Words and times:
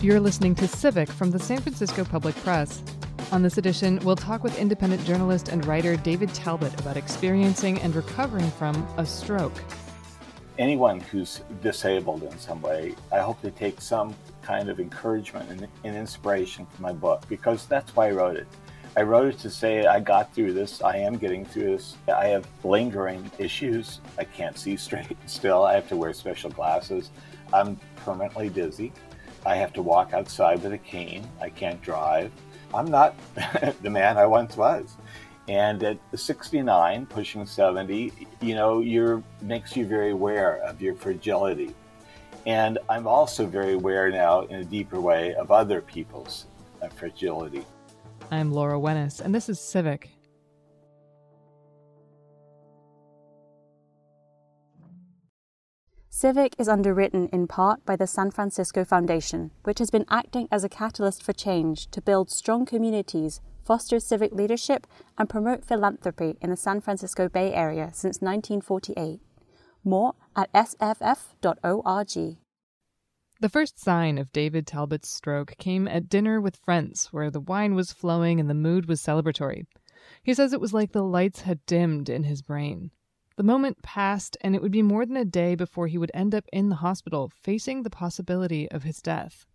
You're 0.00 0.20
listening 0.20 0.54
to 0.54 0.68
Civic 0.68 1.08
from 1.08 1.32
the 1.32 1.40
San 1.40 1.60
Francisco 1.60 2.04
Public 2.04 2.36
Press. 2.36 2.84
On 3.32 3.42
this 3.42 3.58
edition, 3.58 3.98
we'll 4.04 4.14
talk 4.14 4.44
with 4.44 4.56
independent 4.56 5.04
journalist 5.04 5.48
and 5.48 5.66
writer 5.66 5.96
David 5.96 6.32
Talbot 6.32 6.80
about 6.80 6.96
experiencing 6.96 7.80
and 7.80 7.92
recovering 7.96 8.48
from 8.52 8.76
a 8.96 9.04
stroke. 9.04 9.60
Anyone 10.56 11.00
who's 11.00 11.40
disabled 11.64 12.22
in 12.22 12.38
some 12.38 12.62
way, 12.62 12.94
I 13.10 13.18
hope 13.18 13.42
they 13.42 13.50
take 13.50 13.80
some 13.80 14.14
kind 14.40 14.68
of 14.68 14.78
encouragement 14.78 15.50
and, 15.50 15.66
and 15.82 15.96
inspiration 15.96 16.64
from 16.66 16.84
my 16.84 16.92
book 16.92 17.24
because 17.28 17.66
that's 17.66 17.96
why 17.96 18.06
I 18.06 18.12
wrote 18.12 18.36
it. 18.36 18.46
I 18.96 19.02
wrote 19.02 19.34
it 19.34 19.38
to 19.40 19.50
say 19.50 19.84
I 19.84 19.98
got 19.98 20.32
through 20.32 20.52
this. 20.52 20.80
I 20.80 20.98
am 20.98 21.16
getting 21.16 21.44
through 21.44 21.76
this. 21.76 21.96
I 22.06 22.28
have 22.28 22.46
lingering 22.62 23.28
issues. 23.38 24.00
I 24.16 24.22
can't 24.22 24.56
see 24.56 24.76
straight 24.86 25.16
still. 25.26 25.64
I 25.64 25.74
have 25.74 25.88
to 25.88 25.96
wear 25.96 26.12
special 26.12 26.50
glasses. 26.50 27.10
I'm 27.52 27.80
permanently 27.96 28.48
dizzy. 28.48 28.92
I 29.48 29.54
have 29.54 29.72
to 29.72 29.82
walk 29.82 30.12
outside 30.12 30.62
with 30.62 30.74
a 30.74 30.78
cane. 30.78 31.26
I 31.40 31.48
can't 31.48 31.80
drive. 31.80 32.30
I'm 32.74 32.90
not 32.90 33.14
the 33.82 33.88
man 33.88 34.18
I 34.18 34.26
once 34.26 34.58
was. 34.58 34.98
And 35.48 35.82
at 35.82 35.98
69, 36.14 37.06
pushing 37.06 37.46
70, 37.46 38.12
you 38.42 38.54
know, 38.54 38.80
you're 38.80 39.22
makes 39.40 39.74
you 39.74 39.86
very 39.86 40.10
aware 40.10 40.58
of 40.58 40.82
your 40.82 40.94
fragility. 40.94 41.74
And 42.44 42.76
I'm 42.90 43.06
also 43.06 43.46
very 43.46 43.72
aware 43.72 44.10
now 44.10 44.42
in 44.42 44.56
a 44.56 44.64
deeper 44.64 45.00
way 45.00 45.34
of 45.36 45.50
other 45.50 45.80
people's 45.80 46.44
uh, 46.82 46.88
fragility. 46.88 47.64
I'm 48.30 48.52
Laura 48.52 48.78
Wenus, 48.78 49.22
and 49.22 49.34
this 49.34 49.48
is 49.48 49.58
Civic. 49.58 50.10
Civic 56.20 56.56
is 56.58 56.66
underwritten 56.66 57.28
in 57.28 57.46
part 57.46 57.86
by 57.86 57.94
the 57.94 58.08
San 58.08 58.32
Francisco 58.32 58.84
Foundation, 58.84 59.52
which 59.62 59.78
has 59.78 59.88
been 59.88 60.04
acting 60.08 60.48
as 60.50 60.64
a 60.64 60.68
catalyst 60.68 61.22
for 61.22 61.32
change 61.32 61.86
to 61.92 62.02
build 62.02 62.28
strong 62.28 62.66
communities, 62.66 63.40
foster 63.64 64.00
civic 64.00 64.32
leadership, 64.32 64.88
and 65.16 65.30
promote 65.30 65.64
philanthropy 65.64 66.36
in 66.40 66.50
the 66.50 66.56
San 66.56 66.80
Francisco 66.80 67.28
Bay 67.28 67.54
Area 67.54 67.90
since 67.92 68.20
1948. 68.20 69.20
More 69.84 70.14
at 70.34 70.52
sff.org. 70.52 72.38
The 73.40 73.48
first 73.48 73.78
sign 73.78 74.18
of 74.18 74.32
David 74.32 74.66
Talbot's 74.66 75.08
stroke 75.08 75.54
came 75.56 75.86
at 75.86 76.08
dinner 76.08 76.40
with 76.40 76.56
friends, 76.56 77.10
where 77.12 77.30
the 77.30 77.38
wine 77.38 77.76
was 77.76 77.92
flowing 77.92 78.40
and 78.40 78.50
the 78.50 78.54
mood 78.54 78.88
was 78.88 79.00
celebratory. 79.00 79.66
He 80.24 80.34
says 80.34 80.52
it 80.52 80.60
was 80.60 80.74
like 80.74 80.90
the 80.90 81.04
lights 81.04 81.42
had 81.42 81.64
dimmed 81.64 82.08
in 82.08 82.24
his 82.24 82.42
brain. 82.42 82.90
The 83.38 83.44
moment 83.44 83.82
passed, 83.82 84.36
and 84.40 84.56
it 84.56 84.62
would 84.62 84.72
be 84.72 84.82
more 84.82 85.06
than 85.06 85.16
a 85.16 85.24
day 85.24 85.54
before 85.54 85.86
he 85.86 85.96
would 85.96 86.10
end 86.12 86.34
up 86.34 86.44
in 86.52 86.70
the 86.70 86.82
hospital, 86.82 87.30
facing 87.40 87.84
the 87.84 87.88
possibility 87.88 88.68
of 88.68 88.82
his 88.82 89.00
death. 89.00 89.46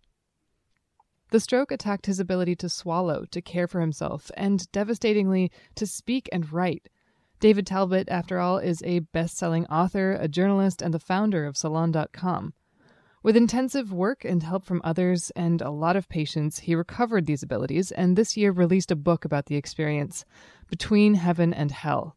The 1.32 1.38
stroke 1.38 1.70
attacked 1.70 2.06
his 2.06 2.18
ability 2.18 2.56
to 2.56 2.70
swallow, 2.70 3.26
to 3.26 3.42
care 3.42 3.68
for 3.68 3.82
himself, 3.82 4.30
and 4.38 4.72
devastatingly, 4.72 5.52
to 5.74 5.86
speak 5.86 6.30
and 6.32 6.50
write. 6.50 6.88
David 7.40 7.66
Talbot, 7.66 8.08
after 8.08 8.38
all, 8.38 8.56
is 8.56 8.82
a 8.84 9.00
best 9.00 9.36
selling 9.36 9.66
author, 9.66 10.12
a 10.18 10.28
journalist, 10.28 10.80
and 10.80 10.94
the 10.94 10.98
founder 10.98 11.44
of 11.44 11.54
Salon.com. 11.54 12.54
With 13.22 13.36
intensive 13.36 13.92
work 13.92 14.24
and 14.24 14.42
help 14.42 14.64
from 14.64 14.80
others 14.82 15.30
and 15.36 15.60
a 15.60 15.68
lot 15.68 15.94
of 15.94 16.08
patience, 16.08 16.60
he 16.60 16.74
recovered 16.74 17.26
these 17.26 17.42
abilities 17.42 17.92
and 17.92 18.16
this 18.16 18.34
year 18.34 18.50
released 18.50 18.90
a 18.90 18.96
book 18.96 19.26
about 19.26 19.44
the 19.44 19.56
experience, 19.56 20.24
Between 20.70 21.16
Heaven 21.16 21.52
and 21.52 21.70
Hell. 21.70 22.16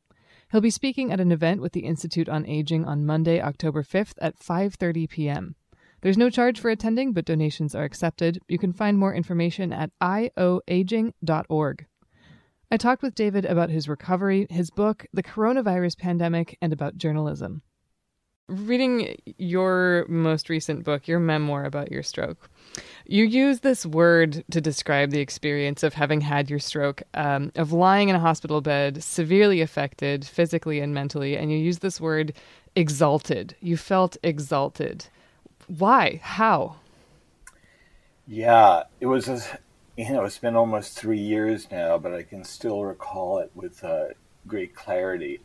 He'll 0.51 0.61
be 0.61 0.69
speaking 0.69 1.11
at 1.11 1.19
an 1.19 1.31
event 1.31 1.61
with 1.61 1.73
the 1.73 1.81
Institute 1.81 2.29
on 2.29 2.45
Aging 2.45 2.85
on 2.85 3.05
Monday, 3.05 3.41
October 3.41 3.83
5th 3.83 4.13
at 4.19 4.39
5:30 4.39 5.09
p.m. 5.09 5.55
There's 6.01 6.17
no 6.17 6.29
charge 6.29 6.59
for 6.59 6.69
attending, 6.69 7.11
but 7.11 7.25
donations 7.25 7.75
are 7.75 7.83
accepted. 7.83 8.39
You 8.47 8.57
can 8.57 8.71
find 8.71 8.97
more 8.97 9.13
information 9.13 9.73
at 9.73 9.91
ioaging.org. 10.01 11.85
I 12.69 12.77
talked 12.77 13.01
with 13.01 13.15
David 13.15 13.45
about 13.45 13.69
his 13.69 13.89
recovery, 13.89 14.47
his 14.49 14.69
book, 14.69 15.05
the 15.11 15.23
coronavirus 15.23 15.97
pandemic, 15.97 16.57
and 16.61 16.71
about 16.71 16.97
journalism. 16.97 17.61
Reading 18.47 19.17
your 19.25 20.05
most 20.07 20.49
recent 20.49 20.85
book, 20.85 21.07
your 21.07 21.19
memoir 21.19 21.65
about 21.65 21.91
your 21.91 22.03
stroke, 22.03 22.49
you 23.05 23.23
use 23.23 23.61
this 23.61 23.85
word 23.85 24.43
to 24.51 24.61
describe 24.61 25.11
the 25.11 25.19
experience 25.19 25.83
of 25.83 25.93
having 25.93 26.21
had 26.21 26.49
your 26.49 26.59
stroke, 26.59 27.03
um, 27.13 27.51
of 27.55 27.71
lying 27.71 28.09
in 28.09 28.15
a 28.15 28.19
hospital 28.19 28.61
bed, 28.61 29.03
severely 29.03 29.61
affected 29.61 30.25
physically 30.25 30.79
and 30.79 30.93
mentally, 30.93 31.37
and 31.37 31.51
you 31.51 31.57
use 31.57 31.79
this 31.79 32.01
word 32.01 32.33
exalted. 32.75 33.55
You 33.61 33.77
felt 33.77 34.17
exalted. 34.23 35.07
Why? 35.67 36.19
How? 36.23 36.77
Yeah, 38.27 38.83
it 38.99 39.05
was, 39.05 39.27
a, 39.27 39.41
you 39.95 40.09
know, 40.11 40.23
it's 40.25 40.37
been 40.37 40.55
almost 40.55 40.97
three 40.97 41.19
years 41.19 41.69
now, 41.71 41.97
but 41.97 42.13
I 42.13 42.23
can 42.23 42.43
still 42.43 42.83
recall 42.83 43.39
it 43.39 43.51
with 43.55 43.83
uh, 43.83 44.07
great 44.45 44.75
clarity. 44.75 45.39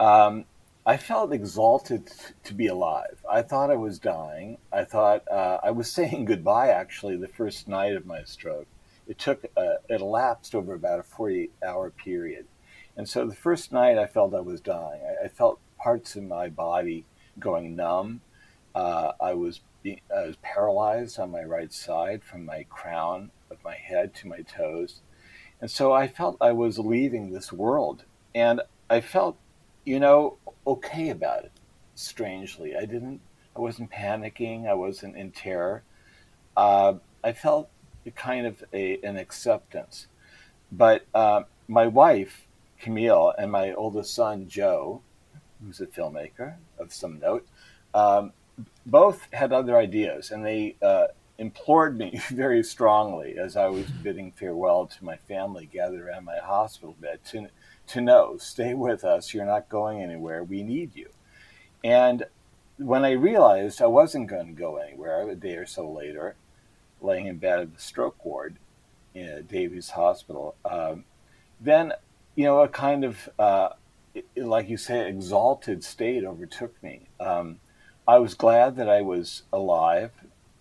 Um, 0.00 0.46
I 0.84 0.96
felt 0.96 1.32
exalted 1.32 2.10
to 2.42 2.54
be 2.54 2.66
alive. 2.66 3.24
I 3.30 3.42
thought 3.42 3.70
I 3.70 3.76
was 3.76 4.00
dying. 4.00 4.58
I 4.72 4.84
thought 4.84 5.22
uh, 5.30 5.58
I 5.62 5.70
was 5.70 5.90
saying 5.92 6.24
goodbye 6.24 6.68
actually 6.68 7.16
the 7.16 7.28
first 7.28 7.68
night 7.68 7.94
of 7.94 8.06
my 8.06 8.24
stroke. 8.24 8.66
It 9.06 9.18
took, 9.18 9.44
uh, 9.56 9.74
it 9.88 10.00
elapsed 10.00 10.54
over 10.54 10.74
about 10.74 11.00
a 11.00 11.04
48 11.04 11.52
hour 11.64 11.90
period. 11.90 12.46
And 12.96 13.08
so 13.08 13.26
the 13.26 13.34
first 13.34 13.72
night 13.72 13.96
I 13.98 14.06
felt 14.06 14.34
I 14.34 14.40
was 14.40 14.60
dying. 14.60 15.00
I, 15.02 15.26
I 15.26 15.28
felt 15.28 15.60
parts 15.78 16.16
of 16.16 16.24
my 16.24 16.48
body 16.48 17.04
going 17.38 17.76
numb. 17.76 18.20
Uh, 18.74 19.12
I, 19.20 19.34
was 19.34 19.60
I 19.84 20.26
was 20.26 20.36
paralyzed 20.42 21.18
on 21.18 21.30
my 21.30 21.42
right 21.42 21.72
side 21.72 22.22
from 22.24 22.44
my 22.44 22.64
crown 22.68 23.30
of 23.50 23.58
my 23.64 23.74
head 23.74 24.14
to 24.16 24.28
my 24.28 24.40
toes. 24.40 25.00
And 25.60 25.70
so 25.70 25.92
I 25.92 26.08
felt 26.08 26.36
I 26.40 26.52
was 26.52 26.78
leaving 26.78 27.30
this 27.30 27.52
world. 27.52 28.04
And 28.34 28.62
I 28.90 29.00
felt 29.00 29.36
you 29.84 30.00
know, 30.00 30.36
okay 30.66 31.10
about 31.10 31.44
it. 31.44 31.52
Strangely, 31.94 32.76
I 32.76 32.84
didn't. 32.84 33.20
I 33.54 33.60
wasn't 33.60 33.90
panicking. 33.90 34.66
I 34.66 34.74
wasn't 34.74 35.16
in 35.16 35.30
terror. 35.30 35.82
Uh, 36.56 36.94
I 37.22 37.32
felt 37.32 37.68
kind 38.16 38.46
of 38.46 38.64
a, 38.72 38.98
an 39.02 39.16
acceptance. 39.16 40.06
But 40.70 41.04
uh, 41.14 41.42
my 41.68 41.86
wife, 41.86 42.46
Camille, 42.80 43.34
and 43.38 43.52
my 43.52 43.72
oldest 43.72 44.14
son, 44.14 44.48
Joe, 44.48 45.02
who's 45.62 45.80
a 45.80 45.86
filmmaker 45.86 46.54
of 46.78 46.92
some 46.92 47.18
note, 47.20 47.46
um, 47.94 48.32
both 48.86 49.28
had 49.32 49.52
other 49.52 49.76
ideas, 49.76 50.30
and 50.30 50.44
they 50.44 50.76
uh, 50.82 51.08
implored 51.38 51.98
me 51.98 52.20
very 52.30 52.62
strongly 52.62 53.38
as 53.38 53.56
I 53.56 53.66
was 53.66 53.86
bidding 53.86 54.32
farewell 54.32 54.86
to 54.86 55.04
my 55.04 55.16
family 55.16 55.68
gathered 55.70 56.00
around 56.00 56.24
my 56.24 56.38
hospital 56.38 56.96
bed 57.00 57.20
to 57.30 57.48
to 57.86 58.00
know 58.00 58.36
stay 58.38 58.74
with 58.74 59.04
us 59.04 59.34
you're 59.34 59.44
not 59.44 59.68
going 59.68 60.02
anywhere 60.02 60.42
we 60.42 60.62
need 60.62 60.94
you. 60.94 61.10
And 61.84 62.24
when 62.78 63.04
i 63.04 63.10
realized 63.10 63.82
i 63.82 63.86
wasn't 63.86 64.26
going 64.26 64.46
to 64.46 64.52
go 64.52 64.76
anywhere 64.76 65.28
a 65.28 65.34
day 65.34 65.56
or 65.56 65.66
so 65.66 65.88
later 65.88 66.34
laying 67.00 67.26
in 67.26 67.36
bed 67.36 67.60
at 67.60 67.74
the 67.74 67.80
stroke 67.80 68.24
ward 68.24 68.56
in 69.14 69.46
davies 69.48 69.90
hospital 69.90 70.54
um, 70.64 71.04
then 71.60 71.92
you 72.34 72.44
know 72.44 72.60
a 72.60 72.68
kind 72.68 73.04
of 73.04 73.28
uh, 73.38 73.68
like 74.36 74.68
you 74.68 74.76
say 74.76 75.08
exalted 75.08 75.82
state 75.82 76.24
overtook 76.24 76.82
me. 76.82 77.02
Um, 77.20 77.60
i 78.06 78.18
was 78.18 78.34
glad 78.34 78.76
that 78.76 78.88
i 78.88 79.00
was 79.00 79.42
alive. 79.52 80.10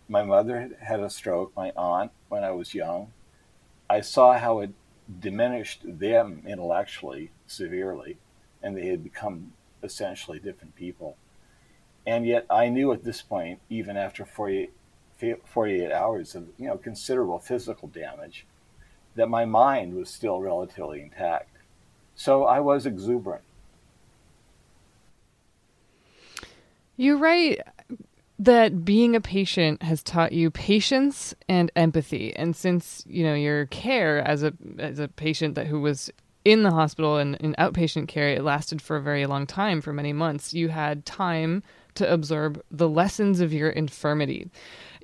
My 0.07 0.23
mother 0.23 0.71
had 0.81 0.99
a 0.99 1.09
stroke 1.09 1.55
my 1.55 1.71
aunt 1.77 2.11
when 2.29 2.43
i 2.43 2.51
was 2.51 2.73
young. 2.73 3.13
I 3.89 4.01
saw 4.01 4.37
how 4.37 4.59
it 4.59 4.71
diminished 5.19 5.81
them 5.83 6.43
intellectually 6.47 7.31
severely, 7.47 8.17
and 8.61 8.77
they 8.77 8.87
had 8.87 9.03
become 9.03 9.53
essentially 9.83 10.39
different 10.39 10.75
people. 10.75 11.17
And 12.05 12.25
yet, 12.25 12.45
I 12.49 12.69
knew 12.69 12.91
at 12.91 13.03
this 13.03 13.21
point, 13.21 13.59
even 13.69 13.97
after 13.97 14.25
48, 14.25 14.71
48 15.45 15.91
hours 15.91 16.35
of 16.35 16.47
you 16.57 16.67
know 16.67 16.77
considerable 16.77 17.39
physical 17.39 17.87
damage, 17.87 18.45
that 19.15 19.29
my 19.29 19.45
mind 19.45 19.95
was 19.95 20.09
still 20.09 20.39
relatively 20.39 21.01
intact. 21.01 21.57
So 22.15 22.45
I 22.45 22.59
was 22.59 22.85
exuberant. 22.85 23.43
You 26.97 27.17
write 27.17 27.61
that 28.41 28.83
being 28.83 29.15
a 29.15 29.21
patient 29.21 29.83
has 29.83 30.01
taught 30.01 30.31
you 30.31 30.49
patience 30.49 31.35
and 31.47 31.71
empathy. 31.75 32.35
And 32.35 32.55
since 32.55 33.03
you 33.07 33.23
know 33.23 33.35
your 33.35 33.67
care 33.67 34.19
as 34.27 34.41
a 34.41 34.53
as 34.79 34.97
a 34.97 35.07
patient 35.07 35.55
that 35.55 35.67
who 35.67 35.79
was 35.79 36.09
in 36.43 36.63
the 36.63 36.71
hospital 36.71 37.17
and 37.17 37.35
in 37.35 37.53
outpatient 37.59 38.07
care, 38.07 38.29
it 38.29 38.43
lasted 38.43 38.81
for 38.81 38.97
a 38.97 39.01
very 39.01 39.27
long 39.27 39.45
time, 39.45 39.79
for 39.79 39.93
many 39.93 40.11
months. 40.11 40.55
You 40.55 40.69
had 40.69 41.05
time 41.05 41.61
to 41.93 42.11
absorb 42.11 42.63
the 42.71 42.89
lessons 42.89 43.41
of 43.41 43.53
your 43.53 43.69
infirmity. 43.69 44.49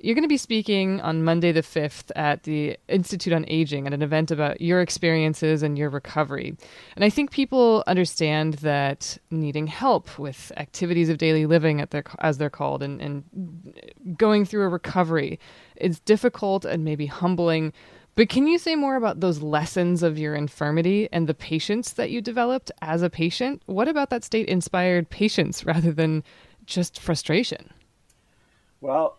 You're 0.00 0.14
going 0.14 0.22
to 0.22 0.28
be 0.28 0.36
speaking 0.36 1.00
on 1.00 1.24
Monday 1.24 1.50
the 1.50 1.62
5th 1.62 2.12
at 2.14 2.44
the 2.44 2.76
Institute 2.88 3.32
on 3.32 3.44
Aging 3.48 3.86
at 3.86 3.92
an 3.92 4.02
event 4.02 4.30
about 4.30 4.60
your 4.60 4.80
experiences 4.80 5.64
and 5.64 5.76
your 5.76 5.90
recovery. 5.90 6.56
And 6.94 7.04
I 7.04 7.10
think 7.10 7.32
people 7.32 7.82
understand 7.86 8.54
that 8.54 9.18
needing 9.30 9.66
help 9.66 10.16
with 10.16 10.52
activities 10.56 11.08
of 11.08 11.18
daily 11.18 11.46
living 11.46 11.84
their, 11.90 12.04
as 12.20 12.38
they're 12.38 12.48
called 12.48 12.82
and, 12.82 13.00
and 13.00 13.74
going 14.16 14.44
through 14.44 14.62
a 14.62 14.68
recovery 14.68 15.40
is 15.76 15.98
difficult 16.00 16.64
and 16.64 16.84
maybe 16.84 17.06
humbling. 17.06 17.72
But 18.14 18.28
can 18.28 18.46
you 18.46 18.58
say 18.58 18.76
more 18.76 18.94
about 18.94 19.18
those 19.18 19.42
lessons 19.42 20.04
of 20.04 20.16
your 20.16 20.36
infirmity 20.36 21.08
and 21.12 21.26
the 21.26 21.34
patience 21.34 21.92
that 21.94 22.10
you 22.10 22.20
developed 22.20 22.70
as 22.82 23.02
a 23.02 23.10
patient? 23.10 23.62
What 23.66 23.88
about 23.88 24.10
that 24.10 24.22
state 24.22 24.48
inspired 24.48 25.10
patience 25.10 25.64
rather 25.64 25.90
than 25.90 26.22
just 26.66 27.00
frustration? 27.00 27.72
Well, 28.80 29.18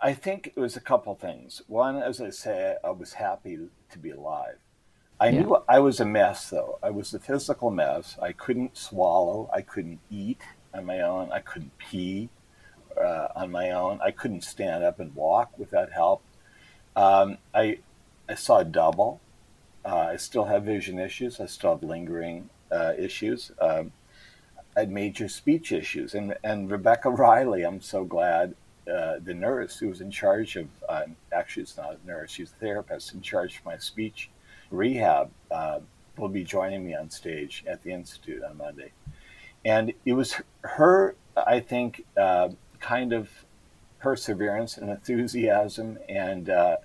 I 0.00 0.14
think 0.14 0.52
it 0.54 0.60
was 0.60 0.76
a 0.76 0.80
couple 0.80 1.14
things. 1.14 1.62
One, 1.66 1.96
as 1.96 2.20
I 2.20 2.30
say, 2.30 2.76
I 2.84 2.90
was 2.90 3.14
happy 3.14 3.58
to 3.90 3.98
be 3.98 4.10
alive. 4.10 4.56
I 5.18 5.28
yeah. 5.28 5.40
knew 5.40 5.58
I 5.68 5.78
was 5.78 6.00
a 6.00 6.04
mess, 6.04 6.50
though. 6.50 6.78
I 6.82 6.90
was 6.90 7.14
a 7.14 7.18
physical 7.18 7.70
mess. 7.70 8.16
I 8.20 8.32
couldn't 8.32 8.76
swallow. 8.76 9.48
I 9.52 9.62
couldn't 9.62 10.00
eat 10.10 10.42
on 10.74 10.84
my 10.84 11.00
own. 11.00 11.32
I 11.32 11.40
couldn't 11.40 11.76
pee 11.78 12.28
uh, 13.00 13.28
on 13.34 13.50
my 13.50 13.70
own. 13.70 14.00
I 14.02 14.10
couldn't 14.10 14.44
stand 14.44 14.84
up 14.84 15.00
and 15.00 15.14
walk 15.14 15.58
without 15.58 15.92
help. 15.92 16.22
Um, 16.94 17.38
I, 17.54 17.78
I 18.28 18.34
saw 18.34 18.62
double. 18.62 19.20
Uh, 19.84 20.08
I 20.12 20.16
still 20.16 20.44
have 20.44 20.64
vision 20.64 20.98
issues. 20.98 21.40
I 21.40 21.46
still 21.46 21.72
have 21.72 21.82
lingering 21.82 22.50
uh, 22.70 22.92
issues. 22.98 23.52
Um, 23.60 23.92
I 24.76 24.80
had 24.80 24.90
major 24.90 25.28
speech 25.28 25.72
issues. 25.72 26.14
And, 26.14 26.36
and 26.44 26.70
Rebecca 26.70 27.08
Riley, 27.24 27.62
I'm 27.62 27.80
so 27.80 28.04
glad, 28.04 28.54
uh, 28.92 29.18
the 29.24 29.34
nurse 29.34 29.78
who 29.78 29.88
was 29.88 30.00
in 30.00 30.10
charge 30.10 30.56
of, 30.56 30.68
uh, 30.88 31.02
actually, 31.32 31.64
it's 31.64 31.76
not 31.76 31.98
a 32.02 32.06
nurse, 32.06 32.30
she's 32.30 32.52
a 32.52 32.54
therapist 32.54 33.14
in 33.14 33.20
charge 33.20 33.58
of 33.58 33.64
my 33.64 33.76
speech 33.76 34.30
rehab, 34.70 35.30
uh, 35.50 35.80
will 36.16 36.28
be 36.28 36.44
joining 36.44 36.86
me 36.86 36.94
on 36.94 37.10
stage 37.10 37.64
at 37.66 37.82
the 37.82 37.92
Institute 37.92 38.42
on 38.42 38.56
Monday. 38.56 38.92
And 39.64 39.92
it 40.04 40.12
was 40.12 40.40
her, 40.62 41.14
I 41.36 41.60
think, 41.60 42.04
uh, 42.16 42.50
kind 42.80 43.12
of 43.12 43.28
perseverance 43.98 44.76
and 44.76 44.90
enthusiasm 44.90 45.98
and, 46.08 46.48
uh, 46.48 46.76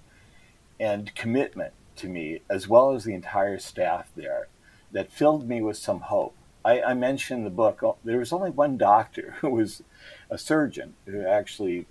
and 0.79 1.13
commitment 1.15 1.73
to 1.97 2.09
me, 2.09 2.41
as 2.49 2.67
well 2.67 2.93
as 2.93 3.03
the 3.03 3.13
entire 3.13 3.59
staff 3.59 4.09
there, 4.15 4.47
that 4.91 5.11
filled 5.11 5.47
me 5.47 5.61
with 5.61 5.77
some 5.77 6.01
hope. 6.01 6.35
I, 6.65 6.81
I 6.81 6.93
mentioned 6.93 7.45
the 7.45 7.51
book, 7.51 7.83
oh, 7.83 7.97
there 8.03 8.19
was 8.19 8.33
only 8.33 8.49
one 8.51 8.77
doctor 8.77 9.35
who 9.41 9.51
was 9.51 9.83
a 10.29 10.37
surgeon 10.37 10.93
who 11.05 11.25
actually 11.25 11.85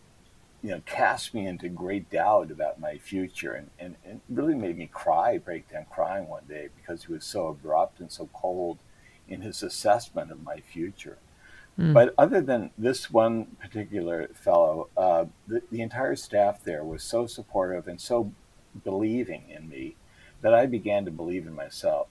you 0.62 0.70
know 0.70 0.82
cast 0.86 1.34
me 1.34 1.46
into 1.46 1.68
great 1.68 2.10
doubt 2.10 2.50
about 2.50 2.80
my 2.80 2.98
future 2.98 3.52
and, 3.52 3.70
and, 3.78 3.96
and 4.04 4.20
really 4.28 4.54
made 4.54 4.76
me 4.76 4.88
cry 4.92 5.38
break 5.38 5.68
down 5.70 5.86
crying 5.90 6.28
one 6.28 6.44
day 6.48 6.68
because 6.76 7.04
he 7.04 7.12
was 7.12 7.24
so 7.24 7.48
abrupt 7.48 8.00
and 8.00 8.12
so 8.12 8.28
cold 8.32 8.78
in 9.28 9.40
his 9.40 9.62
assessment 9.62 10.30
of 10.30 10.42
my 10.42 10.58
future 10.60 11.18
mm. 11.78 11.94
but 11.94 12.14
other 12.18 12.40
than 12.40 12.70
this 12.76 13.10
one 13.10 13.46
particular 13.60 14.28
fellow 14.34 14.88
uh, 14.96 15.24
the, 15.46 15.62
the 15.70 15.80
entire 15.80 16.16
staff 16.16 16.62
there 16.62 16.84
was 16.84 17.02
so 17.02 17.26
supportive 17.26 17.88
and 17.88 18.00
so 18.00 18.32
believing 18.84 19.44
in 19.48 19.68
me 19.68 19.96
that 20.42 20.52
i 20.52 20.66
began 20.66 21.04
to 21.04 21.10
believe 21.10 21.46
in 21.46 21.54
myself 21.54 22.08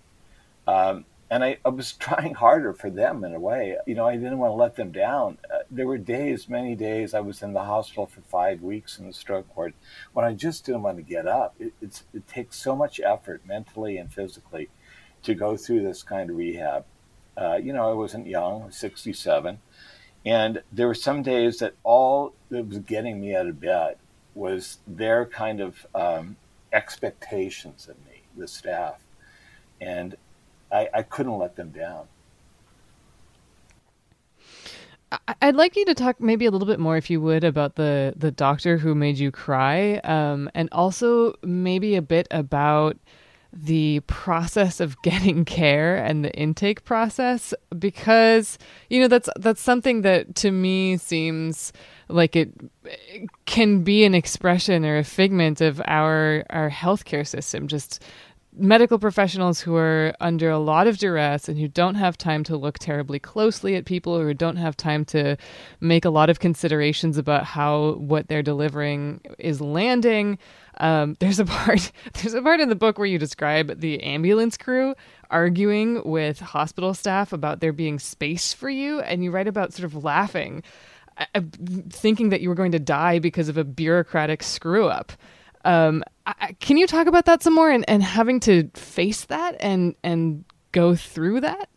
um, 0.67 1.05
and 1.29 1.43
I, 1.43 1.57
I, 1.63 1.69
was 1.69 1.93
trying 1.99 2.33
harder 2.33 2.73
for 2.73 2.89
them 2.89 3.23
in 3.23 3.33
a 3.33 3.39
way. 3.39 3.77
You 3.85 3.95
know, 3.95 4.07
I 4.07 4.15
didn't 4.15 4.39
want 4.39 4.51
to 4.51 4.55
let 4.55 4.75
them 4.75 4.91
down. 4.91 5.37
Uh, 5.53 5.59
there 5.69 5.87
were 5.87 5.97
days, 5.97 6.49
many 6.49 6.75
days, 6.75 7.13
I 7.13 7.19
was 7.19 7.41
in 7.41 7.53
the 7.53 7.63
hospital 7.63 8.07
for 8.07 8.21
five 8.21 8.61
weeks 8.61 8.97
in 8.97 9.07
the 9.07 9.13
stroke 9.13 9.55
ward 9.55 9.73
when 10.13 10.25
I 10.25 10.33
just 10.33 10.65
didn't 10.65 10.83
want 10.83 10.97
to 10.97 11.03
get 11.03 11.27
up. 11.27 11.55
It, 11.59 11.73
it 12.13 12.27
takes 12.27 12.57
so 12.57 12.75
much 12.75 12.99
effort, 12.99 13.41
mentally 13.45 13.97
and 13.97 14.11
physically, 14.11 14.69
to 15.23 15.35
go 15.35 15.57
through 15.57 15.83
this 15.83 16.03
kind 16.03 16.29
of 16.29 16.37
rehab. 16.37 16.85
Uh, 17.37 17.55
you 17.55 17.73
know, 17.73 17.89
I 17.89 17.93
wasn't 17.93 18.27
young, 18.27 18.63
I 18.63 18.65
was 18.67 18.77
67. 18.77 19.59
And 20.25 20.61
there 20.71 20.87
were 20.87 20.95
some 20.95 21.23
days 21.23 21.59
that 21.59 21.75
all 21.83 22.33
that 22.49 22.67
was 22.67 22.79
getting 22.79 23.21
me 23.21 23.35
out 23.35 23.47
of 23.47 23.61
bed 23.61 23.97
was 24.35 24.79
their 24.85 25.25
kind 25.25 25.61
of 25.61 25.85
um, 25.95 26.35
expectations 26.73 27.87
of 27.87 27.95
me, 28.05 28.23
the 28.35 28.47
staff. 28.47 29.01
And 29.79 30.17
I, 30.71 30.89
I 30.93 31.03
couldn't 31.03 31.37
let 31.37 31.55
them 31.55 31.69
down. 31.69 32.07
I'd 35.41 35.55
like 35.55 35.75
you 35.75 35.85
to 35.85 35.95
talk 35.95 36.21
maybe 36.21 36.45
a 36.45 36.51
little 36.51 36.67
bit 36.67 36.79
more, 36.79 36.95
if 36.95 37.09
you 37.09 37.19
would, 37.21 37.43
about 37.43 37.75
the 37.75 38.13
the 38.15 38.31
doctor 38.31 38.77
who 38.77 38.93
made 38.93 39.17
you 39.17 39.31
cry, 39.31 39.95
um, 40.03 40.49
and 40.53 40.69
also 40.71 41.33
maybe 41.41 41.95
a 41.95 42.01
bit 42.01 42.27
about 42.29 42.97
the 43.51 44.01
process 44.01 44.79
of 44.79 45.01
getting 45.01 45.45
care 45.45 45.95
and 45.95 46.23
the 46.23 46.31
intake 46.33 46.83
process, 46.83 47.55
because 47.79 48.59
you 48.89 48.99
know 48.99 49.07
that's 49.07 49.29
that's 49.39 49.61
something 49.61 50.03
that 50.03 50.35
to 50.35 50.51
me 50.51 50.97
seems 50.97 51.73
like 52.07 52.35
it 52.35 52.51
can 53.45 53.83
be 53.83 54.03
an 54.03 54.13
expression 54.13 54.85
or 54.85 54.99
a 54.99 55.03
figment 55.03 55.59
of 55.59 55.81
our 55.85 56.43
our 56.51 56.69
healthcare 56.69 57.25
system. 57.25 57.67
Just 57.67 58.03
medical 58.57 58.97
professionals 58.97 59.61
who 59.61 59.75
are 59.75 60.13
under 60.19 60.49
a 60.49 60.57
lot 60.57 60.87
of 60.87 60.97
duress 60.97 61.47
and 61.47 61.59
who 61.59 61.67
don't 61.67 61.95
have 61.95 62.17
time 62.17 62.43
to 62.43 62.57
look 62.57 62.79
terribly 62.79 63.19
closely 63.19 63.75
at 63.75 63.85
people 63.85 64.19
who 64.19 64.33
don't 64.33 64.57
have 64.57 64.75
time 64.75 65.05
to 65.05 65.37
make 65.79 66.03
a 66.03 66.09
lot 66.09 66.29
of 66.29 66.39
considerations 66.39 67.17
about 67.17 67.43
how 67.43 67.93
what 67.93 68.27
they're 68.27 68.41
delivering 68.41 69.21
is 69.37 69.61
landing. 69.61 70.37
Um, 70.77 71.15
there's 71.19 71.39
a 71.39 71.45
part 71.45 71.91
there's 72.13 72.33
a 72.33 72.41
part 72.41 72.59
in 72.59 72.69
the 72.69 72.75
book 72.75 72.97
where 72.97 73.07
you 73.07 73.19
describe 73.19 73.79
the 73.79 74.01
ambulance 74.03 74.57
crew 74.57 74.95
arguing 75.29 76.01
with 76.03 76.39
hospital 76.39 76.93
staff 76.93 77.31
about 77.31 77.59
there 77.59 77.73
being 77.73 77.99
space 77.99 78.51
for 78.51 78.69
you, 78.69 78.99
and 79.01 79.23
you 79.23 79.29
write 79.31 79.47
about 79.47 79.73
sort 79.73 79.85
of 79.85 80.03
laughing, 80.03 80.63
uh, 81.17 81.41
thinking 81.89 82.29
that 82.29 82.41
you 82.41 82.49
were 82.49 82.55
going 82.55 82.71
to 82.71 82.79
die 82.79 83.19
because 83.19 83.47
of 83.47 83.57
a 83.57 83.63
bureaucratic 83.63 84.41
screw 84.41 84.87
up. 84.87 85.13
Um, 85.65 86.03
I, 86.25 86.55
can 86.59 86.77
you 86.77 86.87
talk 86.87 87.07
about 87.07 87.25
that 87.25 87.43
some 87.43 87.53
more 87.53 87.69
and, 87.69 87.83
and 87.89 88.01
having 88.01 88.39
to 88.41 88.69
face 88.73 89.25
that 89.25 89.55
and 89.59 89.95
and 90.03 90.45
go 90.71 90.95
through 90.95 91.41
that? 91.41 91.69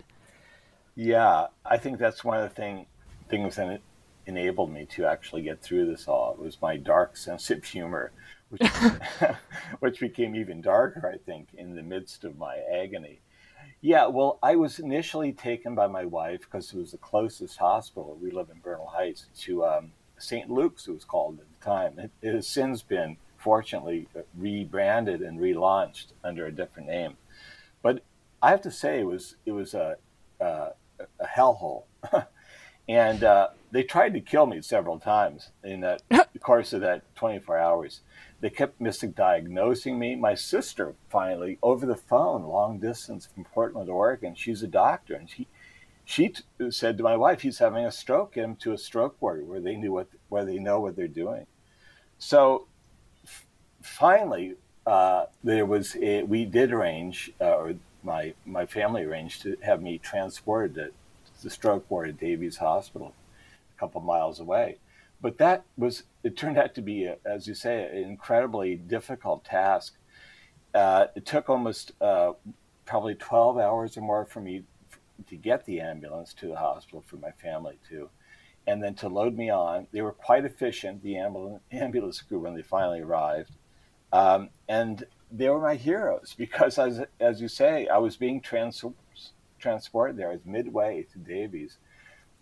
Yeah, 0.94 1.46
I 1.64 1.78
think 1.78 1.98
that's 1.98 2.22
one 2.22 2.38
of 2.38 2.48
the 2.48 2.54
thing 2.54 2.86
things 3.28 3.56
that 3.56 3.80
enabled 4.26 4.70
me 4.70 4.86
to 4.86 5.06
actually 5.06 5.42
get 5.42 5.62
through 5.62 5.86
this 5.86 6.06
all. 6.06 6.32
It 6.32 6.44
was 6.44 6.60
my 6.60 6.76
dark 6.76 7.16
sense 7.16 7.50
of 7.50 7.64
humor, 7.64 8.12
which, 8.50 8.62
which 9.80 10.00
became 10.00 10.36
even 10.36 10.60
darker, 10.60 11.10
I 11.12 11.18
think, 11.18 11.48
in 11.54 11.74
the 11.74 11.82
midst 11.82 12.24
of 12.24 12.38
my 12.38 12.56
agony. 12.72 13.20
Yeah, 13.80 14.06
well, 14.06 14.38
I 14.42 14.54
was 14.56 14.78
initially 14.78 15.32
taken 15.32 15.74
by 15.74 15.88
my 15.88 16.04
wife 16.04 16.42
because 16.42 16.72
it 16.72 16.78
was 16.78 16.92
the 16.92 16.98
closest 16.98 17.58
hospital. 17.58 18.16
We 18.20 18.30
live 18.30 18.48
in 18.50 18.60
Bernal 18.60 18.86
Heights 18.86 19.26
to 19.40 19.64
um, 19.64 19.92
St. 20.18 20.48
Luke's, 20.48 20.86
it 20.86 20.92
was 20.92 21.04
called 21.04 21.40
at 21.40 21.46
the 21.58 21.64
time. 21.64 21.98
It, 21.98 22.10
it 22.22 22.32
has 22.32 22.46
since 22.46 22.82
been 22.82 23.16
fortunately 23.42 24.06
rebranded 24.36 25.20
and 25.20 25.40
relaunched 25.40 26.06
under 26.22 26.46
a 26.46 26.52
different 26.52 26.88
name. 26.88 27.16
But 27.82 28.02
I 28.40 28.50
have 28.50 28.62
to 28.62 28.70
say, 28.70 29.00
it 29.00 29.06
was 29.06 29.36
it 29.44 29.52
was 29.52 29.74
a 29.74 29.96
a, 30.40 30.72
a 30.98 31.26
hellhole, 31.26 31.84
and 32.88 33.24
uh, 33.24 33.48
they 33.70 33.82
tried 33.82 34.14
to 34.14 34.20
kill 34.20 34.46
me 34.46 34.62
several 34.62 34.98
times 34.98 35.50
in 35.64 35.80
that 35.80 36.02
course 36.40 36.72
of 36.72 36.80
that 36.80 37.02
24 37.14 37.58
hours. 37.58 38.00
They 38.40 38.50
kept 38.50 38.80
misdiagnosing 38.80 39.96
me. 39.96 40.16
My 40.16 40.34
sister 40.34 40.94
finally, 41.08 41.58
over 41.62 41.86
the 41.86 41.96
phone, 41.96 42.42
long 42.42 42.78
distance 42.78 43.26
from 43.26 43.44
Portland, 43.44 43.88
Oregon, 43.88 44.34
she's 44.34 44.62
a 44.62 44.68
doctor, 44.68 45.14
and 45.14 45.28
she 45.28 45.46
she 46.04 46.30
t- 46.30 46.70
said 46.70 46.96
to 46.98 47.04
my 47.04 47.16
wife, 47.16 47.42
"He's 47.42 47.58
having 47.58 47.84
a 47.84 47.92
stroke. 47.92 48.34
Get 48.34 48.44
him 48.44 48.56
to 48.56 48.72
a 48.72 48.78
stroke 48.78 49.16
ward 49.20 49.48
where 49.48 49.60
they 49.60 49.76
knew 49.76 49.92
what 49.92 50.08
where 50.28 50.44
they 50.44 50.58
know 50.58 50.80
what 50.80 50.96
they're 50.96 51.08
doing." 51.08 51.46
So 52.18 52.66
finally, 53.82 54.54
uh, 54.86 55.26
there 55.44 55.66
was 55.66 55.96
a, 55.96 56.22
we 56.22 56.44
did 56.44 56.72
arrange, 56.72 57.32
uh, 57.40 57.56
or 57.56 57.74
my 58.02 58.34
my 58.44 58.66
family 58.66 59.04
arranged 59.04 59.42
to 59.42 59.56
have 59.62 59.82
me 59.82 59.98
transported 59.98 60.74
to 60.74 60.90
the 61.42 61.50
stroke 61.50 61.88
ward 61.90 62.08
at 62.08 62.18
Davies 62.18 62.56
Hospital, 62.56 63.14
a 63.76 63.80
couple 63.80 64.00
miles 64.00 64.40
away. 64.40 64.78
But 65.20 65.38
that 65.38 65.64
was 65.76 66.04
it 66.24 66.36
turned 66.36 66.58
out 66.58 66.74
to 66.74 66.82
be, 66.82 67.04
a, 67.04 67.16
as 67.24 67.46
you 67.46 67.54
say, 67.54 67.84
an 67.84 68.10
incredibly 68.10 68.74
difficult 68.76 69.44
task. 69.44 69.94
Uh, 70.74 71.06
it 71.14 71.26
took 71.26 71.50
almost 71.50 71.92
uh, 72.00 72.32
probably 72.86 73.14
12 73.14 73.58
hours 73.58 73.96
or 73.96 74.00
more 74.00 74.24
for 74.24 74.40
me 74.40 74.64
to 75.28 75.36
get 75.36 75.64
the 75.66 75.80
ambulance 75.80 76.32
to 76.34 76.48
the 76.48 76.56
hospital 76.56 77.04
for 77.06 77.16
my 77.16 77.30
family 77.30 77.78
to 77.88 78.08
and 78.66 78.82
then 78.82 78.94
to 78.94 79.08
load 79.08 79.36
me 79.36 79.50
on. 79.50 79.86
They 79.92 80.02
were 80.02 80.12
quite 80.12 80.44
efficient, 80.44 81.02
the 81.02 81.16
ambulance, 81.16 81.62
ambulance 81.72 82.20
crew, 82.20 82.40
when 82.40 82.54
they 82.54 82.62
finally 82.62 83.00
arrived. 83.00 83.52
Um, 84.12 84.50
and 84.68 85.04
they 85.30 85.48
were 85.48 85.60
my 85.60 85.76
heroes 85.76 86.34
because, 86.36 86.78
as, 86.78 87.00
as 87.20 87.40
you 87.40 87.48
say, 87.48 87.88
I 87.88 87.98
was 87.98 88.16
being 88.16 88.40
trans- 88.40 88.84
transported 89.58 90.16
there. 90.16 90.30
I 90.30 90.32
was 90.32 90.44
midway 90.44 91.06
to 91.12 91.18
Davies. 91.18 91.78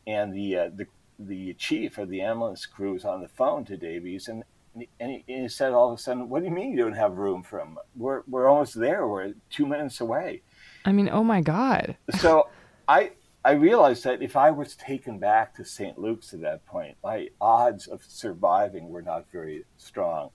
And 0.06 0.32
the, 0.32 0.56
uh, 0.56 0.70
the, 0.74 0.86
the 1.18 1.54
chief 1.54 1.98
of 1.98 2.08
the 2.08 2.22
ambulance 2.22 2.66
crew 2.66 2.94
was 2.94 3.04
on 3.04 3.20
the 3.20 3.28
phone 3.28 3.64
to 3.66 3.76
Davies, 3.76 4.28
and 4.28 4.44
and 4.74 4.82
he, 5.10 5.24
and 5.28 5.42
he, 5.42 5.48
said 5.48 5.72
all 5.72 5.92
of 5.92 5.98
a 5.98 6.02
sudden, 6.02 6.28
"What 6.28 6.40
do 6.40 6.46
you 6.46 6.52
mean 6.52 6.70
you 6.70 6.76
don't 6.76 6.92
have 6.92 7.18
room 7.18 7.42
for 7.42 7.60
him? 7.60 7.76
We're 7.96 8.22
we're 8.28 8.48
almost 8.48 8.78
there. 8.78 9.06
We're 9.06 9.34
two 9.50 9.66
minutes 9.66 10.00
away." 10.00 10.42
I 10.84 10.92
mean, 10.92 11.08
oh 11.10 11.24
my 11.24 11.40
god. 11.40 11.96
so 12.18 12.48
I 12.88 13.12
I 13.44 13.52
realized 13.52 14.04
that 14.04 14.22
if 14.22 14.36
I 14.36 14.50
was 14.50 14.76
taken 14.76 15.18
back 15.18 15.54
to 15.56 15.64
St. 15.64 15.98
Luke's 15.98 16.32
at 16.32 16.40
that 16.42 16.66
point, 16.66 16.96
my 17.02 17.28
odds 17.40 17.86
of 17.86 18.02
surviving 18.06 18.90
were 18.90 19.02
not 19.02 19.26
very 19.32 19.64
strong. 19.76 20.30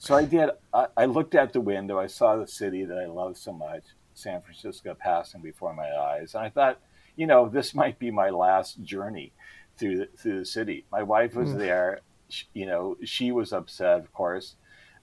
So 0.00 0.14
I 0.16 0.24
did. 0.24 0.48
I, 0.72 0.86
I 0.96 1.04
looked 1.04 1.34
out 1.34 1.52
the 1.52 1.60
window. 1.60 1.98
I 1.98 2.06
saw 2.06 2.36
the 2.36 2.46
city 2.46 2.86
that 2.86 2.96
I 2.96 3.04
love 3.04 3.36
so 3.36 3.52
much, 3.52 3.82
San 4.14 4.40
Francisco, 4.40 4.96
passing 4.98 5.42
before 5.42 5.74
my 5.74 5.90
eyes, 5.90 6.34
and 6.34 6.42
I 6.42 6.48
thought, 6.48 6.80
you 7.16 7.26
know, 7.26 7.50
this 7.50 7.74
might 7.74 7.98
be 7.98 8.10
my 8.10 8.30
last 8.30 8.82
journey 8.82 9.34
through 9.76 9.98
the, 9.98 10.08
through 10.16 10.38
the 10.38 10.46
city. 10.46 10.86
My 10.90 11.02
wife 11.02 11.34
was 11.34 11.50
mm. 11.50 11.58
there. 11.58 12.00
She, 12.30 12.46
you 12.54 12.64
know, 12.64 12.96
she 13.04 13.30
was 13.30 13.52
upset, 13.52 13.98
of 13.98 14.10
course. 14.14 14.54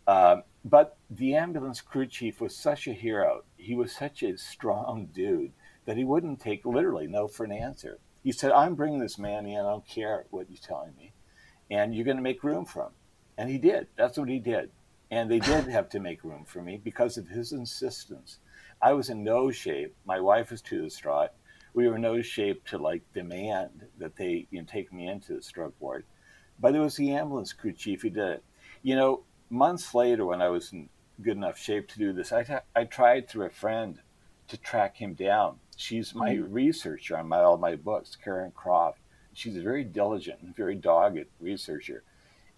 Um, 0.07 0.41
but 0.65 0.97
the 1.11 1.35
ambulance 1.35 1.79
crew 1.79 2.07
chief 2.07 2.41
was 2.41 2.55
such 2.55 2.87
a 2.87 2.93
hero. 2.93 3.43
He 3.55 3.75
was 3.75 3.91
such 3.91 4.23
a 4.23 4.35
strong 4.35 5.09
dude 5.13 5.51
that 5.85 5.97
he 5.97 6.05
wouldn't 6.05 6.39
take 6.39 6.65
literally 6.65 7.05
no 7.05 7.27
for 7.27 7.43
an 7.43 7.51
answer. 7.51 7.99
He 8.23 8.31
said, 8.31 8.51
I'm 8.51 8.73
bringing 8.73 8.99
this 8.99 9.19
man 9.19 9.45
in. 9.45 9.59
I 9.59 9.69
don't 9.69 9.87
care 9.87 10.25
what 10.31 10.49
you're 10.49 10.57
telling 10.57 10.95
me. 10.97 11.13
And 11.69 11.93
you're 11.93 12.03
going 12.05 12.17
to 12.17 12.23
make 12.23 12.43
room 12.43 12.65
for 12.65 12.81
him. 12.81 12.91
And 13.37 13.47
he 13.47 13.59
did. 13.59 13.87
That's 13.95 14.17
what 14.17 14.27
he 14.27 14.39
did. 14.39 14.71
And 15.09 15.31
they 15.31 15.39
did 15.39 15.67
have 15.67 15.89
to 15.89 15.99
make 15.99 16.23
room 16.23 16.43
for 16.45 16.61
me 16.61 16.79
because 16.83 17.17
of 17.17 17.27
his 17.27 17.53
insistence. 17.53 18.39
I 18.81 18.93
was 18.93 19.09
in 19.09 19.23
no 19.23 19.51
shape. 19.51 19.95
My 20.05 20.19
wife 20.19 20.51
was 20.51 20.61
too 20.61 20.81
distraught. 20.81 21.29
We 21.73 21.87
were 21.87 21.95
in 21.95 22.01
no 22.01 22.21
shape 22.21 22.65
to 22.67 22.77
like 22.77 23.01
demand 23.13 23.85
that 23.97 24.15
they 24.15 24.47
you 24.51 24.59
know, 24.59 24.67
take 24.69 24.91
me 24.91 25.07
into 25.07 25.35
the 25.35 25.41
stroke 25.41 25.75
ward. 25.79 26.05
But 26.59 26.75
it 26.75 26.79
was 26.79 26.95
the 26.95 27.11
ambulance 27.11 27.53
crew 27.53 27.71
chief 27.71 28.01
who 28.01 28.09
did 28.09 28.27
it. 28.27 28.43
You 28.81 28.95
know, 28.95 29.23
months 29.49 29.93
later, 29.93 30.25
when 30.25 30.41
I 30.41 30.49
was 30.49 30.73
in 30.73 30.89
good 31.21 31.37
enough 31.37 31.57
shape 31.57 31.87
to 31.89 31.99
do 31.99 32.13
this, 32.13 32.31
I, 32.31 32.43
t- 32.43 32.53
I 32.75 32.83
tried 32.83 33.27
through 33.27 33.45
a 33.45 33.51
friend 33.51 33.99
to 34.47 34.57
track 34.57 34.97
him 34.97 35.13
down. 35.13 35.59
She's 35.75 36.15
my 36.15 36.35
mm-hmm. 36.35 36.51
researcher 36.51 37.17
on 37.17 37.27
my, 37.27 37.39
all 37.41 37.57
my 37.57 37.75
books, 37.75 38.15
Karen 38.21 38.51
Croft. 38.51 38.99
She's 39.33 39.57
a 39.57 39.61
very 39.61 39.83
diligent 39.83 40.41
and 40.41 40.55
very 40.55 40.75
dogged 40.75 41.25
researcher. 41.39 42.03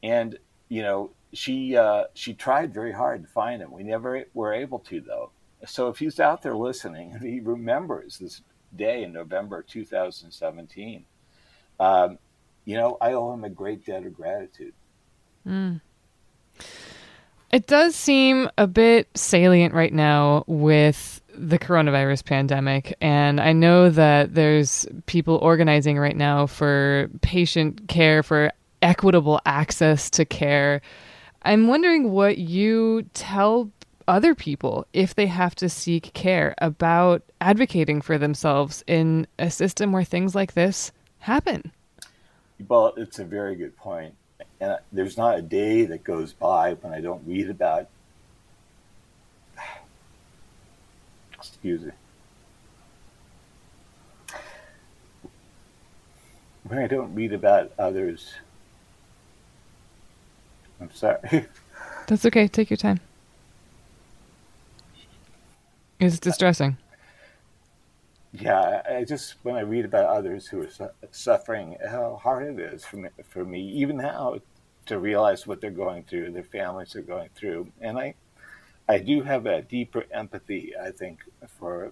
And, 0.02 0.38
you 0.70 0.82
know, 0.82 1.12
she 1.34 1.78
uh, 1.78 2.06
she 2.14 2.34
tried 2.34 2.74
very 2.74 2.92
hard 2.92 3.24
to 3.24 3.30
find 3.30 3.62
him. 3.62 3.72
We 3.72 3.84
never 3.84 4.26
were 4.34 4.54
able 4.54 4.80
to, 4.80 5.02
though. 5.02 5.32
So 5.66 5.90
if 5.90 6.00
he's 6.00 6.20
out 6.20 6.42
there 6.42 6.56
listening 6.56 7.12
and 7.14 7.22
he 7.26 7.40
remembers 7.40 8.18
this 8.18 8.42
day 8.76 9.04
in 9.04 9.14
November 9.14 9.64
2017, 9.64 11.06
um, 11.80 12.18
you 12.66 12.76
know, 12.76 12.98
I 13.02 13.14
owe 13.14 13.34
him 13.34 13.44
a 13.44 13.50
great 13.50 13.86
debt 13.86 14.06
of 14.06 14.14
gratitude. 14.14 14.74
Mm. 15.48 15.82
It 17.52 17.66
does 17.66 17.96
seem 17.96 18.50
a 18.60 18.68
bit 18.68 19.08
salient 19.16 19.74
right 19.74 19.94
now 19.94 20.44
with 20.46 21.20
the 21.34 21.58
coronavirus 21.58 22.26
pandemic. 22.26 22.96
And 23.02 23.42
I 23.42 23.54
know 23.54 23.90
that 23.90 24.36
there's 24.36 24.86
people 25.08 25.38
organizing 25.38 25.98
right 25.98 26.16
now 26.16 26.46
for 26.46 27.10
patient 27.22 27.88
care, 27.88 28.22
for 28.22 28.52
equitable 28.82 29.40
access 29.46 30.10
to 30.12 30.26
care. 30.26 30.82
I'm 31.42 31.68
wondering 31.68 32.12
what 32.12 32.38
you 32.38 33.04
tell 33.14 33.72
other 34.08 34.34
people 34.34 34.86
if 34.92 35.16
they 35.16 35.28
have 35.28 35.56
to 35.56 35.70
seek 35.70 36.14
care 36.14 36.56
about 36.58 37.22
advocating 37.40 38.02
for 38.02 38.18
themselves 38.18 38.84
in 38.88 39.28
a 39.38 39.52
system 39.52 39.92
where 39.92 40.04
things 40.04 40.36
like 40.36 40.54
this 40.54 40.92
happen. 41.20 41.72
Well, 42.68 42.94
it's 42.98 43.20
a 43.20 43.26
very 43.26 43.56
good 43.56 43.76
point. 43.78 44.16
And 44.60 44.78
there's 44.92 45.18
not 45.18 45.38
a 45.38 45.42
day 45.42 45.86
that 45.86 46.04
goes 46.04 46.34
by 46.34 46.74
when 46.74 46.94
I 46.94 47.02
don't 47.02 47.22
read 47.26 47.50
about 47.50 47.88
excuse 51.40 51.82
me. 51.82 51.92
When 56.64 56.80
I 56.80 56.88
don't 56.88 57.16
read 57.16 57.34
about 57.34 57.72
others, 57.80 58.34
I'm 60.82 60.92
sorry. 60.92 61.48
That's 62.08 62.26
okay. 62.26 62.48
Take 62.48 62.70
your 62.70 62.78
time. 62.78 63.00
It's 66.00 66.20
distressing. 66.20 66.78
Yeah, 68.32 68.84
I 68.90 69.04
just 69.04 69.36
when 69.44 69.56
I 69.56 69.62
read 69.62 69.86
about 69.86 70.06
others 70.06 70.48
who 70.48 70.62
are 70.62 70.70
su- 70.70 70.90
suffering, 71.12 71.78
how 71.90 72.20
hard 72.22 72.60
it 72.60 72.60
is 72.60 72.86
for 72.86 72.98
me, 72.98 73.10
for 73.28 73.44
me, 73.44 73.62
even 73.62 73.98
now, 73.98 74.38
to 74.86 75.00
realize 75.00 75.48
what 75.48 75.62
they're 75.62 75.72
going 75.72 76.04
through, 76.04 76.32
their 76.32 76.44
families 76.44 76.96
are 76.96 77.02
going 77.02 77.30
through, 77.36 77.72
and 77.82 77.98
I 77.98 78.14
I 78.88 79.00
do 79.00 79.22
have 79.22 79.46
a 79.46 79.62
deeper 79.62 80.06
empathy, 80.12 80.74
I 80.76 80.92
think, 80.92 81.20
for 81.60 81.92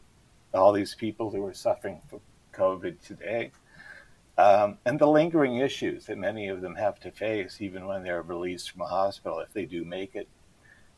all 0.53 0.73
these 0.73 0.95
people 0.95 1.29
who 1.29 1.45
are 1.45 1.53
suffering 1.53 2.01
from 2.09 2.21
COVID 2.53 3.01
today. 3.01 3.51
Um, 4.37 4.77
and 4.85 4.99
the 4.99 5.07
lingering 5.07 5.57
issues 5.57 6.05
that 6.05 6.17
many 6.17 6.47
of 6.47 6.61
them 6.61 6.75
have 6.75 6.99
to 7.01 7.11
face, 7.11 7.57
even 7.59 7.87
when 7.87 8.03
they're 8.03 8.21
released 8.21 8.71
from 8.71 8.81
a 8.81 8.87
hospital, 8.87 9.39
if 9.39 9.51
they 9.53 9.65
do 9.65 9.83
make 9.83 10.15
it. 10.15 10.27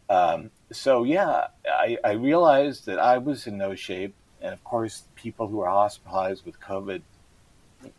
Um, 0.10 0.52
so, 0.72 1.04
yeah, 1.04 1.48
I, 1.66 1.98
I, 2.04 2.12
realized 2.14 2.88
that 2.88 3.00
I 3.00 3.20
was 3.20 3.48
in 3.48 3.58
no 3.58 3.76
shape. 3.76 4.14
And 4.42 4.52
of 4.54 4.64
course, 4.64 5.04
people 5.16 5.48
who 5.48 5.62
are 5.62 5.70
hospitalized 5.70 6.46
with 6.46 6.60
COVID 6.60 7.02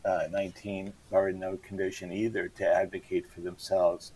uh, 0.04 0.26
19 0.30 0.92
are 1.12 1.28
in 1.28 1.38
no 1.38 1.56
condition 1.56 2.12
either 2.12 2.48
to 2.48 2.66
advocate 2.66 3.30
for 3.30 3.40
themselves 3.40 4.12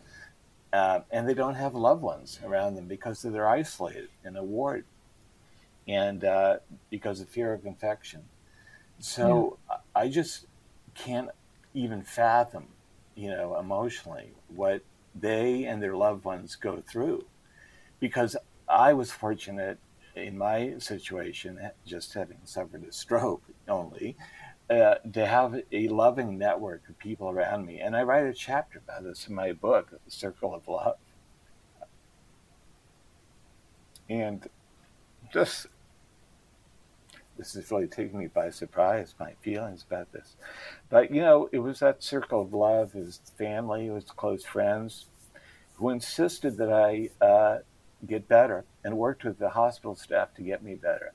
uh, 0.75 1.03
and 1.13 1.29
they 1.29 1.35
don't 1.35 1.55
have 1.55 1.77
loved 1.77 2.03
ones 2.03 2.41
around 2.45 2.75
them 2.75 2.89
because 2.89 3.23
they're 3.23 3.49
isolated 3.49 4.09
in 4.25 4.37
a 4.37 4.43
ward 4.43 4.85
and 5.87 6.25
uh, 6.25 6.57
because 6.91 7.21
of 7.21 7.29
fear 7.29 7.53
of 7.53 7.65
infection. 7.65 8.25
So 8.99 9.57
yeah. 9.71 9.77
I 9.95 10.09
just 10.09 10.47
can't 10.95 11.31
even 11.75 12.03
fathom, 12.03 12.69
you 13.15 13.31
know, 13.31 13.59
emotionally 13.59 14.33
what 14.49 14.83
they 15.15 15.65
and 15.65 15.83
their 15.83 15.97
loved 15.97 16.25
ones 16.25 16.57
go 16.57 16.81
through 16.81 17.25
because 18.01 18.37
I 18.69 18.93
was 18.93 19.11
fortunate 19.11 19.79
in 20.17 20.39
my 20.39 20.75
situation, 20.79 21.59
just 21.87 22.15
having 22.15 22.39
suffered 22.45 22.85
a 22.85 22.93
stroke 22.93 23.43
only, 23.69 24.17
uh, 24.71 24.95
to 25.13 25.27
have 25.27 25.61
a 25.73 25.89
loving 25.89 26.39
network 26.39 26.89
of 26.89 26.99
people 26.99 27.29
around 27.29 27.67
me. 27.67 27.81
And 27.81 27.97
I 27.97 28.03
write 28.03 28.27
a 28.27 28.33
chapter 28.33 28.79
about 28.79 29.05
this 29.05 29.27
in 29.29 29.35
my 29.35 29.53
book, 29.53 29.91
The 30.05 30.11
Circle 30.11 30.55
of 30.55 30.67
Love. 30.69 30.97
And 34.09 34.49
just, 35.33 35.67
this 37.37 37.57
is 37.57 37.71
really 37.71 37.87
taking 37.87 38.19
me 38.19 38.29
by 38.29 38.51
surprise, 38.51 39.15
my 39.19 39.33
feelings 39.43 39.85
about 39.89 40.13
this. 40.13 40.37
But, 40.89 41.13
you 41.13 41.21
know, 41.21 41.49
it 41.53 41.59
was 41.59 41.81
that 41.81 42.03
circle 42.03 42.43
of 42.43 42.55
love, 42.55 42.93
his 42.93 43.21
family, 43.37 43.89
his 43.89 44.05
close 44.05 44.45
friends, 44.45 45.07
who 45.75 45.91
insisted 45.91 46.57
that 46.59 46.73
I 46.73 47.11
uh, 47.25 47.59
get 48.07 48.29
better 48.29 48.65
and 48.85 48.97
worked 48.97 49.25
with 49.25 49.39
the 49.39 49.51
hospital 49.51 49.97
staff 49.97 50.35
to 50.35 50.43
get 50.43 50.63
me 50.63 50.75
better. 50.75 51.13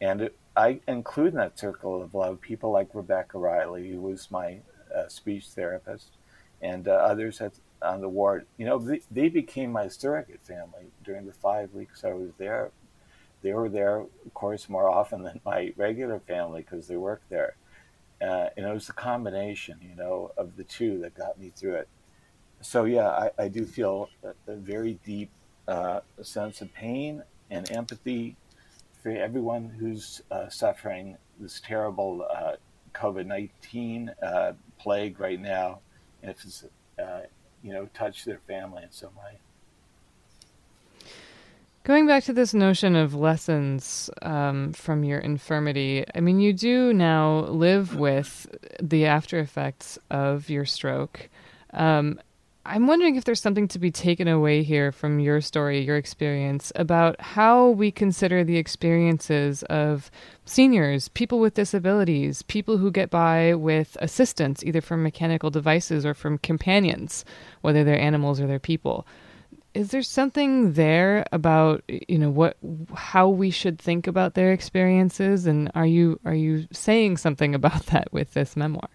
And 0.00 0.22
it, 0.22 0.38
I 0.56 0.80
include 0.86 1.28
in 1.28 1.38
that 1.38 1.58
circle 1.58 2.02
of 2.02 2.14
love 2.14 2.40
people 2.40 2.70
like 2.70 2.88
Rebecca 2.94 3.38
Riley, 3.38 3.90
who 3.90 4.00
was 4.00 4.30
my 4.30 4.58
uh, 4.94 5.08
speech 5.08 5.46
therapist, 5.48 6.16
and 6.62 6.88
uh, 6.88 6.92
others 6.92 7.40
at, 7.40 7.52
on 7.82 8.00
the 8.00 8.08
ward. 8.08 8.46
You 8.56 8.66
know, 8.66 8.78
they, 8.78 9.00
they, 9.10 9.28
became 9.28 9.70
my 9.70 9.88
surrogate 9.88 10.44
family 10.44 10.86
during 11.04 11.26
the 11.26 11.32
five 11.32 11.72
weeks 11.72 12.04
I 12.04 12.12
was 12.12 12.30
there. 12.38 12.70
They 13.42 13.52
were 13.52 13.68
there, 13.68 13.98
of 13.98 14.34
course, 14.34 14.68
more 14.68 14.88
often 14.88 15.22
than 15.22 15.40
my 15.44 15.72
regular 15.76 16.18
family 16.20 16.62
because 16.62 16.88
they 16.88 16.96
worked 16.96 17.28
there. 17.30 17.56
Uh, 18.20 18.48
and 18.56 18.66
it 18.66 18.72
was 18.72 18.86
the 18.88 18.92
combination, 18.92 19.78
you 19.80 19.94
know, 19.94 20.32
of 20.36 20.56
the 20.56 20.64
two 20.64 20.98
that 21.00 21.14
got 21.14 21.38
me 21.38 21.52
through 21.54 21.76
it. 21.76 21.88
So, 22.60 22.84
yeah, 22.84 23.08
I, 23.08 23.30
I 23.38 23.48
do 23.48 23.64
feel 23.64 24.08
a, 24.24 24.52
a 24.52 24.56
very 24.56 24.98
deep 25.04 25.30
uh, 25.68 26.00
sense 26.22 26.60
of 26.60 26.72
pain 26.74 27.22
and 27.50 27.70
empathy 27.70 28.36
for 29.02 29.10
everyone 29.10 29.68
who's 29.68 30.22
uh, 30.30 30.48
suffering 30.48 31.16
this 31.38 31.60
terrible 31.60 32.26
uh, 32.28 32.56
COVID 32.94 33.26
19 33.26 34.10
uh, 34.20 34.52
plague 34.78 35.20
right 35.20 35.40
now, 35.40 35.80
and 36.22 36.30
if 36.30 36.44
it's, 36.44 36.64
uh, 37.00 37.20
you 37.62 37.72
know, 37.72 37.88
touched 37.94 38.24
their 38.24 38.40
family 38.48 38.82
in 38.82 38.90
some 38.90 39.14
way. 39.14 39.38
Going 41.88 42.06
back 42.06 42.22
to 42.24 42.34
this 42.34 42.52
notion 42.52 42.96
of 42.96 43.14
lessons 43.14 44.10
um, 44.20 44.74
from 44.74 45.04
your 45.04 45.20
infirmity, 45.20 46.04
I 46.14 46.20
mean, 46.20 46.38
you 46.38 46.52
do 46.52 46.92
now 46.92 47.46
live 47.46 47.96
with 47.96 48.46
the 48.78 49.06
after 49.06 49.38
effects 49.38 49.98
of 50.10 50.50
your 50.50 50.66
stroke. 50.66 51.30
Um, 51.72 52.20
I'm 52.66 52.86
wondering 52.86 53.16
if 53.16 53.24
there's 53.24 53.40
something 53.40 53.68
to 53.68 53.78
be 53.78 53.90
taken 53.90 54.28
away 54.28 54.62
here 54.64 54.92
from 54.92 55.18
your 55.18 55.40
story, 55.40 55.80
your 55.80 55.96
experience, 55.96 56.70
about 56.76 57.18
how 57.22 57.70
we 57.70 57.90
consider 57.90 58.44
the 58.44 58.58
experiences 58.58 59.62
of 59.62 60.10
seniors, 60.44 61.08
people 61.08 61.40
with 61.40 61.54
disabilities, 61.54 62.42
people 62.42 62.76
who 62.76 62.90
get 62.90 63.08
by 63.08 63.54
with 63.54 63.96
assistance, 64.02 64.62
either 64.62 64.82
from 64.82 65.02
mechanical 65.02 65.48
devices 65.48 66.04
or 66.04 66.12
from 66.12 66.36
companions, 66.36 67.24
whether 67.62 67.82
they're 67.82 67.98
animals 67.98 68.42
or 68.42 68.46
they're 68.46 68.58
people. 68.58 69.06
Is 69.78 69.92
there 69.92 70.02
something 70.02 70.72
there 70.72 71.24
about 71.30 71.84
you 71.88 72.18
know 72.18 72.30
what 72.30 72.56
how 72.92 73.28
we 73.28 73.50
should 73.50 73.78
think 73.78 74.08
about 74.08 74.34
their 74.34 74.50
experiences, 74.50 75.46
and 75.46 75.70
are 75.76 75.86
you 75.86 76.18
are 76.24 76.34
you 76.34 76.66
saying 76.72 77.18
something 77.18 77.54
about 77.54 77.86
that 77.86 78.12
with 78.12 78.34
this 78.34 78.56
memoir? 78.56 78.90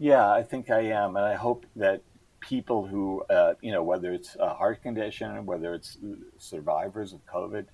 Yeah, 0.00 0.28
I 0.28 0.42
think 0.42 0.68
I 0.68 0.80
am, 0.80 1.14
and 1.14 1.24
I 1.24 1.36
hope 1.36 1.64
that 1.76 2.02
people 2.40 2.88
who, 2.88 3.22
uh, 3.30 3.54
you 3.60 3.70
know, 3.70 3.84
whether 3.84 4.12
it's 4.12 4.36
a 4.40 4.52
heart 4.52 4.82
condition, 4.82 5.46
whether 5.46 5.74
it's 5.74 5.96
survivors 6.38 7.12
of 7.12 7.24
COVID, 7.26 7.66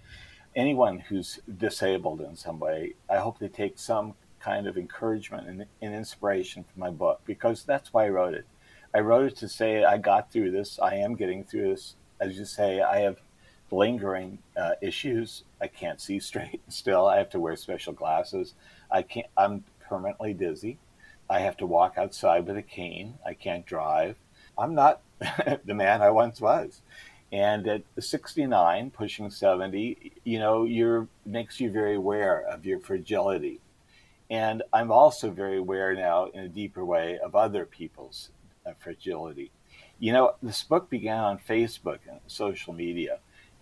anyone 0.54 0.98
who's 0.98 1.40
disabled 1.56 2.20
in 2.20 2.36
some 2.36 2.58
way, 2.58 2.96
I 3.08 3.16
hope 3.16 3.38
they 3.38 3.48
take 3.48 3.78
some 3.78 4.12
kind 4.40 4.66
of 4.66 4.76
encouragement 4.76 5.48
and, 5.48 5.64
and, 5.80 5.94
inspiration 5.94 6.64
from 6.64 6.80
my 6.80 6.90
book 6.90 7.22
because 7.24 7.64
that's 7.64 7.94
why 7.94 8.04
I 8.04 8.10
wrote 8.10 8.34
it. 8.34 8.46
I 8.94 9.00
wrote 9.00 9.26
it 9.26 9.36
to 9.38 9.48
say 9.48 9.84
I 9.84 9.98
got 9.98 10.30
through 10.30 10.52
this. 10.52 10.78
I 10.78 10.94
am 10.96 11.16
getting 11.16 11.42
through 11.42 11.70
this. 11.70 11.96
As 12.20 12.38
you 12.38 12.44
say, 12.44 12.80
I 12.80 13.00
have 13.00 13.18
lingering 13.72 14.38
uh, 14.56 14.72
issues. 14.80 15.42
I 15.60 15.66
can't 15.66 16.00
see 16.00 16.20
straight 16.20 16.60
still. 16.68 17.06
I 17.06 17.18
have 17.18 17.30
to 17.30 17.40
wear 17.40 17.56
special 17.56 17.92
glasses. 17.92 18.54
I 18.90 19.02
can't. 19.02 19.26
I'm 19.36 19.64
permanently 19.80 20.32
dizzy. 20.32 20.78
I 21.28 21.40
have 21.40 21.56
to 21.56 21.66
walk 21.66 21.94
outside 21.96 22.46
with 22.46 22.56
a 22.56 22.62
cane. 22.62 23.14
I 23.26 23.34
can't 23.34 23.66
drive. 23.66 24.16
I'm 24.56 24.74
not 24.74 25.00
the 25.64 25.74
man 25.74 26.00
I 26.00 26.10
once 26.10 26.40
was. 26.40 26.80
And 27.32 27.66
at 27.66 27.82
69, 27.98 28.90
pushing 28.90 29.28
70, 29.28 30.12
you 30.22 30.38
know, 30.38 30.64
you're 30.64 31.08
makes 31.26 31.58
you 31.58 31.70
very 31.70 31.96
aware 31.96 32.42
of 32.42 32.64
your 32.64 32.78
fragility. 32.78 33.60
And 34.30 34.62
I'm 34.72 34.92
also 34.92 35.30
very 35.30 35.58
aware 35.58 35.94
now 35.94 36.26
in 36.26 36.44
a 36.44 36.48
deeper 36.48 36.84
way 36.84 37.18
of 37.18 37.34
other 37.34 37.66
people's 37.66 38.30
fragility. 38.78 39.50
You 39.98 40.12
know, 40.12 40.34
this 40.42 40.62
book 40.62 40.90
began 40.90 41.18
on 41.18 41.38
Facebook 41.38 41.98
and 42.08 42.20
social 42.26 42.72
media. 42.72 43.18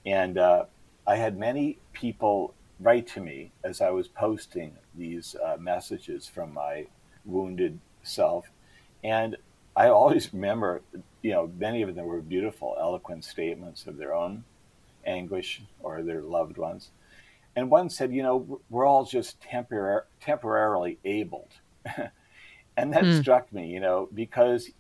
And 0.06 0.38
uh, 0.38 0.64
I 1.06 1.16
had 1.16 1.38
many 1.38 1.78
people 1.92 2.54
write 2.80 3.06
to 3.08 3.20
me 3.20 3.52
as 3.64 3.80
I 3.80 3.90
was 3.90 4.08
posting 4.08 4.72
these 4.96 5.36
uh, 5.44 5.56
messages 5.58 6.28
from 6.28 6.52
my 6.52 6.86
wounded 7.24 7.78
self. 8.02 8.50
And 9.04 9.36
I 9.76 9.88
always 9.88 10.32
remember, 10.32 10.82
you 11.22 11.32
know, 11.32 11.50
many 11.58 11.82
of 11.82 11.94
them 11.94 12.06
were 12.06 12.20
beautiful, 12.20 12.76
eloquent 12.78 13.24
statements 13.24 13.86
of 13.86 13.96
their 13.96 14.14
own 14.14 14.44
anguish 15.06 15.62
or 15.80 16.02
their 16.02 16.22
loved 16.22 16.58
ones. 16.58 16.90
And 17.54 17.70
one 17.70 17.90
said, 17.90 18.12
you 18.12 18.22
know, 18.22 18.60
we're 18.70 18.86
all 18.86 19.04
just 19.04 19.40
tempor- 19.40 20.04
temporarily 20.20 20.98
abled. 21.04 21.52
and 22.76 22.92
that 22.92 23.04
mm. 23.04 23.20
struck 23.20 23.52
me, 23.52 23.68
you 23.68 23.80
know, 23.80 24.08
because, 24.14 24.70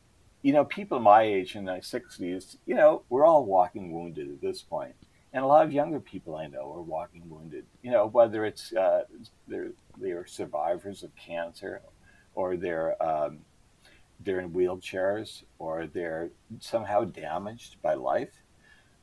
you 0.42 0.52
know, 0.52 0.64
people 0.64 0.98
my 0.98 1.22
age 1.22 1.56
in 1.56 1.64
their 1.64 1.78
60s, 1.78 2.56
you 2.66 2.74
know, 2.74 3.02
we're 3.08 3.24
all 3.24 3.44
walking 3.44 3.92
wounded 3.92 4.28
at 4.28 4.40
this 4.40 4.62
point. 4.62 4.94
And 5.32 5.42
a 5.42 5.46
lot 5.46 5.64
of 5.64 5.72
younger 5.72 6.00
people 6.00 6.36
I 6.36 6.46
know 6.46 6.72
are 6.74 6.82
walking 6.82 7.22
wounded, 7.30 7.64
you 7.82 7.90
know, 7.90 8.06
whether 8.06 8.44
it's 8.44 8.72
uh, 8.74 9.04
they're, 9.48 9.70
they're 9.98 10.26
survivors 10.26 11.02
of 11.02 11.14
cancer 11.16 11.80
or 12.34 12.56
they're 12.56 13.02
um, 13.02 13.38
they're 14.24 14.40
in 14.40 14.50
wheelchairs 14.50 15.42
or 15.58 15.86
they're 15.86 16.30
somehow 16.60 17.04
damaged 17.04 17.76
by 17.82 17.94
life, 17.94 18.42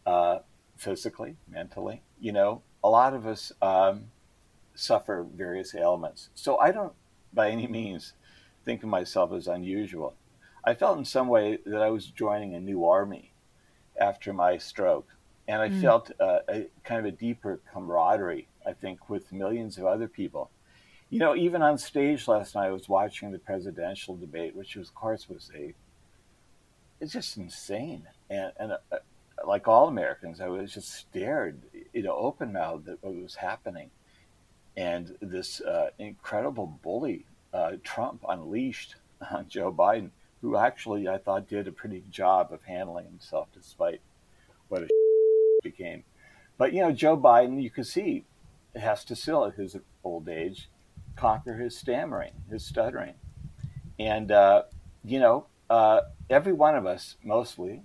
uh, 0.06 0.40
physically, 0.78 1.36
mentally. 1.48 2.02
You 2.20 2.32
know, 2.32 2.62
a 2.84 2.90
lot 2.90 3.14
of 3.14 3.26
us 3.26 3.52
um, 3.62 4.06
suffer 4.76 5.26
various 5.36 5.76
ailments. 5.76 6.30
So 6.36 6.58
I 6.58 6.72
don't, 6.72 6.94
by 7.34 7.50
any 7.50 7.68
means, 7.68 8.14
think 8.66 8.84
of 8.84 8.90
myself 8.90 9.34
as 9.34 9.48
unusual. 9.48 10.16
I 10.64 10.74
felt 10.74 10.98
in 10.98 11.06
some 11.06 11.28
way 11.28 11.60
that 11.66 11.82
I 11.82 11.90
was 11.90 12.08
joining 12.08 12.54
a 12.54 12.60
new 12.60 12.86
army 12.86 13.32
after 14.00 14.34
my 14.34 14.58
stroke. 14.58 15.08
And 15.48 15.62
I 15.62 15.70
mm. 15.70 15.82
felt 15.82 16.12
uh, 16.20 16.40
a 16.48 16.68
kind 16.84 17.00
of 17.00 17.06
a 17.06 17.16
deeper 17.16 17.60
camaraderie, 17.74 18.48
I 18.68 18.74
think, 18.74 19.10
with 19.10 19.32
millions 19.32 19.78
of 19.78 19.86
other 19.86 20.08
people 20.08 20.52
you 21.10 21.18
know, 21.18 21.36
even 21.36 21.62
on 21.62 21.78
stage 21.78 22.28
last 22.28 22.56
night, 22.56 22.68
I 22.68 22.72
was 22.72 22.88
watching 22.88 23.32
the 23.32 23.40
presidential 23.40 24.16
debate, 24.16 24.56
which 24.56 24.76
was, 24.76 24.90
of 24.90 24.96
course 24.96 25.28
was 25.28 25.52
a, 25.56 25.74
it's 27.00 27.14
just 27.14 27.38
insane. 27.38 28.08
And, 28.30 28.52
and 28.58 28.72
uh, 28.74 28.98
like 29.46 29.68
all 29.68 29.88
Americans, 29.88 30.40
I 30.40 30.48
was 30.48 30.74
just 30.74 30.94
stared, 30.94 31.60
you 31.94 32.04
know, 32.04 32.16
open 32.16 32.54
mouthed 32.54 32.90
at 32.90 33.04
what 33.04 33.16
was 33.16 33.36
happening. 33.36 33.90
And 34.78 35.18
this 35.20 35.62
uh, 35.62 35.90
incredible 35.98 36.80
bully, 36.84 37.26
uh, 37.54 37.74
Trump, 37.84 38.24
unleashed 38.30 38.96
on 39.32 39.48
Joe 39.50 39.74
Biden, 39.74 40.12
who 40.42 40.56
actually 40.56 41.08
I 41.08 41.18
thought 41.18 41.48
did 41.48 41.68
a 41.68 41.72
pretty 41.72 42.00
good 42.00 42.12
job 42.12 42.52
of 42.52 42.64
handling 42.64 43.06
himself 43.06 43.48
despite 43.54 44.02
what 44.68 44.84
a 44.84 44.88
became. 45.64 46.04
But, 46.58 46.74
you 46.74 46.82
know, 46.82 46.92
Joe 46.92 47.18
Biden, 47.18 47.62
you 47.62 47.70
can 47.70 47.84
see, 47.84 48.26
has 48.76 49.04
to 49.06 49.16
still 49.16 49.46
at 49.46 49.56
his 49.56 49.76
old 50.04 50.30
age 50.30 50.70
conquer 51.16 51.56
his 51.56 51.78
stammering, 51.78 52.32
his 52.50 52.66
stuttering. 52.66 53.16
And, 53.98 54.32
uh, 54.32 54.64
you 55.04 55.20
know, 55.20 55.48
uh, 55.70 56.02
every 56.30 56.54
one 56.54 56.76
of 56.76 56.86
us 56.86 57.18
mostly 57.24 57.82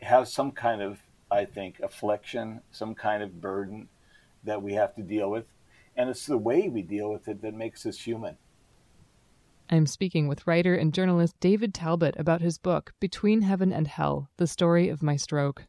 has 0.00 0.32
some 0.32 0.52
kind 0.52 0.80
of, 0.80 1.00
I 1.30 1.44
think, 1.44 1.80
affliction, 1.80 2.60
some 2.70 2.94
kind 2.94 3.22
of 3.22 3.40
burden 3.40 3.88
that 4.44 4.62
we 4.62 4.74
have 4.74 4.94
to 4.94 5.02
deal 5.02 5.30
with. 5.30 5.46
And 5.96 6.08
it's 6.08 6.26
the 6.26 6.38
way 6.38 6.68
we 6.68 6.82
deal 6.82 7.10
with 7.10 7.26
it 7.26 7.42
that 7.42 7.54
makes 7.54 7.84
us 7.84 7.98
human. 7.98 8.36
I'm 9.70 9.86
speaking 9.86 10.28
with 10.28 10.46
writer 10.46 10.74
and 10.74 10.94
journalist 10.94 11.34
David 11.40 11.74
Talbot 11.74 12.14
about 12.18 12.40
his 12.40 12.58
book, 12.58 12.92
Between 13.00 13.42
Heaven 13.42 13.72
and 13.72 13.86
Hell 13.86 14.30
The 14.38 14.46
Story 14.46 14.88
of 14.88 15.02
My 15.02 15.16
Stroke. 15.16 15.64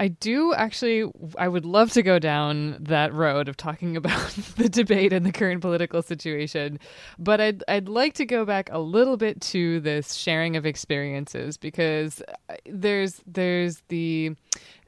I 0.00 0.08
do 0.08 0.54
actually. 0.54 1.10
I 1.36 1.46
would 1.46 1.66
love 1.66 1.92
to 1.92 2.02
go 2.02 2.18
down 2.18 2.78
that 2.80 3.12
road 3.12 3.48
of 3.48 3.58
talking 3.58 3.96
about 3.98 4.30
the 4.56 4.70
debate 4.70 5.12
and 5.12 5.26
the 5.26 5.30
current 5.30 5.60
political 5.60 6.00
situation, 6.00 6.80
but 7.18 7.38
I'd 7.38 7.62
I'd 7.68 7.86
like 7.86 8.14
to 8.14 8.24
go 8.24 8.46
back 8.46 8.70
a 8.72 8.78
little 8.78 9.18
bit 9.18 9.42
to 9.42 9.78
this 9.80 10.14
sharing 10.14 10.56
of 10.56 10.64
experiences 10.64 11.58
because 11.58 12.22
uh, 12.48 12.54
there's 12.64 13.20
there's 13.26 13.82
the 13.88 14.34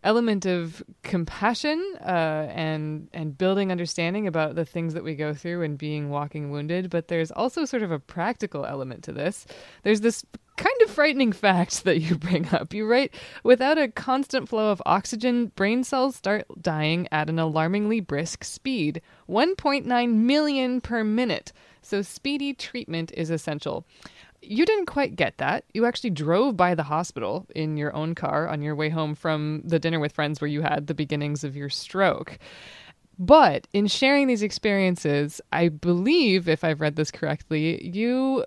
element 0.04 0.46
of 0.46 0.82
compassion 1.02 1.80
uh, 2.00 2.48
and 2.50 3.08
and 3.12 3.36
building 3.38 3.70
understanding 3.70 4.26
about 4.26 4.54
the 4.54 4.64
things 4.64 4.94
that 4.94 5.04
we 5.04 5.14
go 5.14 5.32
through 5.34 5.62
and 5.62 5.78
being 5.78 6.10
walking 6.10 6.50
wounded. 6.50 6.90
But 6.90 7.08
there's 7.08 7.30
also 7.30 7.64
sort 7.64 7.82
of 7.82 7.90
a 7.90 7.98
practical 7.98 8.64
element 8.66 9.04
to 9.04 9.12
this. 9.12 9.46
There's 9.82 10.00
this 10.00 10.24
kind 10.56 10.82
of 10.82 10.90
frightening 10.90 11.32
fact 11.32 11.84
that 11.84 12.00
you 12.00 12.16
bring 12.16 12.48
up. 12.54 12.74
You 12.74 12.86
write, 12.86 13.14
without 13.42 13.78
a 13.78 13.88
constant 13.88 14.48
flow 14.48 14.70
of 14.70 14.82
oxygen, 14.86 15.46
brain 15.56 15.84
cells 15.84 16.16
start 16.16 16.46
dying 16.60 17.08
at 17.10 17.30
an 17.30 17.38
alarmingly 17.38 18.00
brisk 18.00 18.44
speed 18.44 19.00
1.9 19.28 20.14
million 20.14 20.80
per 20.80 21.04
minute. 21.04 21.52
So, 21.84 22.02
speedy 22.02 22.54
treatment 22.54 23.10
is 23.16 23.30
essential 23.30 23.84
you 24.42 24.66
didn't 24.66 24.86
quite 24.86 25.16
get 25.16 25.38
that. 25.38 25.64
You 25.72 25.86
actually 25.86 26.10
drove 26.10 26.56
by 26.56 26.74
the 26.74 26.82
hospital 26.82 27.46
in 27.54 27.76
your 27.76 27.94
own 27.94 28.14
car 28.14 28.48
on 28.48 28.60
your 28.60 28.74
way 28.74 28.88
home 28.88 29.14
from 29.14 29.62
the 29.64 29.78
dinner 29.78 30.00
with 30.00 30.12
friends 30.12 30.40
where 30.40 30.48
you 30.48 30.62
had 30.62 30.88
the 30.88 30.94
beginnings 30.94 31.44
of 31.44 31.56
your 31.56 31.68
stroke. 31.68 32.38
But 33.18 33.68
in 33.72 33.86
sharing 33.86 34.26
these 34.26 34.42
experiences, 34.42 35.40
I 35.52 35.68
believe, 35.68 36.48
if 36.48 36.64
I've 36.64 36.80
read 36.80 36.96
this 36.96 37.10
correctly, 37.10 37.86
you, 37.86 38.44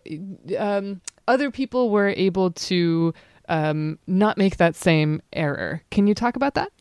um, 0.58 1.01
other 1.27 1.49
people 1.49 1.89
were 1.89 2.10
able 2.10 2.51
to 2.51 3.13
um, 3.47 3.99
not 4.05 4.38
make 4.38 4.58
that 4.58 4.75
same 4.75 5.21
error. 5.31 5.81
Can 5.91 6.08
you 6.08 6.13
talk 6.15 6.36
about 6.36 6.55
that? 6.55 6.71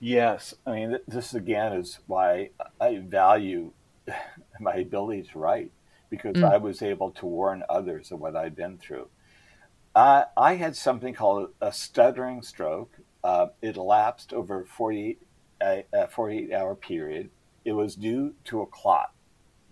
Yes. 0.00 0.54
I 0.66 0.72
mean, 0.72 0.98
this 1.06 1.32
again 1.32 1.72
is 1.72 2.00
why 2.06 2.50
I 2.80 2.98
value 2.98 3.72
my 4.60 4.74
ability 4.74 5.22
to 5.32 5.38
write 5.38 5.70
because 6.10 6.36
mm. 6.36 6.50
I 6.50 6.56
was 6.56 6.82
able 6.82 7.10
to 7.12 7.26
warn 7.26 7.62
others 7.68 8.12
of 8.12 8.20
what 8.20 8.36
I'd 8.36 8.56
been 8.56 8.78
through. 8.78 9.08
Uh, 9.94 10.24
I 10.36 10.54
had 10.54 10.76
something 10.76 11.14
called 11.14 11.50
a 11.60 11.72
stuttering 11.72 12.42
stroke. 12.42 12.92
Uh, 13.24 13.48
it 13.60 13.76
elapsed 13.76 14.32
over 14.32 14.64
48, 14.64 15.20
a, 15.60 15.84
a 15.92 16.08
48 16.08 16.52
hour 16.52 16.74
period. 16.74 17.30
It 17.64 17.72
was 17.72 17.96
due 17.96 18.34
to 18.44 18.62
a 18.62 18.66
clot 18.66 19.12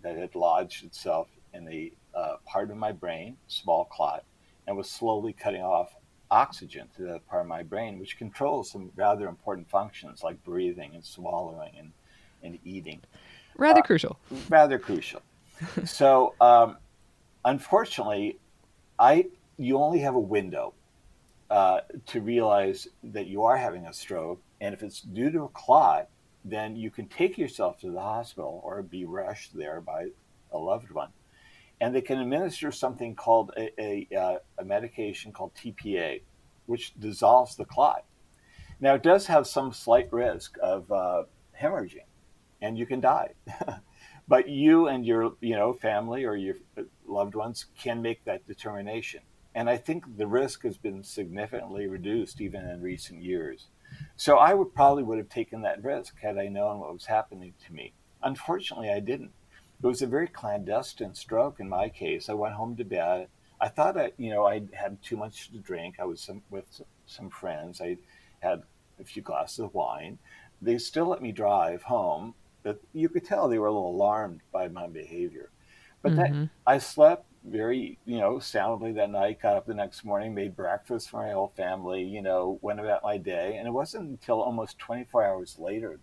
that 0.03 0.17
had 0.17 0.35
lodged 0.35 0.85
itself 0.85 1.29
in 1.55 1.65
the 1.65 1.93
uh, 2.15 2.37
part 2.45 2.71
of 2.71 2.77
my 2.77 2.93
brain, 2.93 3.37
small 3.47 3.85
clot, 3.85 4.25
and 4.67 4.77
was 4.77 4.91
slowly 4.91 5.33
cutting 5.33 5.63
off 5.63 5.95
oxygen 6.31 6.89
to 6.97 7.03
that 7.03 7.27
part 7.29 7.43
of 7.43 7.49
my 7.49 7.63
brain, 7.63 7.99
which 7.99 8.19
controls 8.19 8.71
some 8.71 8.91
rather 8.97 9.29
important 9.29 9.71
functions 9.71 10.23
like 10.23 10.43
breathing 10.43 10.93
and 10.95 11.05
swallowing 11.05 11.73
and, 11.79 11.93
and 12.43 12.59
eating. 12.65 13.01
Rather 13.57 13.81
uh, 13.81 13.85
crucial. 13.85 14.19
Rather 14.51 14.79
crucial 14.79 15.23
so 15.85 16.35
um, 16.41 16.77
unfortunately, 17.45 18.39
I 18.99 19.27
you 19.59 19.79
only 19.79 20.01
have 20.01 20.15
a 20.15 20.21
window 20.21 20.75
uh, 21.51 21.81
to 22.07 22.21
realize 22.21 22.89
that 23.03 23.27
you 23.27 23.43
are 23.45 23.57
having 23.57 23.87
a 23.87 23.93
stroke. 23.93 24.41
And 24.61 24.75
if 24.75 24.83
it's 24.83 25.01
due 25.01 25.31
to 25.31 25.45
a 25.45 25.49
clot, 25.49 26.09
then 26.45 26.77
you 26.77 26.91
can 26.91 27.07
take 27.07 27.39
yourself 27.39 27.81
to 27.81 27.91
the 27.91 28.01
hospital 28.01 28.61
or 28.65 28.83
be 28.83 29.05
rushed 29.05 29.57
there 29.57 29.81
by 29.81 30.09
a 30.53 30.59
loved 30.59 30.91
one. 30.91 31.11
And 31.81 31.95
they 31.95 32.01
can 32.01 32.19
administer 32.19 32.73
something 32.73 33.15
called 33.15 33.53
a, 33.57 33.71
a, 33.81 34.09
uh, 34.17 34.39
a 34.59 34.65
medication 34.65 35.33
called 35.33 35.53
TPA, 35.55 36.23
which 36.67 36.99
dissolves 36.99 37.57
the 37.57 37.65
clot. 37.65 38.05
Now, 38.81 38.95
it 38.95 39.03
does 39.03 39.27
have 39.27 39.47
some 39.47 39.73
slight 39.73 40.13
risk 40.13 40.57
of 40.63 40.91
uh, 40.91 41.25
hemorrhaging, 41.61 42.07
and 42.61 42.79
you 42.79 42.87
can 42.87 43.01
die. 43.01 43.33
but 44.29 44.49
you 44.49 44.89
and 44.89 45.07
your 45.07 45.35
you 45.41 45.55
know 45.55 45.73
family 45.73 46.25
or 46.25 46.37
your 46.37 46.57
uh, 46.77 46.83
loved 47.07 47.35
ones 47.35 47.67
can 47.79 48.03
make 48.03 48.25
that 48.25 48.47
determination. 48.47 49.21
And 49.55 49.71
I 49.71 49.79
think 49.79 50.19
the 50.19 50.27
risk 50.27 50.65
has 50.65 50.77
been 50.77 51.03
significantly 51.03 51.87
reduced 51.87 52.41
even 52.41 52.69
in 52.69 52.83
recent 52.83 53.23
years. 53.23 53.69
So 54.17 54.37
I 54.37 54.53
would 54.53 54.75
probably 54.75 55.03
would 55.03 55.19
have 55.19 55.31
taken 55.31 55.63
that 55.63 55.83
risk 55.83 56.19
had 56.21 56.37
I 56.37 56.49
known 56.49 56.81
what 56.81 56.93
was 56.93 57.07
happening 57.07 57.55
to 57.67 57.73
me. 57.73 57.95
Unfortunately, 58.23 58.91
I 58.91 59.01
didn't. 59.01 59.33
It 59.83 59.87
was 59.87 60.03
a 60.03 60.07
very 60.07 60.29
clandestine 60.29 61.15
stroke 61.15 61.61
in 61.61 61.69
my 61.69 61.89
case. 61.89 62.29
I 62.29 62.35
went 62.35 62.55
home 62.55 62.77
to 62.77 62.85
bed. 62.85 63.29
I 63.61 63.69
thought 63.69 63.99
I, 63.99 64.13
you 64.19 64.31
know, 64.31 64.47
I 64.47 64.63
had 64.73 65.03
too 65.03 65.17
much 65.17 65.51
to 65.53 65.59
drink. 65.59 65.97
I 65.99 66.05
was 66.05 66.21
some, 66.21 66.43
with 66.51 66.83
some 67.07 67.31
friends. 67.31 67.81
I 67.81 67.97
had 68.41 68.63
a 68.99 69.05
few 69.05 69.23
glasses 69.23 69.61
of 69.61 69.75
wine. 69.75 70.19
They 70.61 70.79
still 70.79 71.07
let 71.07 71.23
me 71.23 71.33
drive 71.33 71.83
home, 71.83 72.35
but 72.67 72.81
you 72.93 73.09
could 73.09 73.25
tell 73.25 73.47
they 73.47 73.61
were 73.61 73.69
a 73.69 73.73
little 73.73 73.93
alarmed 73.93 74.41
by 74.51 74.67
my 74.67 74.89
behavior. 74.89 75.51
But 76.03 76.13
mm-hmm. 76.15 76.41
that 76.41 76.51
I 76.67 76.79
slept 76.79 77.27
very, 77.45 77.97
you 78.05 78.19
know, 78.19 78.41
soundly 78.41 78.91
that 78.95 79.11
night, 79.11 79.41
got 79.41 79.57
up 79.57 79.67
the 79.67 79.75
next 79.75 80.05
morning, 80.05 80.35
made 80.35 80.57
breakfast 80.57 81.09
for 81.11 81.23
my 81.23 81.31
whole 81.31 81.53
family, 81.57 82.03
you 82.03 82.23
know, 82.23 82.59
went 82.63 82.81
about 82.81 83.05
my 83.05 83.19
day. 83.19 83.55
And 83.57 83.69
it 83.69 83.71
wasn't 83.71 84.11
until 84.11 84.43
almost 84.43 84.81
24 84.81 85.25
hours 85.25 85.57
later 85.61 86.01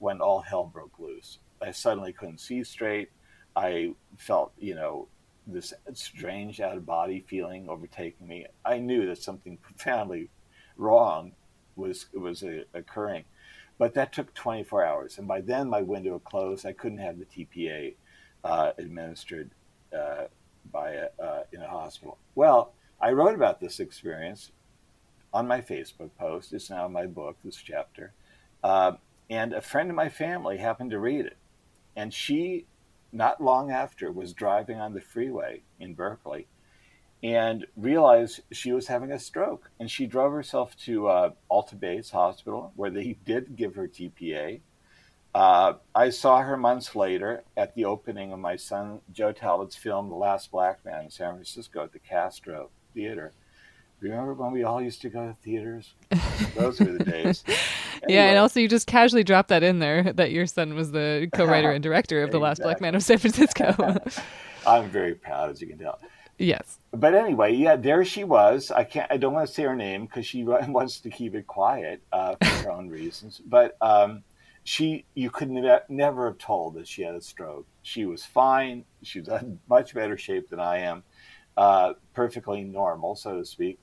when 0.00 0.20
all 0.20 0.42
hell 0.42 0.64
broke 0.64 0.98
loose. 0.98 1.38
I 1.62 1.70
suddenly 1.70 2.12
couldn't 2.12 2.40
see 2.40 2.62
straight. 2.62 3.08
I 3.56 3.94
felt, 4.18 4.52
you 4.58 4.74
know, 4.74 5.08
this 5.46 5.72
strange 5.94 6.60
out 6.60 6.76
of 6.76 6.84
body 6.84 7.20
feeling 7.20 7.70
overtaking 7.70 8.28
me. 8.28 8.44
I 8.66 8.76
knew 8.76 9.06
that 9.06 9.22
something 9.22 9.56
profoundly 9.62 10.28
wrong 10.76 11.32
was 11.74 12.04
was 12.12 12.42
uh, 12.42 12.64
occurring, 12.74 13.24
but 13.82 13.94
that 13.94 14.12
took 14.12 14.32
24 14.34 14.84
hours, 14.84 15.18
and 15.18 15.26
by 15.26 15.40
then 15.40 15.68
my 15.68 15.82
window 15.82 16.20
closed. 16.20 16.64
I 16.64 16.72
couldn't 16.72 16.98
have 16.98 17.18
the 17.18 17.24
TPA 17.24 17.94
uh, 18.44 18.70
administered 18.78 19.50
uh, 19.92 20.26
by 20.70 20.90
a, 20.90 21.08
uh, 21.20 21.42
in 21.52 21.60
a 21.60 21.66
hospital. 21.66 22.16
Well, 22.36 22.74
I 23.00 23.10
wrote 23.10 23.34
about 23.34 23.58
this 23.58 23.80
experience 23.80 24.52
on 25.34 25.48
my 25.48 25.60
Facebook 25.60 26.10
post. 26.16 26.52
It's 26.52 26.70
now 26.70 26.86
in 26.86 26.92
my 26.92 27.06
book, 27.06 27.38
this 27.42 27.56
chapter, 27.56 28.12
uh, 28.62 28.92
and 29.28 29.52
a 29.52 29.60
friend 29.60 29.90
of 29.90 29.96
my 29.96 30.08
family 30.08 30.58
happened 30.58 30.92
to 30.92 31.00
read 31.00 31.26
it, 31.26 31.36
and 31.96 32.14
she, 32.14 32.66
not 33.10 33.42
long 33.42 33.72
after, 33.72 34.12
was 34.12 34.32
driving 34.32 34.78
on 34.78 34.94
the 34.94 35.00
freeway 35.00 35.62
in 35.80 35.94
Berkeley 35.94 36.46
and 37.22 37.66
realized 37.76 38.40
she 38.50 38.72
was 38.72 38.88
having 38.88 39.12
a 39.12 39.18
stroke. 39.18 39.70
And 39.78 39.90
she 39.90 40.06
drove 40.06 40.32
herself 40.32 40.76
to 40.84 41.08
uh, 41.08 41.30
Alta 41.48 41.76
Bates 41.76 42.10
Hospital, 42.10 42.72
where 42.76 42.90
they 42.90 43.16
did 43.24 43.56
give 43.56 43.74
her 43.76 43.86
TPA. 43.86 44.60
Uh, 45.34 45.74
I 45.94 46.10
saw 46.10 46.40
her 46.40 46.56
months 46.56 46.94
later 46.94 47.42
at 47.56 47.74
the 47.74 47.86
opening 47.86 48.32
of 48.32 48.38
my 48.38 48.56
son 48.56 49.00
Joe 49.12 49.32
Talbot's 49.32 49.76
film, 49.76 50.08
The 50.08 50.14
Last 50.14 50.50
Black 50.50 50.84
Man, 50.84 51.04
in 51.04 51.10
San 51.10 51.34
Francisco 51.34 51.84
at 51.84 51.92
the 51.92 51.98
Castro 51.98 52.70
Theater. 52.92 53.32
Remember 54.00 54.34
when 54.34 54.50
we 54.50 54.64
all 54.64 54.82
used 54.82 55.00
to 55.02 55.08
go 55.08 55.28
to 55.28 55.36
theaters? 55.44 55.94
Those 56.56 56.80
were 56.80 56.86
the 56.86 57.04
days. 57.04 57.44
Anyway. 57.46 57.60
Yeah, 58.08 58.30
and 58.30 58.38
also 58.40 58.58
you 58.58 58.66
just 58.66 58.88
casually 58.88 59.22
dropped 59.22 59.50
that 59.50 59.62
in 59.62 59.78
there 59.78 60.12
that 60.14 60.32
your 60.32 60.44
son 60.46 60.74
was 60.74 60.90
the 60.90 61.28
co-writer 61.32 61.70
and 61.72 61.80
director 61.80 62.24
of 62.24 62.32
The 62.32 62.40
Last 62.40 62.60
Black 62.60 62.80
Man 62.80 62.96
of 62.96 63.02
San 63.04 63.18
Francisco. 63.18 63.96
I'm 64.66 64.90
very 64.90 65.14
proud, 65.14 65.50
as 65.50 65.60
you 65.60 65.68
can 65.68 65.78
tell. 65.78 66.00
Yes. 66.42 66.80
But 66.90 67.14
anyway, 67.14 67.54
yeah, 67.54 67.76
there 67.76 68.04
she 68.04 68.24
was. 68.24 68.72
I 68.72 68.82
can't. 68.82 69.10
I 69.10 69.16
don't 69.16 69.32
want 69.32 69.46
to 69.46 69.54
say 69.54 69.62
her 69.62 69.76
name 69.76 70.06
because 70.06 70.26
she 70.26 70.42
wants 70.44 70.98
to 71.00 71.10
keep 71.10 71.34
it 71.34 71.46
quiet 71.46 72.02
uh, 72.12 72.34
for 72.34 72.64
her 72.64 72.72
own 72.72 72.88
reasons. 72.88 73.40
But 73.46 73.76
um, 73.80 74.24
she, 74.64 75.04
you 75.14 75.30
could 75.30 75.50
ne- 75.50 75.78
never 75.88 76.26
have 76.26 76.38
told 76.38 76.74
that 76.74 76.88
she 76.88 77.02
had 77.02 77.14
a 77.14 77.20
stroke. 77.20 77.66
She 77.82 78.06
was 78.06 78.24
fine. 78.24 78.84
She 79.02 79.20
was 79.20 79.28
in 79.28 79.60
much 79.68 79.94
better 79.94 80.18
shape 80.18 80.50
than 80.50 80.58
I 80.58 80.78
am, 80.78 81.04
uh, 81.56 81.94
perfectly 82.12 82.64
normal, 82.64 83.14
so 83.14 83.38
to 83.38 83.44
speak. 83.44 83.78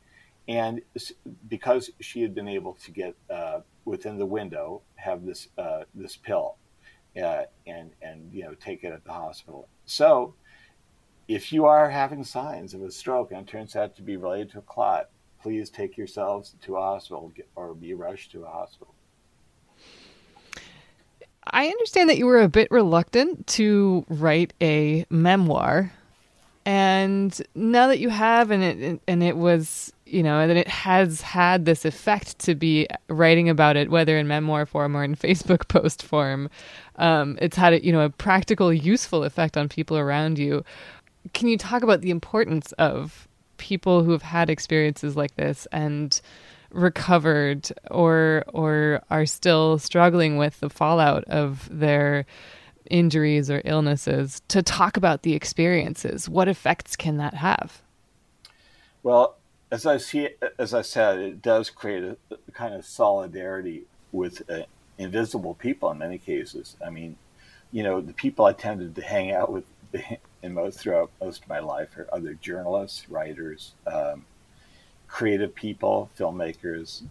And 0.49 0.81
because 1.47 1.91
she 2.01 2.21
had 2.21 2.35
been 2.35 2.47
able 2.47 2.73
to 2.83 2.91
get 2.91 3.15
uh, 3.29 3.61
within 3.85 4.17
the 4.17 4.25
window, 4.25 4.81
have 4.95 5.25
this 5.25 5.47
uh, 5.57 5.83
this 5.95 6.17
pill, 6.17 6.57
uh, 7.15 7.43
and 7.65 7.91
and 8.01 8.33
you 8.33 8.43
know 8.43 8.53
take 8.55 8.83
it 8.83 8.91
at 8.91 9.05
the 9.05 9.13
hospital. 9.13 9.69
So 9.85 10.33
if 11.29 11.53
you 11.53 11.65
are 11.65 11.91
having 11.91 12.23
signs 12.23 12.73
of 12.73 12.81
a 12.81 12.89
stroke 12.89 13.31
and 13.31 13.47
it 13.47 13.51
turns 13.51 13.75
out 13.75 13.95
to 13.95 14.01
be 14.01 14.17
related 14.17 14.51
to 14.51 14.57
a 14.57 14.61
clot, 14.63 15.09
please 15.41 15.69
take 15.69 15.95
yourselves 15.95 16.55
to 16.59 16.75
a 16.75 16.81
hospital 16.81 17.31
or 17.55 17.75
be 17.75 17.93
rushed 17.93 18.31
to 18.31 18.43
a 18.43 18.49
hospital. 18.49 18.95
I 21.45 21.67
understand 21.67 22.09
that 22.09 22.17
you 22.17 22.25
were 22.25 22.41
a 22.41 22.49
bit 22.49 22.69
reluctant 22.71 23.45
to 23.47 24.05
write 24.09 24.53
a 24.59 25.05
memoir. 25.11 25.93
And 26.65 27.39
now 27.55 27.87
that 27.87 27.99
you 27.99 28.09
have, 28.09 28.51
and 28.51 28.63
it 28.63 29.01
and 29.07 29.23
it 29.23 29.37
was, 29.37 29.93
you 30.05 30.21
know, 30.21 30.39
and 30.39 30.51
it 30.51 30.67
has 30.67 31.21
had 31.21 31.65
this 31.65 31.85
effect 31.85 32.37
to 32.39 32.53
be 32.53 32.87
writing 33.07 33.49
about 33.49 33.75
it, 33.75 33.89
whether 33.89 34.17
in 34.17 34.27
memoir 34.27 34.65
form 34.65 34.95
or 34.95 35.03
in 35.03 35.15
Facebook 35.15 35.67
post 35.67 36.03
form, 36.03 36.49
um, 36.97 37.39
it's 37.41 37.57
had, 37.57 37.73
a, 37.73 37.83
you 37.83 37.91
know, 37.91 38.01
a 38.01 38.09
practical, 38.09 38.71
useful 38.73 39.23
effect 39.23 39.57
on 39.57 39.69
people 39.69 39.97
around 39.97 40.37
you 40.37 40.63
can 41.33 41.47
you 41.47 41.57
talk 41.57 41.83
about 41.83 42.01
the 42.01 42.11
importance 42.11 42.71
of 42.73 43.27
people 43.57 44.03
who 44.03 44.11
have 44.11 44.21
had 44.21 44.49
experiences 44.49 45.15
like 45.15 45.35
this 45.35 45.67
and 45.71 46.21
recovered 46.71 47.69
or 47.89 48.43
or 48.53 49.01
are 49.09 49.25
still 49.25 49.77
struggling 49.77 50.37
with 50.37 50.59
the 50.59 50.69
fallout 50.69 51.23
of 51.25 51.67
their 51.71 52.25
injuries 52.89 53.49
or 53.49 53.61
illnesses 53.65 54.41
to 54.47 54.61
talk 54.61 54.97
about 54.97 55.23
the 55.23 55.33
experiences? 55.33 56.29
What 56.29 56.47
effects 56.47 56.95
can 56.95 57.17
that 57.17 57.35
have? 57.35 57.81
Well 59.03 59.35
as 59.71 59.85
i 59.85 59.97
see 59.97 60.29
as 60.57 60.73
i 60.73 60.81
said 60.81 61.19
it 61.19 61.43
does 61.43 61.69
create 61.69 62.03
a, 62.03 62.17
kind 62.53 62.73
of 62.73 62.83
solidarity 62.83 63.83
with 64.11 64.41
uh, 64.49 64.63
invisible 64.97 65.53
people 65.53 65.91
in 65.91 65.97
many 65.97 66.17
cases. 66.17 66.75
I 66.85 66.89
mean 66.89 67.17
you 67.71 67.83
know 67.83 68.01
the 68.01 68.13
people 68.13 68.45
i 68.45 68.53
tended 68.53 68.95
to 68.95 69.01
hang 69.01 69.31
out 69.31 69.51
with 69.51 69.63
in 70.43 70.53
most 70.53 70.79
throughout 70.79 71.11
most 71.21 71.43
of 71.43 71.49
my 71.49 71.59
life 71.59 71.97
are 71.97 72.07
other 72.11 72.33
journalists, 72.35 73.09
writers, 73.09 73.73
um, 73.87 74.25
creative 75.07 75.53
people, 75.55 76.09
filmmakers, 76.17 77.03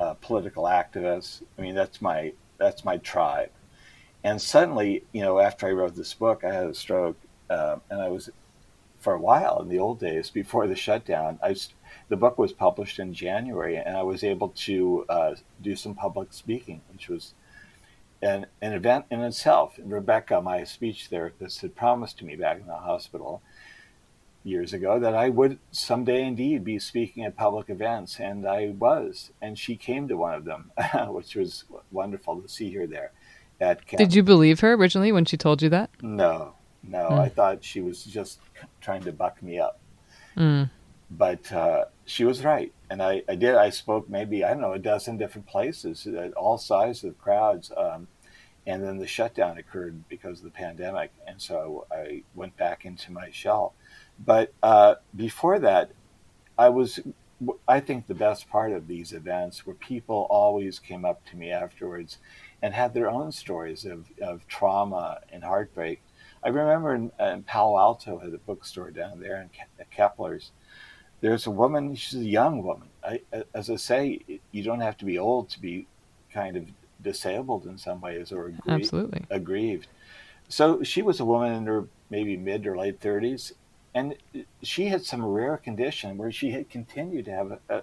uh, 0.00 0.14
political 0.14 0.64
activists. 0.64 1.42
I 1.58 1.62
mean, 1.62 1.74
that's 1.74 2.00
my 2.00 2.32
that's 2.58 2.84
my 2.84 2.98
tribe. 2.98 3.50
And 4.24 4.40
suddenly, 4.40 5.04
you 5.12 5.22
know, 5.22 5.38
after 5.38 5.66
I 5.66 5.72
wrote 5.72 5.94
this 5.94 6.14
book, 6.14 6.42
I 6.44 6.52
had 6.52 6.66
a 6.66 6.74
stroke, 6.74 7.16
um, 7.50 7.80
and 7.90 8.00
I 8.00 8.08
was 8.08 8.28
for 8.98 9.14
a 9.14 9.20
while 9.20 9.60
in 9.60 9.68
the 9.68 9.78
old 9.78 10.00
days 10.00 10.30
before 10.30 10.66
the 10.66 10.76
shutdown. 10.76 11.38
I 11.42 11.56
the 12.08 12.16
book 12.16 12.38
was 12.38 12.52
published 12.52 12.98
in 12.98 13.14
January, 13.14 13.76
and 13.76 13.96
I 13.96 14.02
was 14.02 14.24
able 14.24 14.48
to 14.50 15.04
uh, 15.08 15.34
do 15.62 15.74
some 15.76 15.94
public 15.94 16.32
speaking, 16.32 16.80
which 16.92 17.08
was 17.08 17.34
an, 18.22 18.46
an 18.60 18.72
event 18.72 19.06
in 19.10 19.20
itself. 19.20 19.78
Rebecca, 19.82 20.40
my 20.40 20.64
speech 20.64 21.08
therapist, 21.08 21.60
had 21.60 21.74
promised 21.74 22.18
to 22.18 22.24
me 22.24 22.36
back 22.36 22.60
in 22.60 22.66
the 22.66 22.74
hospital 22.74 23.42
years 24.46 24.72
ago 24.72 24.98
that 25.00 25.14
I 25.14 25.28
would 25.28 25.58
someday 25.72 26.24
indeed 26.24 26.64
be 26.64 26.78
speaking 26.78 27.24
at 27.24 27.36
public 27.36 27.68
events, 27.68 28.20
and 28.20 28.46
I 28.46 28.74
was. 28.78 29.32
And 29.42 29.58
she 29.58 29.76
came 29.76 30.08
to 30.08 30.16
one 30.16 30.34
of 30.34 30.44
them, 30.44 30.70
which 31.08 31.34
was 31.34 31.64
wonderful 31.90 32.40
to 32.40 32.48
see 32.48 32.72
her 32.74 32.86
there. 32.86 33.12
At 33.60 33.86
Camp. 33.86 33.98
Did 33.98 34.14
you 34.14 34.22
believe 34.22 34.60
her 34.60 34.74
originally 34.74 35.12
when 35.12 35.24
she 35.24 35.38
told 35.38 35.62
you 35.62 35.70
that? 35.70 35.90
No, 36.02 36.54
no. 36.82 37.08
Mm. 37.08 37.18
I 37.18 37.28
thought 37.30 37.64
she 37.64 37.80
was 37.80 38.04
just 38.04 38.38
trying 38.82 39.02
to 39.04 39.12
buck 39.12 39.42
me 39.42 39.58
up. 39.58 39.80
Mm. 40.36 40.70
But 41.10 41.52
uh, 41.52 41.84
she 42.04 42.24
was 42.24 42.44
right. 42.44 42.72
And 42.90 43.02
I, 43.02 43.22
I 43.28 43.34
did. 43.34 43.54
I 43.54 43.70
spoke 43.70 44.08
maybe, 44.08 44.44
I 44.44 44.50
don't 44.50 44.60
know, 44.60 44.72
a 44.72 44.78
dozen 44.78 45.16
different 45.16 45.46
places 45.46 46.06
at 46.06 46.32
all 46.34 46.58
sizes 46.58 47.04
of 47.04 47.18
crowds. 47.18 47.70
Um, 47.76 48.08
and 48.66 48.82
then 48.82 48.98
the 48.98 49.06
shutdown 49.06 49.58
occurred 49.58 50.08
because 50.08 50.38
of 50.38 50.44
the 50.44 50.50
pandemic. 50.50 51.12
And 51.26 51.40
so 51.40 51.86
I 51.90 52.22
went 52.34 52.56
back 52.56 52.84
into 52.84 53.12
my 53.12 53.30
shell. 53.30 53.74
But 54.18 54.52
uh, 54.62 54.96
before 55.14 55.58
that, 55.60 55.90
I 56.58 56.70
was, 56.70 56.98
I 57.68 57.80
think 57.80 58.06
the 58.06 58.14
best 58.14 58.48
part 58.48 58.72
of 58.72 58.88
these 58.88 59.12
events 59.12 59.66
were 59.66 59.74
people 59.74 60.26
always 60.30 60.78
came 60.78 61.04
up 61.04 61.24
to 61.26 61.36
me 61.36 61.50
afterwards 61.50 62.18
and 62.62 62.74
had 62.74 62.94
their 62.94 63.10
own 63.10 63.30
stories 63.30 63.84
of, 63.84 64.06
of 64.20 64.48
trauma 64.48 65.20
and 65.30 65.44
heartbreak. 65.44 66.00
I 66.42 66.48
remember 66.48 66.94
in, 66.94 67.12
in 67.20 67.42
Palo 67.42 67.78
Alto 67.78 68.20
at 68.20 68.34
a 68.34 68.38
bookstore 68.38 68.90
down 68.90 69.20
there 69.20 69.42
in 69.42 69.48
Ke- 69.48 69.90
Kepler's, 69.90 70.52
there's 71.20 71.46
a 71.46 71.50
woman, 71.50 71.94
she's 71.94 72.20
a 72.20 72.24
young 72.24 72.62
woman, 72.62 72.88
I, 73.06 73.20
as 73.54 73.70
I 73.70 73.76
say, 73.76 74.20
you 74.50 74.62
don't 74.62 74.80
have 74.80 74.96
to 74.98 75.04
be 75.04 75.18
old 75.18 75.48
to 75.50 75.60
be 75.60 75.86
kind 76.32 76.56
of 76.56 76.66
disabled 77.02 77.66
in 77.66 77.78
some 77.78 78.00
ways 78.00 78.32
or 78.32 78.46
aggrieved. 78.46 78.68
Absolutely. 78.68 79.26
aggrieved. 79.30 79.86
So 80.48 80.82
she 80.82 81.02
was 81.02 81.20
a 81.20 81.24
woman 81.24 81.52
in 81.52 81.66
her 81.66 81.86
maybe 82.10 82.36
mid 82.36 82.66
or 82.66 82.76
late 82.76 83.00
30s, 83.00 83.52
and 83.94 84.16
she 84.62 84.86
had 84.86 85.04
some 85.04 85.24
rare 85.24 85.56
condition 85.56 86.18
where 86.18 86.32
she 86.32 86.50
had 86.50 86.68
continued 86.68 87.24
to 87.26 87.30
have 87.30 87.58
a, 87.68 87.82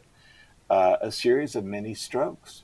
a, 0.69 0.97
a 1.01 1.11
series 1.11 1.55
of 1.55 1.63
mini 1.63 1.93
strokes. 1.93 2.63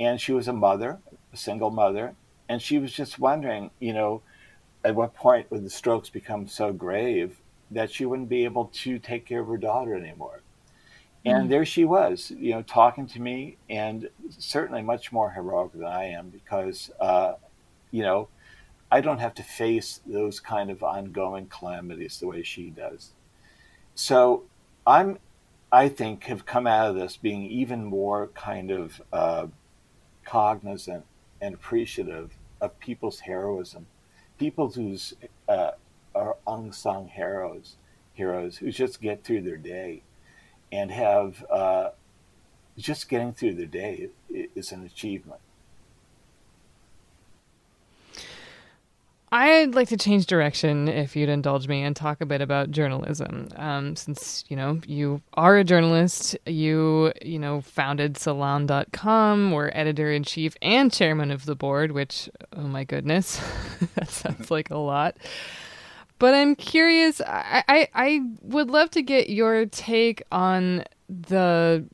And 0.00 0.20
she 0.20 0.32
was 0.32 0.48
a 0.48 0.52
mother, 0.52 0.98
a 1.32 1.36
single 1.36 1.70
mother, 1.70 2.14
and 2.48 2.60
she 2.60 2.78
was 2.78 2.92
just 2.92 3.18
wondering, 3.18 3.70
you 3.78 3.92
know, 3.92 4.22
at 4.84 4.94
what 4.94 5.14
point 5.14 5.50
would 5.50 5.64
the 5.64 5.70
strokes 5.70 6.10
become 6.10 6.46
so 6.46 6.72
grave 6.72 7.36
that 7.74 7.90
she 7.90 8.04
wouldn't 8.04 8.28
be 8.28 8.44
able 8.44 8.66
to 8.66 8.98
take 8.98 9.26
care 9.26 9.40
of 9.40 9.48
her 9.48 9.56
daughter 9.56 9.94
anymore. 9.94 10.40
And 11.26 11.44
mm-hmm. 11.44 11.48
there 11.50 11.64
she 11.64 11.84
was, 11.84 12.30
you 12.36 12.52
know, 12.52 12.62
talking 12.62 13.06
to 13.08 13.20
me, 13.20 13.56
and 13.70 14.08
certainly 14.28 14.82
much 14.82 15.10
more 15.10 15.30
heroic 15.30 15.72
than 15.72 15.84
I 15.84 16.04
am 16.06 16.28
because, 16.28 16.90
uh, 17.00 17.34
you 17.90 18.02
know, 18.02 18.28
I 18.90 19.00
don't 19.00 19.18
have 19.18 19.34
to 19.34 19.42
face 19.42 20.00
those 20.06 20.38
kind 20.38 20.70
of 20.70 20.82
ongoing 20.82 21.46
calamities 21.46 22.20
the 22.20 22.26
way 22.26 22.42
she 22.42 22.70
does. 22.70 23.12
So 23.94 24.44
I'm, 24.86 25.18
I 25.72 25.88
think, 25.88 26.24
have 26.24 26.44
come 26.44 26.66
out 26.66 26.90
of 26.90 26.96
this 26.96 27.16
being 27.16 27.44
even 27.44 27.84
more 27.84 28.28
kind 28.34 28.70
of 28.70 29.00
uh, 29.12 29.46
cognizant 30.24 31.04
and 31.40 31.54
appreciative 31.54 32.32
of 32.60 32.78
people's 32.78 33.20
heroism, 33.20 33.86
people 34.38 34.70
whose 34.70 35.14
uh, 35.48 35.72
are 36.14 36.36
unsung 36.46 37.08
heroes, 37.08 37.76
heroes 38.12 38.58
who 38.58 38.70
just 38.70 39.00
get 39.00 39.24
through 39.24 39.42
their 39.42 39.56
day 39.56 40.02
and 40.70 40.90
have 40.90 41.44
uh, 41.50 41.90
just 42.76 43.08
getting 43.08 43.32
through 43.32 43.54
their 43.54 43.66
day 43.66 44.08
is 44.30 44.72
an 44.72 44.84
achievement. 44.84 45.40
I'd 49.34 49.74
like 49.74 49.88
to 49.88 49.96
change 49.96 50.26
direction, 50.26 50.86
if 50.86 51.16
you'd 51.16 51.28
indulge 51.28 51.66
me, 51.66 51.82
and 51.82 51.96
talk 51.96 52.20
a 52.20 52.26
bit 52.26 52.40
about 52.40 52.70
journalism. 52.70 53.48
Um, 53.56 53.96
since 53.96 54.44
you 54.48 54.54
know 54.56 54.80
you 54.86 55.22
are 55.34 55.56
a 55.56 55.64
journalist, 55.64 56.36
you 56.46 57.12
you 57.20 57.40
know 57.40 57.60
founded 57.60 58.16
Salon.com, 58.16 59.50
were 59.50 59.76
editor 59.76 60.12
in 60.12 60.22
chief 60.22 60.54
and 60.62 60.92
chairman 60.92 61.32
of 61.32 61.46
the 61.46 61.56
board. 61.56 61.90
Which, 61.90 62.30
oh 62.56 62.68
my 62.68 62.84
goodness, 62.84 63.40
that 63.96 64.08
sounds 64.08 64.52
like 64.52 64.70
a 64.70 64.78
lot. 64.78 65.16
But 66.24 66.32
I'm 66.32 66.56
curious. 66.56 67.20
I, 67.20 67.62
I, 67.68 67.88
I 67.94 68.20
would 68.40 68.70
love 68.70 68.88
to 68.92 69.02
get 69.02 69.28
your 69.28 69.66
take 69.66 70.22
on 70.32 70.84
the 71.06 71.84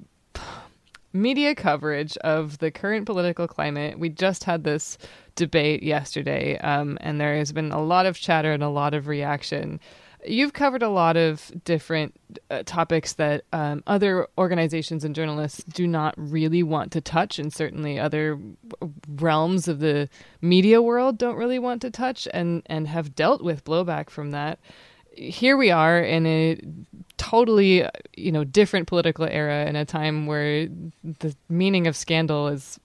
media 1.13 1.57
coverage 1.57 2.17
of 2.19 2.59
the 2.59 2.71
current 2.71 3.07
political 3.07 3.49
climate. 3.49 3.99
We 3.99 4.09
just 4.09 4.45
had 4.45 4.63
this 4.63 4.99
debate 5.35 5.83
yesterday, 5.83 6.59
um, 6.59 6.97
and 7.01 7.21
there 7.21 7.37
has 7.39 7.51
been 7.51 7.73
a 7.73 7.83
lot 7.83 8.07
of 8.07 8.21
chatter 8.21 8.53
and 8.53 8.63
a 8.63 8.69
lot 8.69 8.95
of 8.95 9.09
reaction 9.09 9.81
You've 10.27 10.53
covered 10.53 10.83
a 10.83 10.89
lot 10.89 11.17
of 11.17 11.51
different 11.65 12.21
uh, 12.51 12.63
topics 12.67 13.15
that 13.15 13.45
um, 13.53 13.83
other 13.87 14.27
organizations 14.37 15.05
and 15.05 15.15
journalists 15.15 15.65
do 15.65 15.87
not 15.87 16.15
really 16.17 16.63
want 16.63 16.93
to 16.93 17.01
touch, 17.01 17.39
and 17.39 17.53
certainly 17.53 17.99
other 17.99 18.39
realms 19.09 19.67
of 19.69 19.81
the 19.81 20.09
media 20.41 20.83
world 20.83 21.19
don't 21.19 21.37
really 21.37 21.59
want 21.59 21.83
to 21.83 21.91
touch, 21.91 22.29
and 22.35 22.63
and 22.67 22.89
have 22.89 23.15
dealt 23.15 23.43
with 23.43 23.65
blowback 23.65 24.11
from 24.11 24.31
that. 24.33 24.59
Here 25.13 25.57
we 25.57 25.71
are 25.71 26.01
in 26.01 26.27
a 26.27 26.61
totally 27.17 27.85
you 28.17 28.33
know 28.33 28.45
different 28.45 28.89
political 28.89 29.25
era 29.25 29.65
in 29.67 29.77
a 29.77 29.85
time 29.85 30.27
where 30.27 30.67
the 31.03 31.35
meaning 31.49 31.87
of 31.87 31.97
scandal 31.97 32.49
is 32.49 32.79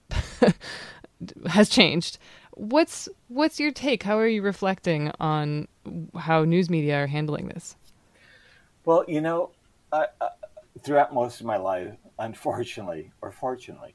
has 1.46 1.68
changed 1.68 2.18
What's 2.56 3.08
what's 3.28 3.60
your 3.60 3.70
take? 3.70 4.02
How 4.02 4.18
are 4.18 4.26
you 4.26 4.42
reflecting 4.42 5.12
on 5.20 5.68
how 6.18 6.44
news 6.44 6.70
media 6.70 7.02
are 7.02 7.06
handling 7.06 7.48
this? 7.48 7.76
Well, 8.86 9.04
you 9.06 9.20
know, 9.20 9.50
I, 9.92 10.06
uh, 10.20 10.28
throughout 10.82 11.12
most 11.12 11.40
of 11.40 11.46
my 11.46 11.58
life, 11.58 11.92
unfortunately 12.18 13.12
or 13.20 13.30
fortunately, 13.30 13.94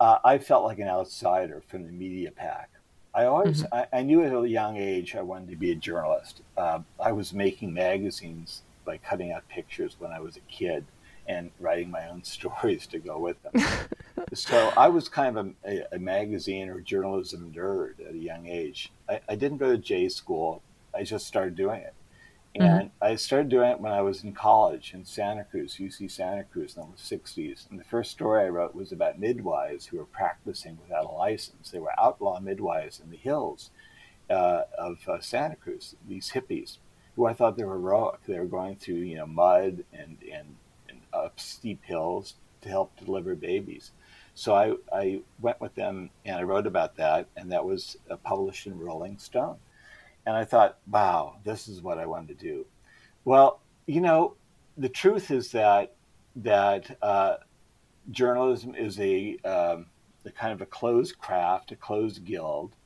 uh, 0.00 0.18
I 0.24 0.38
felt 0.38 0.64
like 0.64 0.78
an 0.78 0.88
outsider 0.88 1.62
from 1.68 1.84
the 1.84 1.92
media 1.92 2.30
pack. 2.30 2.70
I 3.14 3.24
always, 3.24 3.62
mm-hmm. 3.64 3.74
I, 3.74 3.98
I, 3.98 4.02
knew 4.02 4.22
at 4.22 4.32
a 4.32 4.48
young 4.48 4.76
age 4.76 5.14
I 5.14 5.22
wanted 5.22 5.50
to 5.50 5.56
be 5.56 5.72
a 5.72 5.74
journalist. 5.74 6.42
Uh, 6.56 6.80
I 7.00 7.12
was 7.12 7.32
making 7.32 7.74
magazines 7.74 8.62
by 8.84 8.98
cutting 8.98 9.32
out 9.32 9.48
pictures 9.48 9.96
when 9.98 10.12
I 10.12 10.20
was 10.20 10.36
a 10.36 10.40
kid 10.40 10.84
and 11.26 11.50
writing 11.60 11.90
my 11.90 12.08
own 12.08 12.22
stories 12.24 12.86
to 12.88 12.98
go 12.98 13.18
with 13.18 13.36
them. 13.42 13.52
so 14.34 14.72
I 14.76 14.88
was 14.88 15.08
kind 15.08 15.38
of 15.38 15.54
a, 15.64 15.94
a, 15.94 15.98
magazine 15.98 16.68
or 16.68 16.80
journalism 16.80 17.52
nerd 17.54 18.06
at 18.06 18.14
a 18.14 18.18
young 18.18 18.46
age. 18.46 18.92
I, 19.08 19.20
I, 19.28 19.34
didn't 19.34 19.58
go 19.58 19.70
to 19.70 19.78
J 19.78 20.08
school. 20.08 20.62
I 20.94 21.02
just 21.02 21.26
started 21.26 21.54
doing 21.54 21.80
it. 21.80 21.94
Mm-hmm. 22.56 22.62
And 22.62 22.88
mm-hmm. 22.90 23.04
I 23.04 23.16
started 23.16 23.48
doing 23.48 23.70
it 23.70 23.80
when 23.80 23.92
I 23.92 24.02
was 24.02 24.24
in 24.24 24.32
college 24.32 24.92
in 24.94 25.04
Santa 25.04 25.44
Cruz, 25.44 25.76
UC 25.78 26.10
Santa 26.10 26.44
Cruz 26.44 26.76
in 26.76 26.82
the 26.82 27.16
60s. 27.16 27.70
And 27.70 27.78
the 27.78 27.84
first 27.84 28.10
story 28.10 28.44
I 28.44 28.48
wrote 28.48 28.74
was 28.74 28.92
about 28.92 29.18
midwives 29.18 29.86
who 29.86 29.98
were 29.98 30.04
practicing 30.04 30.78
without 30.82 31.04
a 31.04 31.14
license. 31.14 31.70
They 31.70 31.78
were 31.78 31.98
outlaw 31.98 32.40
midwives 32.40 33.00
in 33.00 33.10
the 33.10 33.16
hills 33.16 33.70
uh, 34.30 34.62
of 34.78 34.98
uh, 35.08 35.20
Santa 35.20 35.56
Cruz, 35.56 35.94
these 36.06 36.32
hippies 36.32 36.78
who 37.16 37.26
I 37.26 37.32
thought 37.32 37.56
they 37.56 37.64
were 37.64 37.74
heroic. 37.74 38.20
They 38.26 38.38
were 38.38 38.46
going 38.46 38.76
through, 38.76 38.96
you 38.96 39.16
know, 39.16 39.26
mud 39.26 39.84
and, 39.92 40.18
and 40.32 40.54
up 41.12 41.40
steep 41.40 41.84
hills 41.84 42.34
to 42.60 42.68
help 42.68 42.96
deliver 43.04 43.34
babies. 43.34 43.92
So 44.38 44.54
I, 44.54 44.74
I 44.96 45.20
went 45.40 45.60
with 45.60 45.74
them 45.74 46.10
and 46.24 46.36
I 46.36 46.44
wrote 46.44 46.68
about 46.68 46.94
that, 46.98 47.26
and 47.36 47.50
that 47.50 47.64
was 47.64 47.96
uh, 48.08 48.14
published 48.18 48.68
in 48.68 48.78
Rolling 48.78 49.18
Stone. 49.18 49.56
And 50.26 50.36
I 50.36 50.44
thought, 50.44 50.78
wow, 50.88 51.38
this 51.42 51.66
is 51.66 51.82
what 51.82 51.98
I 51.98 52.06
wanted 52.06 52.38
to 52.38 52.44
do. 52.44 52.64
Well, 53.24 53.60
you 53.86 54.00
know, 54.00 54.36
the 54.76 54.88
truth 54.88 55.32
is 55.32 55.50
that 55.50 55.96
that 56.36 56.96
uh, 57.02 57.38
journalism 58.12 58.76
is 58.76 59.00
a, 59.00 59.38
um, 59.38 59.86
a, 60.24 60.30
kind 60.30 60.52
of 60.52 60.60
a 60.60 60.66
closed 60.66 61.18
craft, 61.18 61.72
a 61.72 61.76
closed 61.76 62.24
guild. 62.24 62.76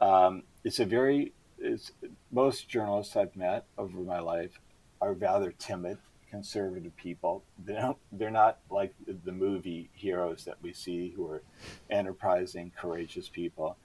Um, 0.00 0.44
it's 0.64 0.80
a 0.80 0.86
very 0.86 1.34
it's, 1.58 1.92
most 2.32 2.66
journalists 2.66 3.14
I've 3.14 3.36
met 3.36 3.66
over 3.76 3.98
my 3.98 4.20
life 4.20 4.58
are 5.02 5.12
rather 5.12 5.52
timid 5.52 5.98
conservative 6.34 6.96
people. 6.96 7.44
They 7.64 7.74
don't, 7.74 7.96
they're 8.10 8.28
not 8.28 8.58
like 8.68 8.92
the 9.24 9.30
movie 9.30 9.88
heroes 9.92 10.44
that 10.46 10.56
we 10.62 10.72
see 10.72 11.10
who 11.14 11.28
are 11.28 11.42
enterprising, 11.90 12.72
courageous 12.76 13.28
people. 13.28 13.76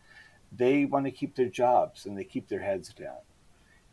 They 0.52 0.86
want 0.86 1.06
to 1.06 1.12
keep 1.12 1.36
their 1.36 1.50
jobs 1.50 2.08
and 2.08 2.18
they 2.18 2.24
keep 2.24 2.48
their 2.50 2.62
heads 2.62 2.92
down. 2.92 3.20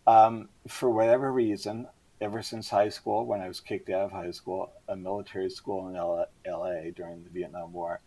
Um, 0.07 0.49
for 0.66 0.88
whatever 0.88 1.31
reason, 1.31 1.87
ever 2.19 2.40
since 2.40 2.71
high 2.71 2.88
school, 2.88 3.27
when 3.27 3.42
I 3.42 3.49
was 3.49 3.61
kicked 3.61 3.90
out 3.90 4.07
of 4.07 4.12
high 4.12 4.31
school, 4.31 4.73
a 4.88 4.97
military 4.97 5.51
school 5.51 5.88
in 5.88 5.95
LA 6.51 6.90
during 6.95 7.25
the 7.25 7.31
Vietnam 7.31 7.75
War, 7.75 8.01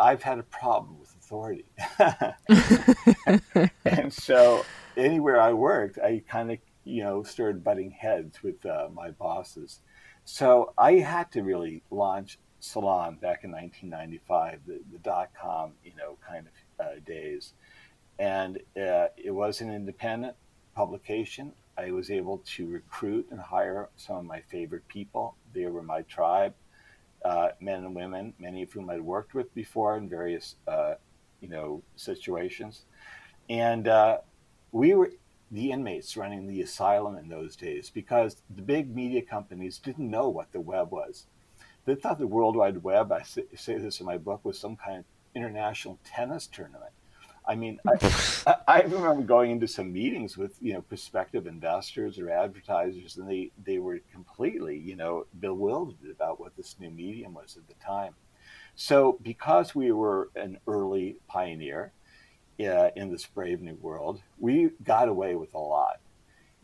I've 0.00 0.24
had 0.24 0.40
a 0.40 0.44
problem 0.44 0.98
with 0.98 1.14
authority. 1.14 1.66
and 3.84 4.12
so 4.12 4.64
anywhere 4.96 5.40
I 5.40 5.52
worked, 5.52 6.00
I 6.00 6.24
kind 6.28 6.50
of, 6.50 6.58
you 6.82 7.04
know, 7.04 7.22
started 7.22 7.62
butting 7.62 7.92
heads 7.92 8.42
with 8.42 8.66
uh, 8.66 8.88
my 8.92 9.12
bosses. 9.12 9.78
So 10.24 10.72
I 10.78 10.94
had 10.94 11.30
to 11.32 11.42
really 11.42 11.82
launch 11.90 12.38
Salon 12.60 13.16
back 13.16 13.42
in 13.44 13.50
1995, 13.50 14.60
the, 14.66 14.80
the 14.92 14.98
dot 14.98 15.30
com, 15.40 15.72
you 15.84 15.92
know, 15.96 16.16
kind 16.26 16.46
of 16.46 16.86
uh, 16.86 17.00
days. 17.04 17.54
And 18.18 18.58
uh, 18.76 19.08
it 19.16 19.32
was 19.32 19.60
an 19.60 19.72
independent 19.74 20.36
publication. 20.76 21.52
I 21.76 21.90
was 21.90 22.10
able 22.10 22.38
to 22.54 22.68
recruit 22.68 23.26
and 23.30 23.40
hire 23.40 23.88
some 23.96 24.16
of 24.16 24.24
my 24.24 24.42
favorite 24.42 24.86
people. 24.88 25.34
They 25.54 25.66
were 25.66 25.82
my 25.82 26.02
tribe, 26.02 26.54
uh, 27.24 27.48
men 27.60 27.84
and 27.84 27.94
women, 27.94 28.34
many 28.38 28.62
of 28.62 28.72
whom 28.72 28.90
I'd 28.90 29.00
worked 29.00 29.34
with 29.34 29.52
before 29.54 29.96
in 29.96 30.08
various, 30.08 30.54
uh, 30.68 30.94
you 31.40 31.48
know, 31.48 31.82
situations. 31.96 32.84
And 33.48 33.88
uh, 33.88 34.18
we 34.70 34.94
were 34.94 35.10
the 35.52 35.70
inmates 35.70 36.16
running 36.16 36.46
the 36.46 36.62
asylum 36.62 37.16
in 37.16 37.28
those 37.28 37.54
days 37.56 37.90
because 37.90 38.38
the 38.56 38.62
big 38.62 38.96
media 38.96 39.20
companies 39.20 39.78
didn't 39.78 40.10
know 40.10 40.28
what 40.28 40.50
the 40.50 40.60
web 40.60 40.90
was. 40.90 41.26
They 41.84 41.94
thought 41.94 42.18
the 42.18 42.26
World 42.26 42.56
Wide 42.56 42.82
Web, 42.82 43.12
I 43.12 43.22
say, 43.22 43.44
say 43.54 43.76
this 43.76 44.00
in 44.00 44.06
my 44.06 44.16
book, 44.16 44.40
was 44.44 44.58
some 44.58 44.76
kind 44.76 45.00
of 45.00 45.04
international 45.34 45.98
tennis 46.04 46.46
tournament. 46.46 46.92
I 47.46 47.54
mean, 47.54 47.80
I, 47.86 48.54
I, 48.68 48.82
remember 48.82 49.22
going 49.22 49.50
into 49.50 49.66
some 49.66 49.92
meetings 49.92 50.38
with 50.38 50.54
you 50.60 50.72
know 50.72 50.80
prospective 50.80 51.46
investors 51.46 52.18
or 52.18 52.30
advertisers, 52.30 53.16
and 53.16 53.28
they 53.28 53.50
they 53.62 53.78
were 53.78 54.00
completely 54.12 54.78
you 54.78 54.96
know 54.96 55.26
bewildered 55.40 56.10
about 56.10 56.40
what 56.40 56.56
this 56.56 56.76
new 56.78 56.90
medium 56.90 57.34
was 57.34 57.56
at 57.56 57.66
the 57.66 57.84
time. 57.84 58.14
So 58.74 59.18
because 59.22 59.74
we 59.74 59.92
were 59.92 60.30
an 60.36 60.58
early 60.66 61.16
pioneer, 61.26 61.92
uh, 62.60 62.90
in 62.96 63.10
this 63.10 63.26
brave 63.26 63.60
new 63.60 63.76
world, 63.80 64.20
we 64.38 64.70
got 64.82 65.08
away 65.08 65.34
with 65.34 65.54
a 65.54 65.58
lot. 65.58 66.00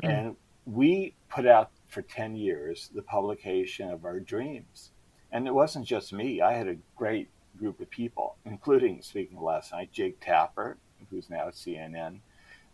Mm. 0.02 0.08
And 0.08 0.36
we 0.66 1.14
put 1.28 1.46
out 1.46 1.70
for 1.88 2.02
10 2.02 2.36
years 2.36 2.90
the 2.94 3.02
publication 3.02 3.90
of 3.90 4.04
our 4.04 4.20
dreams. 4.20 4.90
And 5.32 5.46
it 5.46 5.54
wasn't 5.54 5.86
just 5.86 6.12
me. 6.12 6.40
I 6.40 6.52
had 6.52 6.68
a 6.68 6.76
great 6.96 7.28
group 7.58 7.80
of 7.80 7.90
people, 7.90 8.36
including, 8.44 9.02
speaking 9.02 9.40
last 9.40 9.72
night, 9.72 9.92
Jake 9.92 10.20
Tapper, 10.20 10.76
who's 11.10 11.28
now 11.28 11.48
at 11.48 11.54
CNN, 11.54 12.20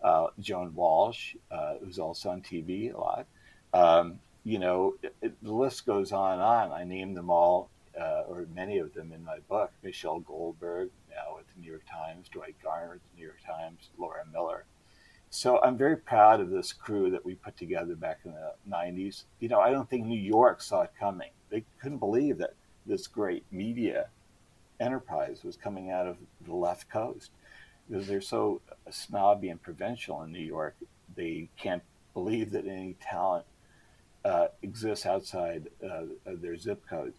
uh, 0.03 0.27
Joan 0.39 0.75
Walsh, 0.75 1.35
uh, 1.51 1.75
who's 1.83 1.99
also 1.99 2.31
on 2.31 2.43
TV 2.43 2.95
a 2.95 2.99
lot. 2.99 3.27
Um, 3.73 4.21
you 4.45 4.59
know, 4.59 4.95
it, 5.03 5.15
it, 5.23 5.43
the 5.43 5.53
list 5.53 5.87
goes 5.87 6.13
on 6.13 6.35
and 6.35 6.43
on. 6.43 6.73
I 6.73 6.85
named 6.85 7.17
them 7.17 7.31
all, 7.31 7.71
uh, 8.01 8.23
or 8.29 8.47
many 8.55 8.79
of 8.79 8.95
them 8.95 9.13
in 9.13 9.25
my 9.25 9.39
book. 9.49 9.73
Michelle 9.83 10.21
Goldberg, 10.21 10.91
now 11.11 11.39
at 11.39 11.45
the 11.55 11.61
New 11.61 11.71
York 11.71 11.85
Times, 11.91 12.29
Dwight 12.29 12.57
Garner 12.63 12.95
at 12.95 13.01
the 13.01 13.21
New 13.21 13.25
York 13.25 13.41
Times, 13.47 13.91
Laura 13.99 14.25
Miller. 14.33 14.65
So 15.31 15.61
I'm 15.63 15.77
very 15.77 15.97
proud 15.97 16.41
of 16.41 16.51
this 16.51 16.73
crew 16.73 17.11
that 17.11 17.25
we 17.25 17.35
put 17.35 17.57
together 17.57 17.97
back 17.97 18.21
in 18.25 18.33
the 18.33 18.53
90s. 18.71 19.25
You 19.41 19.49
know, 19.49 19.61
I 19.61 19.71
don't 19.71 19.91
think 19.91 20.07
New 20.07 20.21
York 20.21 20.63
saw 20.63 20.83
it 20.83 20.93
coming. 20.99 21.31
They 21.51 21.65
couldn't 21.83 21.99
believe 21.99 22.39
that 22.39 22.55
this 22.87 23.07
great 23.07 23.45
media 23.51 24.07
enterprise 24.81 25.43
was 25.43 25.57
coming 25.57 25.91
out 25.91 26.07
of 26.07 26.17
the 26.47 26.55
left 26.55 26.89
coast 26.89 27.31
because 27.89 28.07
they're 28.07 28.21
so 28.21 28.61
snobby 28.91 29.49
and 29.49 29.61
provincial 29.61 30.23
in 30.23 30.33
New 30.33 30.39
York. 30.39 30.77
They 31.17 31.49
can't 31.57 31.83
believe 32.13 32.53
that 32.53 32.67
any 32.67 32.97
talent 33.01 33.45
uh, 34.25 34.49
exists 34.63 35.05
outside 35.05 35.69
uh, 35.85 36.05
their 36.25 36.57
zip 36.57 36.83
code. 36.89 37.15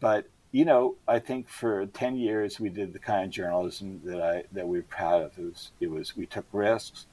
But 0.00 0.26
you 0.50 0.64
know, 0.64 0.96
I 1.08 1.18
think 1.18 1.48
for 1.48 1.86
ten 1.86 2.16
years 2.16 2.60
we 2.60 2.68
did 2.68 2.92
the 2.92 2.98
kind 2.98 3.24
of 3.24 3.30
journalism 3.30 4.00
that 4.04 4.20
I 4.20 4.44
that 4.52 4.68
we 4.68 4.78
are 4.78 4.82
proud 4.82 5.22
of. 5.22 5.38
It 5.38 5.44
was, 5.44 5.70
it 5.80 5.90
was 5.90 6.16
we 6.16 6.26
took 6.26 6.46
risks. 6.52 7.06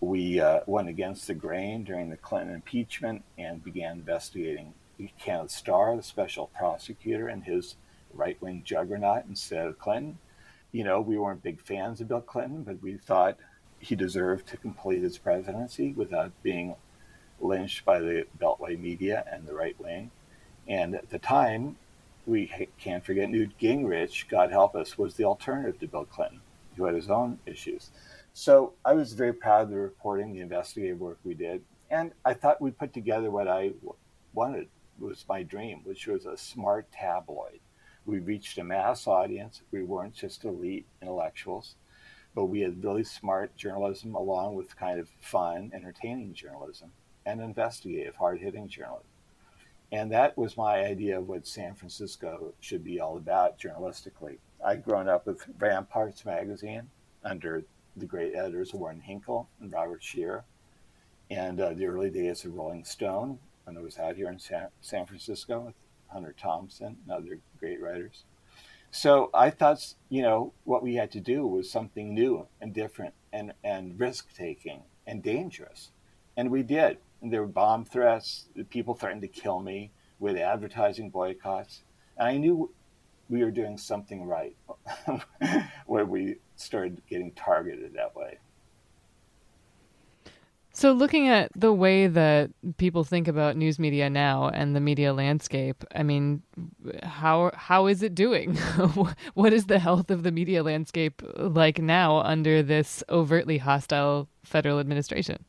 We 0.00 0.40
uh, 0.40 0.60
went 0.66 0.88
against 0.88 1.26
the 1.26 1.34
grain 1.34 1.84
during 1.84 2.10
the 2.10 2.16
Clinton 2.16 2.54
impeachment 2.54 3.24
and 3.38 3.64
began 3.64 3.92
investigating 3.92 4.74
Kenneth 5.18 5.50
Starr, 5.50 5.96
the 5.96 6.02
special 6.02 6.50
prosecutor, 6.56 7.28
and 7.28 7.42
his 7.42 7.76
right 8.12 8.40
wing 8.42 8.62
juggernaut 8.64 9.24
instead 9.28 9.66
of 9.66 9.78
Clinton. 9.78 10.18
You 10.72 10.84
know, 10.84 11.00
we 11.00 11.16
weren't 11.16 11.42
big 11.42 11.60
fans 11.60 12.00
of 12.00 12.08
Bill 12.08 12.20
Clinton, 12.20 12.64
but 12.64 12.82
we 12.82 12.96
thought 12.96 13.38
he 13.78 13.94
deserved 13.94 14.46
to 14.48 14.56
complete 14.56 15.02
his 15.02 15.18
presidency 15.18 15.92
without 15.92 16.32
being 16.42 16.74
lynched 17.40 17.84
by 17.84 17.98
the 17.98 18.26
Beltway 18.38 18.78
media 18.78 19.24
and 19.30 19.46
the 19.46 19.54
right 19.54 19.78
wing. 19.80 20.10
And 20.66 20.94
at 20.94 21.10
the 21.10 21.18
time, 21.18 21.76
we 22.26 22.68
can't 22.78 23.04
forget 23.04 23.30
Newt 23.30 23.58
Gingrich, 23.58 24.28
God 24.28 24.50
help 24.50 24.74
us, 24.74 24.96
was 24.96 25.14
the 25.14 25.24
alternative 25.24 25.78
to 25.80 25.88
Bill 25.88 26.04
Clinton, 26.04 26.40
who 26.76 26.84
had 26.84 26.94
his 26.94 27.10
own 27.10 27.38
issues. 27.46 27.90
So 28.32 28.72
I 28.84 28.94
was 28.94 29.12
very 29.12 29.32
proud 29.32 29.62
of 29.62 29.70
the 29.70 29.76
reporting, 29.76 30.32
the 30.32 30.40
investigative 30.40 31.00
work 31.00 31.18
we 31.24 31.34
did. 31.34 31.62
And 31.90 32.12
I 32.24 32.34
thought 32.34 32.60
we 32.60 32.70
put 32.70 32.92
together 32.92 33.30
what 33.30 33.46
I 33.46 33.72
wanted, 34.32 34.68
was 34.98 35.24
my 35.28 35.42
dream, 35.42 35.80
which 35.84 36.06
was 36.06 36.26
a 36.26 36.36
smart 36.36 36.90
tabloid. 36.90 37.60
We 38.06 38.18
reached 38.18 38.58
a 38.58 38.64
mass 38.64 39.06
audience. 39.06 39.62
We 39.70 39.82
weren't 39.82 40.14
just 40.14 40.44
elite 40.44 40.86
intellectuals, 41.00 41.76
but 42.34 42.46
we 42.46 42.60
had 42.60 42.82
really 42.82 43.04
smart 43.04 43.56
journalism 43.56 44.14
along 44.14 44.56
with 44.56 44.76
kind 44.76 44.98
of 44.98 45.08
fun, 45.20 45.70
entertaining 45.74 46.34
journalism 46.34 46.90
and 47.26 47.40
investigative, 47.40 48.16
hard 48.16 48.40
hitting 48.40 48.68
journalism. 48.68 49.06
And 49.94 50.10
that 50.10 50.36
was 50.36 50.56
my 50.56 50.84
idea 50.84 51.20
of 51.20 51.28
what 51.28 51.46
San 51.46 51.76
Francisco 51.76 52.52
should 52.58 52.82
be 52.82 52.98
all 52.98 53.16
about 53.16 53.60
journalistically. 53.60 54.38
I'd 54.64 54.82
grown 54.82 55.08
up 55.08 55.24
with 55.24 55.46
Ramparts 55.56 56.24
magazine 56.24 56.90
under 57.22 57.62
the 57.96 58.04
great 58.04 58.34
editors 58.34 58.74
Warren 58.74 59.00
Hinckle 59.00 59.48
and 59.60 59.72
Robert 59.72 60.02
Scheer, 60.02 60.42
and 61.30 61.60
uh, 61.60 61.74
the 61.74 61.86
early 61.86 62.10
days 62.10 62.44
of 62.44 62.56
Rolling 62.56 62.84
Stone 62.84 63.38
when 63.62 63.76
I 63.76 63.80
was 63.82 63.96
out 63.96 64.16
here 64.16 64.28
in 64.28 64.40
San, 64.40 64.66
San 64.80 65.06
Francisco 65.06 65.60
with 65.60 65.74
Hunter 66.08 66.34
Thompson 66.36 66.96
and 67.04 67.12
other 67.12 67.38
great 67.60 67.80
writers. 67.80 68.24
So 68.90 69.30
I 69.32 69.50
thought, 69.50 69.94
you 70.08 70.22
know, 70.22 70.54
what 70.64 70.82
we 70.82 70.96
had 70.96 71.12
to 71.12 71.20
do 71.20 71.46
was 71.46 71.70
something 71.70 72.12
new 72.12 72.48
and 72.60 72.74
different 72.74 73.14
and, 73.32 73.52
and 73.62 74.00
risk 74.00 74.34
taking 74.34 74.82
and 75.06 75.22
dangerous. 75.22 75.92
And 76.36 76.50
we 76.50 76.64
did. 76.64 76.98
There 77.24 77.40
were 77.40 77.48
bomb 77.48 77.84
threats. 77.84 78.46
People 78.70 78.94
threatened 78.94 79.22
to 79.22 79.28
kill 79.28 79.60
me 79.60 79.92
with 80.18 80.36
advertising 80.36 81.10
boycotts. 81.10 81.82
And 82.18 82.28
I 82.28 82.36
knew 82.36 82.70
we 83.28 83.42
were 83.42 83.50
doing 83.50 83.78
something 83.78 84.26
right 84.26 84.56
where 85.86 86.04
we 86.04 86.36
started 86.56 87.00
getting 87.08 87.32
targeted 87.32 87.94
that 87.94 88.14
way. 88.14 88.38
So, 90.76 90.90
looking 90.90 91.28
at 91.28 91.52
the 91.54 91.72
way 91.72 92.08
that 92.08 92.50
people 92.78 93.04
think 93.04 93.28
about 93.28 93.56
news 93.56 93.78
media 93.78 94.10
now 94.10 94.48
and 94.48 94.74
the 94.74 94.80
media 94.80 95.12
landscape, 95.12 95.84
I 95.94 96.02
mean, 96.02 96.42
how 97.04 97.52
how 97.54 97.86
is 97.86 98.02
it 98.02 98.16
doing? 98.16 98.56
what 99.34 99.52
is 99.52 99.66
the 99.66 99.78
health 99.78 100.10
of 100.10 100.24
the 100.24 100.32
media 100.32 100.64
landscape 100.64 101.22
like 101.36 101.78
now 101.78 102.18
under 102.22 102.60
this 102.60 103.04
overtly 103.08 103.58
hostile 103.58 104.28
federal 104.42 104.80
administration? 104.80 105.44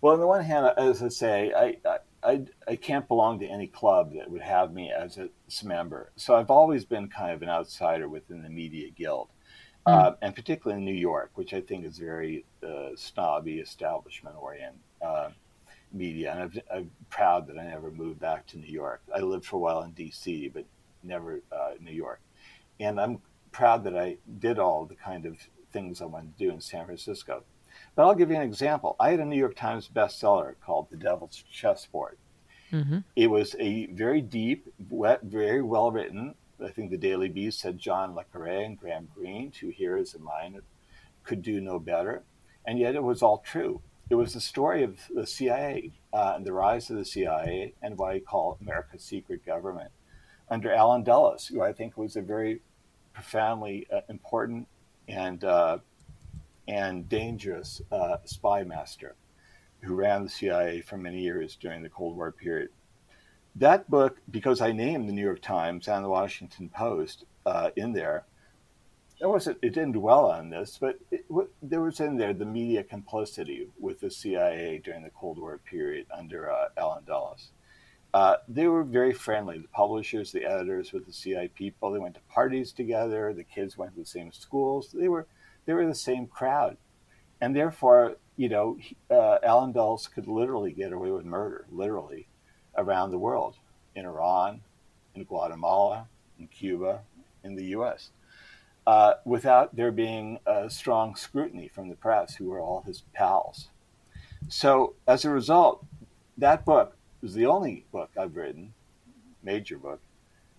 Well, 0.00 0.14
on 0.14 0.20
the 0.20 0.26
one 0.26 0.44
hand, 0.44 0.72
as 0.76 1.02
I 1.02 1.08
say, 1.08 1.52
I, 1.54 1.76
I 2.22 2.42
I 2.66 2.76
can't 2.76 3.06
belong 3.08 3.40
to 3.40 3.46
any 3.46 3.66
club 3.66 4.12
that 4.14 4.30
would 4.30 4.42
have 4.42 4.72
me 4.72 4.92
as 4.92 5.18
a 5.18 5.28
member. 5.64 6.12
So 6.16 6.34
I've 6.34 6.50
always 6.50 6.84
been 6.84 7.08
kind 7.08 7.32
of 7.32 7.42
an 7.42 7.48
outsider 7.48 8.08
within 8.08 8.42
the 8.42 8.48
media 8.48 8.90
guild. 8.90 9.28
Mm. 9.86 9.92
Uh, 9.92 10.14
and 10.20 10.34
particularly 10.34 10.80
in 10.80 10.84
New 10.84 11.00
York, 11.00 11.30
which 11.34 11.54
I 11.54 11.60
think 11.60 11.84
is 11.84 11.98
very 11.98 12.44
uh, 12.62 12.90
snobby, 12.96 13.58
establishment 13.58 14.36
oriented 14.38 14.80
uh, 15.00 15.30
media. 15.92 16.32
And 16.32 16.62
i 16.70 16.76
am 16.76 16.90
proud 17.10 17.46
that 17.46 17.58
I 17.58 17.64
never 17.64 17.90
moved 17.90 18.20
back 18.20 18.46
to 18.48 18.58
New 18.58 18.70
York. 18.70 19.02
I 19.14 19.20
lived 19.20 19.46
for 19.46 19.56
a 19.56 19.60
while 19.60 19.82
in 19.82 19.92
D.C., 19.92 20.48
but 20.48 20.64
never 21.02 21.40
uh, 21.50 21.70
New 21.80 21.92
York. 21.92 22.20
And 22.80 23.00
I'm 23.00 23.20
proud 23.52 23.84
that 23.84 23.96
I 23.96 24.16
did 24.38 24.58
all 24.58 24.84
the 24.84 24.94
kind 24.94 25.24
of 25.24 25.36
things 25.72 26.02
I 26.02 26.06
wanted 26.06 26.36
to 26.36 26.44
do 26.44 26.52
in 26.52 26.60
San 26.60 26.84
Francisco. 26.84 27.44
But 27.98 28.06
I'll 28.06 28.14
give 28.14 28.30
you 28.30 28.36
an 28.36 28.42
example. 28.42 28.94
I 29.00 29.10
had 29.10 29.18
a 29.18 29.24
New 29.24 29.36
York 29.36 29.56
Times 29.56 29.90
bestseller 29.92 30.54
called 30.64 30.86
The 30.88 30.96
Devil's 30.96 31.42
Chessboard. 31.50 32.16
Mm-hmm. 32.70 32.98
It 33.16 33.26
was 33.26 33.56
a 33.58 33.86
very 33.86 34.20
deep, 34.20 34.72
wet, 34.88 35.24
very 35.24 35.62
well 35.62 35.90
written 35.90 36.36
I 36.64 36.70
think 36.70 36.92
the 36.92 36.96
Daily 36.96 37.28
Beast 37.28 37.58
said 37.58 37.76
John 37.76 38.14
Le 38.14 38.22
Carre 38.32 38.64
and 38.64 38.78
Graham 38.78 39.08
Greene, 39.12 39.50
two 39.50 39.70
heroes 39.70 40.14
of 40.14 40.20
mine, 40.20 40.60
could 41.24 41.42
do 41.42 41.60
no 41.60 41.80
better. 41.80 42.22
And 42.64 42.78
yet 42.78 42.94
it 42.94 43.02
was 43.02 43.20
all 43.20 43.38
true. 43.38 43.80
It 44.10 44.14
was 44.14 44.32
the 44.32 44.40
story 44.40 44.84
of 44.84 45.00
the 45.12 45.26
CIA 45.26 45.90
uh, 46.12 46.34
and 46.36 46.46
the 46.46 46.52
rise 46.52 46.90
of 46.90 46.98
the 46.98 47.04
CIA 47.04 47.74
and 47.82 47.98
what 47.98 48.12
I 48.12 48.20
call 48.20 48.58
America's 48.60 49.02
secret 49.02 49.44
government 49.44 49.90
under 50.48 50.72
Allen 50.72 51.02
Dulles, 51.02 51.48
who 51.48 51.62
I 51.62 51.72
think 51.72 51.96
was 51.96 52.14
a 52.14 52.22
very 52.22 52.60
profoundly 53.12 53.88
uh, 53.92 54.02
important 54.08 54.68
and 55.08 55.42
uh, 55.42 55.78
and 56.68 57.08
dangerous 57.08 57.82
uh, 57.90 58.18
spy 58.24 58.62
master 58.62 59.16
who 59.80 59.94
ran 59.94 60.22
the 60.22 60.28
CIA 60.28 60.80
for 60.82 60.96
many 60.96 61.20
years 61.20 61.56
during 61.56 61.82
the 61.82 61.88
Cold 61.88 62.16
War 62.16 62.30
period 62.30 62.68
that 63.58 63.90
book, 63.90 64.18
because 64.30 64.60
I 64.60 64.72
named 64.72 65.08
the 65.08 65.12
New 65.12 65.24
York 65.24 65.42
Times 65.42 65.88
and 65.88 66.04
the 66.04 66.08
Washington 66.08 66.68
Post 66.68 67.24
uh, 67.44 67.70
in 67.76 67.92
there, 67.92 68.24
it 69.20 69.26
wasn't. 69.26 69.58
It 69.62 69.74
didn't 69.74 69.92
dwell 69.92 70.30
on 70.30 70.48
this, 70.48 70.78
but 70.80 70.96
it, 71.10 71.24
there 71.60 71.80
was 71.80 71.98
in 71.98 72.16
there 72.16 72.32
the 72.32 72.44
media 72.44 72.84
complicity 72.84 73.66
with 73.80 73.98
the 73.98 74.12
CIA 74.12 74.80
during 74.84 75.02
the 75.02 75.10
Cold 75.10 75.40
War 75.40 75.58
period 75.58 76.06
under 76.16 76.52
uh, 76.52 76.68
Allen 76.76 77.02
Dulles. 77.04 77.50
Uh, 78.14 78.36
they 78.46 78.68
were 78.68 78.84
very 78.84 79.12
friendly. 79.12 79.58
The 79.58 79.68
publishers, 79.68 80.30
the 80.30 80.44
editors, 80.44 80.92
with 80.92 81.04
the 81.04 81.12
CIA 81.12 81.48
people. 81.48 81.90
They 81.90 81.98
went 81.98 82.14
to 82.14 82.20
parties 82.32 82.72
together. 82.72 83.34
The 83.34 83.42
kids 83.42 83.76
went 83.76 83.94
to 83.94 84.00
the 84.00 84.06
same 84.06 84.30
schools. 84.30 84.94
They 84.94 85.08
were 85.08 85.26
they 85.68 85.74
were 85.74 85.86
the 85.86 85.94
same 85.94 86.26
crowd, 86.26 86.78
and 87.42 87.54
therefore, 87.54 88.16
you 88.38 88.48
know, 88.48 88.78
uh, 89.10 89.36
Allen 89.42 89.72
Dulles 89.72 90.08
could 90.08 90.26
literally 90.26 90.72
get 90.72 90.94
away 90.94 91.10
with 91.10 91.26
murder, 91.26 91.66
literally, 91.70 92.26
around 92.78 93.10
the 93.10 93.18
world 93.18 93.56
in 93.94 94.06
Iran, 94.06 94.62
in 95.14 95.24
Guatemala, 95.24 96.08
in 96.38 96.46
Cuba, 96.46 97.00
in 97.44 97.54
the 97.54 97.66
US, 97.76 98.12
uh, 98.86 99.14
without 99.26 99.76
there 99.76 99.92
being 99.92 100.38
a 100.46 100.70
strong 100.70 101.14
scrutiny 101.14 101.68
from 101.68 101.90
the 101.90 101.96
press, 101.96 102.36
who 102.36 102.46
were 102.48 102.60
all 102.60 102.80
his 102.86 103.02
pals. 103.12 103.68
So, 104.48 104.94
as 105.06 105.26
a 105.26 105.30
result, 105.30 105.84
that 106.38 106.64
book 106.64 106.96
was 107.20 107.34
the 107.34 107.44
only 107.44 107.84
book 107.92 108.08
I've 108.18 108.36
written, 108.36 108.72
major 109.42 109.76
book, 109.76 110.00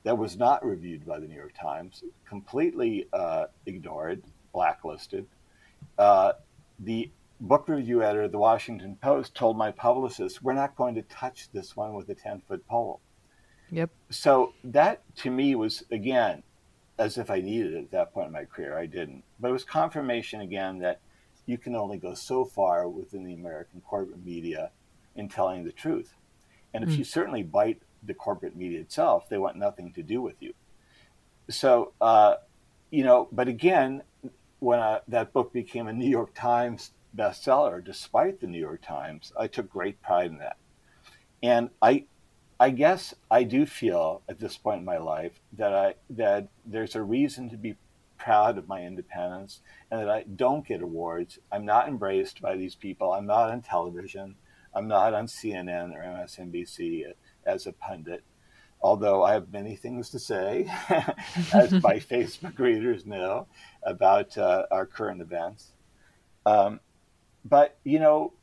that 0.03 0.19
was 0.19 0.37
not 0.37 0.63
reviewed 0.63 1.03
by 1.03 1.19
the 1.19 1.25
New 1.25 1.35
York 1.35 1.55
Times, 1.59 2.03
completely 2.27 3.07
uh, 3.11 3.45
ignored, 3.65 4.21
blacklisted. 4.51 5.25
Uh, 5.97 6.33
the 6.79 7.12
book 7.39 7.67
review 7.67 8.03
editor 8.03 8.23
of 8.23 8.31
the 8.31 8.38
Washington 8.38 8.97
Post 9.01 9.35
told 9.35 9.58
my 9.58 9.71
publicist, 9.71 10.43
"We're 10.43 10.54
not 10.54 10.75
going 10.75 10.95
to 10.95 11.02
touch 11.04 11.50
this 11.52 11.75
one 11.75 11.93
with 11.93 12.10
a 12.10 12.15
ten 12.15 12.41
foot 12.41 12.65
pole." 12.67 13.02
Yep. 13.71 13.89
So 14.10 14.54
that 14.63 15.04
to 15.17 15.29
me 15.29 15.56
was 15.56 15.83
again, 15.91 16.43
as 16.97 17.17
if 17.17 17.29
I 17.29 17.41
needed 17.41 17.73
it 17.73 17.83
at 17.83 17.91
that 17.91 18.13
point 18.13 18.27
in 18.27 18.33
my 18.33 18.45
career. 18.45 18.77
I 18.77 18.85
didn't, 18.85 19.23
but 19.39 19.50
it 19.50 19.54
was 19.54 19.63
confirmation 19.63 20.41
again 20.41 20.79
that 20.79 21.02
you 21.45 21.58
can 21.58 21.75
only 21.75 21.97
go 21.97 22.13
so 22.13 22.45
far 22.45 22.87
within 22.87 23.23
the 23.23 23.33
American 23.33 23.81
corporate 23.81 24.23
media 24.23 24.71
in 25.15 25.29
telling 25.29 25.63
the 25.63 25.71
truth. 25.71 26.13
And 26.73 26.83
if 26.83 26.91
mm. 26.91 27.00
you 27.00 27.04
certainly 27.04 27.41
bite 27.41 27.81
the 28.04 28.13
corporate 28.13 28.56
media 28.56 28.79
itself. 28.79 29.29
They 29.29 29.37
want 29.37 29.58
nothing 29.58 29.91
to 29.93 30.04
do 30.04 30.21
with 30.21 30.35
you. 30.39 30.54
So, 31.50 31.93
uh, 32.00 32.35
you 32.91 33.04
know, 33.04 33.27
but 33.31 33.47
again, 33.47 34.04
when 34.60 34.79
I, 34.79 34.99
that 35.07 35.33
book 35.33 35.53
became 35.53 35.87
a 35.87 35.93
New 35.93 36.10
York 36.10 36.33
Times 36.33 36.91
bestseller, 37.15 37.83
despite 37.83 38.39
the 38.39 38.47
New 38.47 38.60
York 38.60 38.81
Times, 38.81 39.31
I 39.37 39.47
took 39.47 39.69
great 39.69 40.01
pride 40.01 40.31
in 40.31 40.37
that. 40.39 40.57
And 41.41 41.69
I, 41.81 42.05
I 42.60 42.69
guess 42.71 43.13
I 43.31 43.43
do 43.43 43.65
feel 43.65 44.21
at 44.27 44.39
this 44.39 44.57
point 44.57 44.79
in 44.79 44.85
my 44.85 44.97
life 44.97 45.39
that 45.53 45.73
I 45.73 45.95
that 46.10 46.49
there's 46.65 46.95
a 46.95 47.01
reason 47.01 47.49
to 47.49 47.57
be 47.57 47.77
proud 48.17 48.57
of 48.57 48.67
my 48.67 48.83
independence 48.83 49.62
and 49.89 50.01
that 50.01 50.10
I 50.10 50.23
don't 50.23 50.67
get 50.67 50.81
awards. 50.81 51.39
I'm 51.51 51.65
not 51.65 51.87
embraced 51.87 52.41
by 52.41 52.57
these 52.57 52.75
people. 52.75 53.13
I'm 53.13 53.25
not 53.25 53.49
on 53.49 53.62
television. 53.62 54.35
I'm 54.75 54.89
not 54.89 55.13
on 55.13 55.27
CNN 55.27 55.95
or 55.95 56.03
MSNBC 56.03 57.13
as 57.45 57.65
a 57.65 57.71
pundit, 57.71 58.23
although 58.82 59.23
I 59.23 59.34
have 59.34 59.52
many 59.52 59.75
things 59.75 60.10
to 60.12 60.19
say, 60.19 60.71
as 61.54 61.71
my 61.71 61.96
Facebook 61.96 62.58
readers 62.60 63.06
know, 63.06 63.48
about 63.84 64.38
uh, 64.38 64.65
our 64.71 64.86
current 64.86 65.21
events. 65.21 65.71
Um, 66.46 66.80
but, 67.46 67.77
you 67.84 68.00
know, 68.00 68.34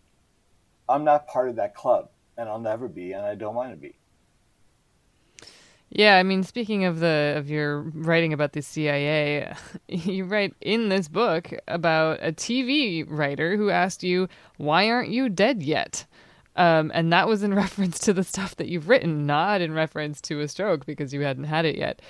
I'm 0.89 1.05
not 1.05 1.27
part 1.27 1.49
of 1.49 1.57
that 1.57 1.75
club, 1.75 2.11
and 2.37 2.49
I'll 2.49 2.61
never 2.61 2.89
be, 2.89 3.13
and 3.13 3.25
I 3.25 3.35
don't 3.35 3.55
want 3.55 3.71
to 3.71 3.77
be. 3.77 3.97
Yeah, 5.91 6.17
I 6.17 6.25
mean, 6.25 6.43
speaking 6.43 6.85
of 6.85 6.99
the 6.99 7.35
of 7.37 7.49
your 7.49 7.81
writing 7.81 8.33
about 8.33 8.53
the 8.53 8.63
CIA, 8.63 9.55
you 9.89 10.25
write 10.25 10.55
in 10.61 10.89
this 10.89 11.09
book 11.09 11.53
about 11.69 12.19
a 12.21 12.33
TV 12.33 13.05
writer 13.09 13.57
who 13.57 13.71
asked 13.71 14.03
you, 14.03 14.29
"Why 14.57 14.91
aren't 14.91 15.11
you 15.11 15.29
dead 15.29 15.63
yet?" 15.63 16.05
Um, 16.57 16.91
and 16.95 17.13
that 17.13 17.29
was 17.29 17.43
in 17.43 17.55
reference 17.65 17.99
to 18.01 18.13
the 18.13 18.25
stuff 18.25 18.57
that 18.57 18.69
you've 18.69 18.89
written, 18.89 19.27
not 19.27 19.61
in 19.61 19.73
reference 19.73 20.21
to 20.23 20.41
a 20.41 20.49
stroke 20.49 20.87
because 20.87 21.13
you 21.13 21.21
hadn't 21.21 21.45
had 21.45 21.65
it 21.65 21.77
yet. 21.77 22.01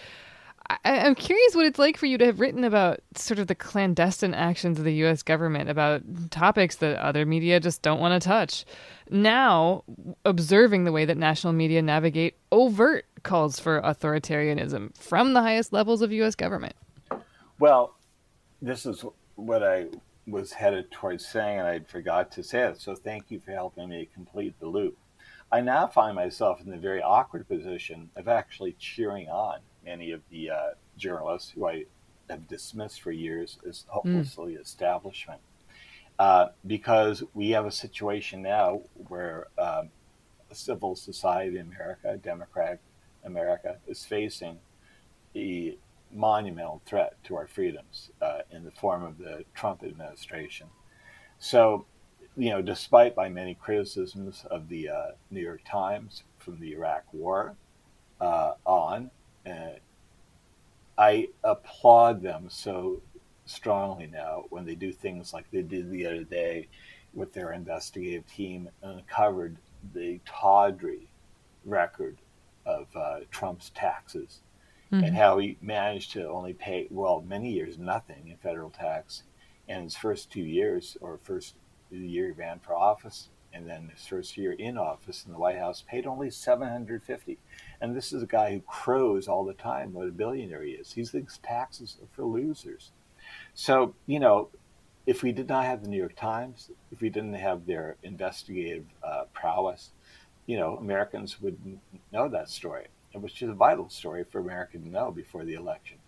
I, 0.68 0.78
am 0.84 1.14
curious 1.14 1.54
what 1.54 1.66
it's 1.66 1.78
like 1.78 1.96
for 1.96 2.06
you 2.06 2.18
to 2.18 2.26
have 2.26 2.40
written 2.40 2.64
about 2.64 3.00
sort 3.14 3.38
of 3.38 3.46
the 3.46 3.54
clandestine 3.54 4.34
actions 4.34 4.78
of 4.78 4.84
the 4.84 4.94
U.S. 4.94 5.22
government, 5.22 5.70
about 5.70 6.02
topics 6.30 6.76
that 6.76 6.98
other 6.98 7.24
media 7.24 7.60
just 7.60 7.82
don't 7.82 8.00
want 8.00 8.20
to 8.20 8.26
touch. 8.26 8.64
Now, 9.08 9.84
observing 10.24 10.84
the 10.84 10.92
way 10.92 11.04
that 11.04 11.16
national 11.16 11.52
media 11.52 11.82
navigate 11.82 12.36
overt 12.50 13.06
calls 13.22 13.60
for 13.60 13.80
authoritarianism 13.82 14.96
from 14.96 15.34
the 15.34 15.42
highest 15.42 15.72
levels 15.72 16.02
of 16.02 16.10
U.S. 16.12 16.34
government. 16.34 16.74
Well, 17.58 17.94
this 18.60 18.86
is 18.86 19.04
what 19.36 19.62
I 19.62 19.86
was 20.26 20.52
headed 20.52 20.90
towards 20.90 21.26
saying, 21.26 21.60
and 21.60 21.68
I 21.68 21.80
forgot 21.80 22.30
to 22.32 22.42
say 22.42 22.62
it. 22.62 22.80
So 22.80 22.94
thank 22.94 23.30
you 23.30 23.40
for 23.40 23.52
helping 23.52 23.88
me 23.88 24.08
complete 24.12 24.58
the 24.58 24.66
loop. 24.66 24.96
I 25.52 25.60
now 25.60 25.86
find 25.86 26.16
myself 26.16 26.60
in 26.60 26.70
the 26.70 26.76
very 26.76 27.00
awkward 27.00 27.48
position 27.48 28.10
of 28.16 28.26
actually 28.26 28.74
cheering 28.78 29.28
on 29.28 29.60
many 29.84 30.10
of 30.10 30.22
the 30.30 30.50
uh, 30.50 30.70
journalists 30.96 31.50
who 31.50 31.68
I 31.68 31.84
have 32.28 32.48
dismissed 32.48 33.00
for 33.00 33.12
years 33.12 33.58
as 33.68 33.84
hopelessly 33.88 34.54
mm. 34.54 34.60
establishment. 34.60 35.40
Uh, 36.18 36.48
because 36.66 37.22
we 37.34 37.50
have 37.50 37.66
a 37.66 37.70
situation 37.70 38.42
now 38.42 38.80
where 39.08 39.46
um, 39.58 39.90
civil 40.52 40.96
society 40.96 41.58
in 41.58 41.66
America, 41.66 42.16
democratic 42.16 42.80
America, 43.24 43.76
is 43.86 44.04
facing 44.04 44.58
a 45.36 45.76
monumental 46.12 46.80
threat 46.86 47.14
to 47.24 47.36
our 47.36 47.46
freedoms 47.46 48.10
uh, 48.22 48.40
in 48.50 48.64
the 48.64 48.70
form 48.70 49.02
of 49.02 49.18
the 49.18 49.44
Trump 49.54 49.82
administration. 49.82 50.68
So, 51.38 51.86
you 52.36 52.50
know, 52.50 52.62
despite 52.62 53.16
my 53.16 53.28
many 53.28 53.54
criticisms 53.54 54.44
of 54.50 54.68
the 54.68 54.88
uh, 54.88 55.06
New 55.30 55.40
York 55.40 55.62
Times 55.68 56.22
from 56.38 56.60
the 56.60 56.72
Iraq 56.72 57.04
War 57.12 57.54
uh, 58.20 58.52
on, 58.64 59.10
uh, 59.46 59.78
I 60.98 61.28
applaud 61.44 62.22
them 62.22 62.48
so 62.48 63.02
strongly 63.44 64.06
now 64.06 64.44
when 64.50 64.64
they 64.64 64.74
do 64.74 64.92
things 64.92 65.32
like 65.32 65.50
they 65.50 65.62
did 65.62 65.90
the 65.90 66.06
other 66.06 66.24
day 66.24 66.68
with 67.14 67.32
their 67.32 67.52
investigative 67.52 68.26
team 68.26 68.68
and 68.82 69.00
uncovered 69.00 69.56
the 69.94 70.20
tawdry 70.26 71.08
record 71.64 72.16
of 72.64 72.86
uh, 72.96 73.20
Trump's 73.30 73.70
taxes 73.70 74.40
mm-hmm. 74.92 75.04
and 75.04 75.16
how 75.16 75.38
he 75.38 75.56
managed 75.60 76.12
to 76.12 76.28
only 76.28 76.52
pay, 76.52 76.86
well, 76.90 77.22
many 77.26 77.52
years, 77.52 77.78
nothing 77.78 78.28
in 78.28 78.36
federal 78.36 78.70
tax. 78.70 79.22
And 79.68 79.84
his 79.84 79.96
first 79.96 80.30
two 80.30 80.42
years, 80.42 80.96
or 81.00 81.18
first 81.18 81.54
year 81.90 82.26
he 82.26 82.32
ran 82.32 82.60
for 82.60 82.74
office, 82.74 83.28
and 83.52 83.68
then 83.68 83.90
his 83.94 84.06
first 84.06 84.36
year 84.36 84.52
in 84.52 84.76
office 84.76 85.24
in 85.24 85.32
the 85.32 85.38
White 85.38 85.58
House 85.58 85.82
paid 85.88 86.06
only 86.06 86.30
750. 86.30 87.38
And 87.80 87.96
this 87.96 88.12
is 88.12 88.22
a 88.22 88.26
guy 88.26 88.52
who 88.52 88.60
crows 88.60 89.28
all 89.28 89.44
the 89.44 89.54
time 89.54 89.92
what 89.92 90.08
a 90.08 90.12
billionaire 90.12 90.62
he 90.62 90.72
is. 90.72 90.92
He 90.92 91.04
thinks 91.04 91.38
taxes 91.38 91.96
are 92.02 92.08
for 92.12 92.24
losers. 92.24 92.92
So, 93.54 93.94
you 94.06 94.20
know, 94.20 94.50
if 95.06 95.22
we 95.22 95.32
did 95.32 95.48
not 95.48 95.64
have 95.64 95.82
the 95.82 95.88
New 95.88 95.96
York 95.96 96.16
Times, 96.16 96.70
if 96.92 97.00
we 97.00 97.08
didn't 97.08 97.34
have 97.34 97.64
their 97.64 97.96
investigative 98.02 98.84
uh, 99.02 99.24
prowess, 99.32 99.90
you 100.46 100.58
know, 100.58 100.76
Americans 100.76 101.40
would 101.40 101.58
know 102.12 102.28
that 102.28 102.48
story, 102.48 102.86
which 103.22 103.42
is 103.42 103.48
a 103.48 103.54
vital 103.54 103.88
story 103.88 104.24
for 104.24 104.40
America 104.40 104.78
to 104.78 104.88
know 104.88 105.10
before 105.10 105.44
the 105.44 105.54
election. 105.54 105.98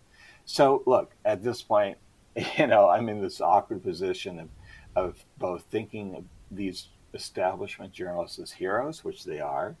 So, 0.45 0.83
look, 0.85 1.13
at 1.25 1.43
this 1.43 1.61
point, 1.61 1.97
you 2.57 2.67
know, 2.67 2.89
I'm 2.89 3.09
in 3.09 3.21
this 3.21 3.41
awkward 3.41 3.83
position 3.83 4.39
of, 4.39 4.49
of 4.95 5.25
both 5.37 5.65
thinking 5.69 6.15
of 6.15 6.23
these 6.51 6.87
establishment 7.13 7.93
journalists 7.93 8.39
as 8.39 8.51
heroes, 8.51 9.03
which 9.03 9.23
they 9.23 9.39
are, 9.39 9.75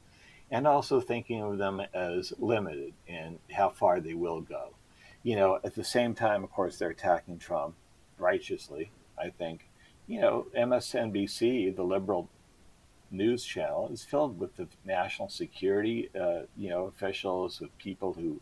and 0.51 0.67
also 0.67 0.99
thinking 0.99 1.41
of 1.41 1.57
them 1.57 1.81
as 1.93 2.33
limited 2.39 2.93
in 3.07 3.39
how 3.51 3.69
far 3.69 3.99
they 3.99 4.13
will 4.13 4.41
go. 4.41 4.73
You 5.23 5.35
know, 5.35 5.59
at 5.63 5.75
the 5.75 5.83
same 5.83 6.15
time, 6.15 6.43
of 6.43 6.51
course, 6.51 6.77
they're 6.77 6.89
attacking 6.89 7.39
Trump 7.39 7.75
righteously, 8.17 8.91
I 9.17 9.29
think. 9.29 9.67
You 10.07 10.21
know, 10.21 10.47
MSNBC, 10.57 11.75
the 11.75 11.83
liberal 11.83 12.29
news 13.11 13.43
channel, 13.43 13.89
is 13.91 14.03
filled 14.03 14.39
with 14.39 14.55
the 14.55 14.67
national 14.85 15.29
security, 15.29 16.09
uh, 16.19 16.41
you 16.57 16.69
know, 16.69 16.85
officials, 16.85 17.59
with 17.59 17.75
people 17.77 18.13
who, 18.13 18.39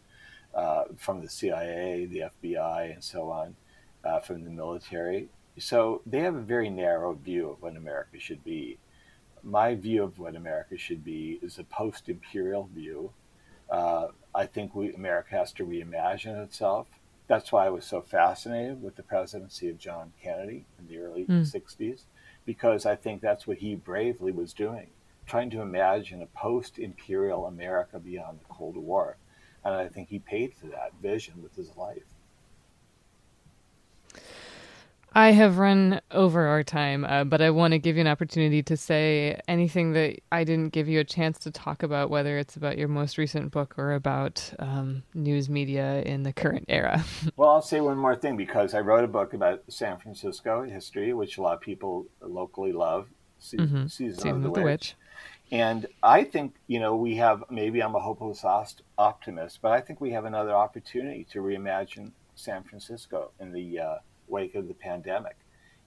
uh, 0.53 0.85
from 0.97 1.21
the 1.21 1.29
CIA, 1.29 2.05
the 2.05 2.23
FBI, 2.41 2.93
and 2.93 3.03
so 3.03 3.29
on, 3.29 3.55
uh, 4.03 4.19
from 4.19 4.43
the 4.43 4.49
military, 4.49 5.29
so 5.59 6.01
they 6.05 6.19
have 6.19 6.35
a 6.35 6.41
very 6.41 6.69
narrow 6.69 7.13
view 7.13 7.49
of 7.49 7.61
what 7.61 7.75
America 7.75 8.19
should 8.19 8.43
be. 8.43 8.77
My 9.43 9.75
view 9.75 10.03
of 10.03 10.19
what 10.19 10.35
America 10.35 10.77
should 10.77 11.03
be 11.03 11.39
is 11.41 11.57
a 11.57 11.63
post-imperial 11.63 12.69
view. 12.73 13.11
Uh, 13.69 14.07
I 14.35 14.45
think 14.45 14.75
we, 14.75 14.93
America 14.93 15.31
has 15.31 15.51
to 15.53 15.65
reimagine 15.65 16.43
itself. 16.43 16.87
That's 17.27 17.51
why 17.51 17.65
I 17.65 17.69
was 17.69 17.85
so 17.85 18.01
fascinated 18.01 18.81
with 18.81 18.95
the 18.95 19.03
presidency 19.03 19.69
of 19.69 19.77
John 19.77 20.13
Kennedy 20.21 20.65
in 20.79 20.87
the 20.87 20.99
early 20.99 21.25
mm. 21.25 21.41
60s, 21.41 22.01
because 22.47 22.85
I 22.85 22.95
think 22.95 23.21
that's 23.21 23.45
what 23.45 23.57
he 23.57 23.75
bravely 23.75 24.31
was 24.31 24.53
doing, 24.53 24.87
trying 25.25 25.49
to 25.49 25.61
imagine 25.61 26.21
a 26.21 26.27
post 26.27 26.79
imperial 26.79 27.45
America 27.45 27.99
beyond 27.99 28.39
the 28.39 28.45
Cold 28.45 28.77
War. 28.77 29.17
And 29.65 29.75
I 29.75 29.89
think 29.89 30.07
he 30.07 30.19
paid 30.19 30.53
for 30.53 30.67
that 30.67 30.93
vision 31.01 31.43
with 31.43 31.57
his 31.57 31.75
life. 31.75 32.05
I 35.17 35.31
have 35.31 35.57
run 35.57 35.99
over 36.11 36.45
our 36.45 36.61
time, 36.61 37.03
uh, 37.03 37.23
but 37.23 37.41
I 37.41 37.49
want 37.49 37.71
to 37.71 37.79
give 37.79 37.95
you 37.95 38.01
an 38.01 38.07
opportunity 38.07 38.61
to 38.61 38.77
say 38.77 39.41
anything 39.47 39.93
that 39.93 40.19
I 40.31 40.43
didn't 40.43 40.73
give 40.73 40.87
you 40.87 40.99
a 40.99 41.03
chance 41.03 41.39
to 41.39 41.49
talk 41.49 41.81
about, 41.81 42.11
whether 42.11 42.37
it's 42.37 42.55
about 42.55 42.77
your 42.77 42.87
most 42.87 43.17
recent 43.17 43.49
book 43.49 43.79
or 43.79 43.93
about 43.93 44.53
um, 44.59 45.01
news 45.15 45.49
media 45.49 46.03
in 46.03 46.21
the 46.21 46.31
current 46.31 46.65
era. 46.69 47.03
well, 47.35 47.49
I'll 47.49 47.63
say 47.63 47.81
one 47.81 47.97
more 47.97 48.15
thing 48.15 48.37
because 48.37 48.75
I 48.75 48.81
wrote 48.81 49.03
a 49.03 49.07
book 49.07 49.33
about 49.33 49.63
San 49.69 49.97
Francisco 49.97 50.61
history, 50.61 51.13
which 51.13 51.39
a 51.39 51.41
lot 51.41 51.55
of 51.55 51.61
people 51.61 52.05
locally 52.21 52.71
love. 52.71 53.07
Season, 53.39 53.67
mm-hmm. 53.67 53.87
Season, 53.87 54.13
Season 54.13 54.29
of, 54.29 54.41
the, 54.43 54.49
of 54.49 54.53
the 54.53 54.61
Witch. 54.61 54.65
Witch. 54.65 54.95
And 55.51 55.87
I 56.03 56.25
think, 56.25 56.53
you 56.67 56.79
know, 56.79 56.95
we 56.95 57.15
have 57.15 57.43
maybe 57.49 57.81
I'm 57.81 57.95
a 57.95 57.99
hopeless 57.99 58.45
optimist, 58.99 59.63
but 59.63 59.71
I 59.71 59.81
think 59.81 59.99
we 59.99 60.11
have 60.11 60.25
another 60.25 60.53
opportunity 60.53 61.25
to 61.31 61.39
reimagine 61.39 62.11
San 62.35 62.61
Francisco 62.61 63.31
in 63.39 63.51
the 63.51 63.79
uh, 63.79 63.95
wake 64.27 64.55
of 64.55 64.67
the 64.67 64.73
pandemic 64.73 65.37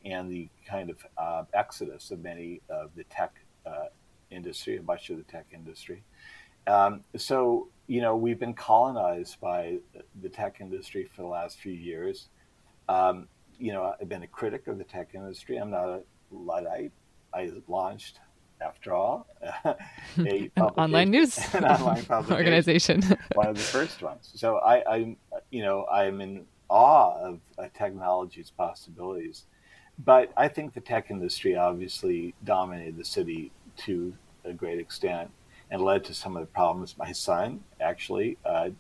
and 0.05 0.31
the 0.31 0.49
kind 0.67 0.91
of 0.91 0.97
uh, 1.19 1.45
exodus 1.55 2.11
of 2.11 2.21
many 2.23 2.61
of 2.69 2.91
the 2.97 3.05
tech 3.05 3.35
uh, 3.67 3.87
industry, 4.31 4.81
much 4.87 5.11
of 5.11 5.19
the 5.19 5.25
tech 5.25 5.47
industry. 5.53 6.03
Um, 6.67 7.03
so, 7.17 7.69
you 7.87 8.01
know, 8.01 8.17
we've 8.17 8.39
been 8.39 8.55
colonized 8.55 9.41
by 9.41 9.79
the 10.23 10.29
tech 10.29 10.59
industry 10.61 11.09
for 11.15 11.23
the 11.23 11.29
last 11.29 11.59
few 11.59 11.73
years. 11.73 12.29
Um, 12.89 13.29
you 13.59 13.73
know, 13.73 13.95
I've 14.01 14.09
been 14.09 14.23
a 14.23 14.29
critic 14.29 14.67
of 14.69 14.79
the 14.79 14.85
tech 14.85 15.11
industry. 15.15 15.57
I'm 15.57 15.71
not 15.71 15.89
a 15.89 16.03
Luddite. 16.31 16.93
I 17.35 17.51
launched, 17.69 18.21
after 18.61 18.93
all, 18.93 19.27
a 19.65 20.51
online 20.61 21.11
news 21.11 21.39
an 21.55 21.65
online 21.65 22.07
organization, 22.11 23.03
one 23.35 23.49
of 23.49 23.57
the 23.57 23.63
first 23.63 24.03
ones. 24.03 24.33
So 24.35 24.59
I, 24.59 24.95
I, 24.95 25.17
you 25.51 25.63
know, 25.63 25.87
I'm 25.87 26.21
in 26.21 26.45
awe 26.71 27.19
of 27.21 27.41
uh, 27.59 27.67
technology's 27.75 28.51
possibilities. 28.51 29.45
But 30.03 30.33
I 30.37 30.49
think 30.49 30.73
the 30.73 30.81
tech 30.81 31.11
industry 31.11 31.57
obviously 31.57 32.35
dominated 32.45 32.97
the 32.97 33.05
city 33.05 33.53
to 33.79 34.15
a 34.45 34.53
great 34.53 34.79
extent. 34.79 35.31
and 35.73 35.83
led 35.83 36.05
to 36.05 36.15
some 36.15 36.37
of 36.37 36.43
the 36.43 36.53
problems 36.53 36.99
my 36.99 37.13
son 37.13 37.63
actually 37.81 38.37
uh, 38.45 38.71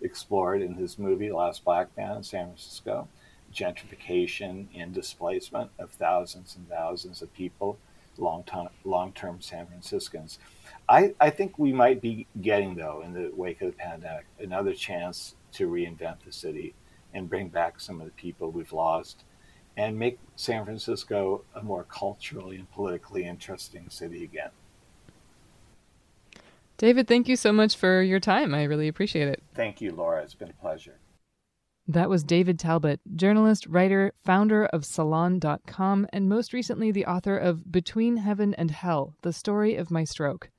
explored 0.00 0.62
in 0.62 0.74
his 0.74 0.98
movie 0.98 1.28
The 1.28 1.36
Last 1.36 1.64
Black 1.64 1.88
Man 1.96 2.16
in 2.18 2.22
San 2.22 2.46
Francisco 2.46 3.08
gentrification 3.54 4.66
and 4.74 4.94
displacement 4.94 5.70
of 5.78 5.90
thousands 5.90 6.56
and 6.56 6.68
thousands 6.68 7.22
of 7.22 7.32
people, 7.34 7.78
long 8.16 8.44
term 8.44 9.40
San 9.40 9.66
Franciscans. 9.66 10.38
I, 10.88 11.14
I 11.20 11.30
think 11.30 11.58
we 11.58 11.72
might 11.72 12.00
be 12.00 12.26
getting, 12.40 12.74
though, 12.74 13.02
in 13.04 13.12
the 13.12 13.30
wake 13.34 13.60
of 13.62 13.72
the 13.72 13.76
pandemic, 13.76 14.26
another 14.38 14.72
chance 14.72 15.34
to 15.52 15.68
reinvent 15.68 16.18
the 16.24 16.32
city 16.32 16.74
and 17.14 17.28
bring 17.28 17.48
back 17.48 17.80
some 17.80 18.00
of 18.00 18.06
the 18.06 18.12
people 18.12 18.50
we've 18.50 18.72
lost 18.72 19.24
and 19.76 19.98
make 19.98 20.18
San 20.36 20.64
Francisco 20.64 21.44
a 21.54 21.62
more 21.62 21.84
culturally 21.84 22.56
and 22.56 22.70
politically 22.70 23.24
interesting 23.24 23.88
city 23.88 24.24
again. 24.24 24.50
David, 26.76 27.06
thank 27.06 27.28
you 27.28 27.36
so 27.36 27.52
much 27.52 27.76
for 27.76 28.02
your 28.02 28.20
time. 28.20 28.54
I 28.54 28.64
really 28.64 28.88
appreciate 28.88 29.28
it. 29.28 29.42
Thank 29.54 29.80
you, 29.80 29.92
Laura. 29.92 30.22
It's 30.22 30.34
been 30.34 30.50
a 30.50 30.62
pleasure. 30.62 30.96
That 31.86 32.08
was 32.08 32.22
David 32.22 32.58
Talbot, 32.58 33.00
journalist, 33.16 33.66
writer, 33.66 34.12
founder 34.24 34.66
of 34.66 34.84
Salon.com, 34.84 36.06
and 36.12 36.28
most 36.28 36.52
recently 36.52 36.90
the 36.92 37.04
author 37.04 37.36
of 37.36 37.72
Between 37.72 38.18
Heaven 38.18 38.54
and 38.54 38.70
Hell 38.70 39.16
The 39.22 39.32
Story 39.32 39.76
of 39.76 39.90
My 39.90 40.04
Stroke. 40.04 40.50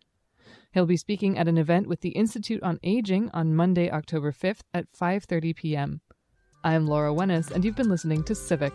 He'll 0.74 0.86
be 0.86 0.97
speaking 0.97 1.38
at 1.38 1.47
an 1.47 1.58
event 1.58 1.88
with 1.88 2.02
the 2.02 2.10
Institute 2.10 2.62
on 2.64 2.80
Aging 2.84 3.30
on 3.34 3.56
Monday, 3.56 3.89
October 3.89 4.32
5th 4.32 4.62
at 4.74 4.91
5:30 4.91 5.56
p.m. 5.56 6.02
I'm 6.64 6.86
Laura 6.86 7.12
Wenus, 7.12 7.49
and 7.49 7.66
you've 7.66 7.76
been 7.76 7.89
listening 7.89 8.24
to 8.26 8.36
Civic. 8.36 8.74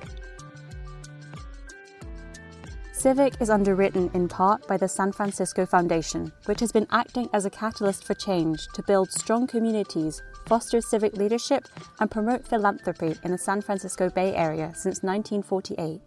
Civic 2.93 3.41
is 3.41 3.49
underwritten 3.49 4.11
in 4.12 4.26
part 4.26 4.66
by 4.66 4.76
the 4.76 4.89
San 4.89 5.12
Francisco 5.12 5.64
Foundation, 5.64 6.32
which 6.47 6.59
has 6.59 6.72
been 6.72 6.89
acting 6.91 7.28
as 7.32 7.45
a 7.45 7.51
catalyst 7.51 8.03
for 8.03 8.14
change 8.14 8.66
to 8.74 8.82
build 8.82 9.12
strong 9.12 9.47
communities, 9.47 10.20
foster 10.47 10.80
civic 10.80 11.16
leadership, 11.16 11.68
and 12.01 12.11
promote 12.11 12.45
philanthropy 12.45 13.14
in 13.22 13.30
the 13.30 13.39
San 13.39 13.62
Francisco 13.62 14.11
Bay 14.11 14.34
Area 14.34 14.72
since 14.74 15.05
1948. 15.05 16.01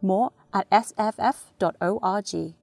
More 0.00 0.32
at 0.52 0.68
sff.org. 0.70 2.54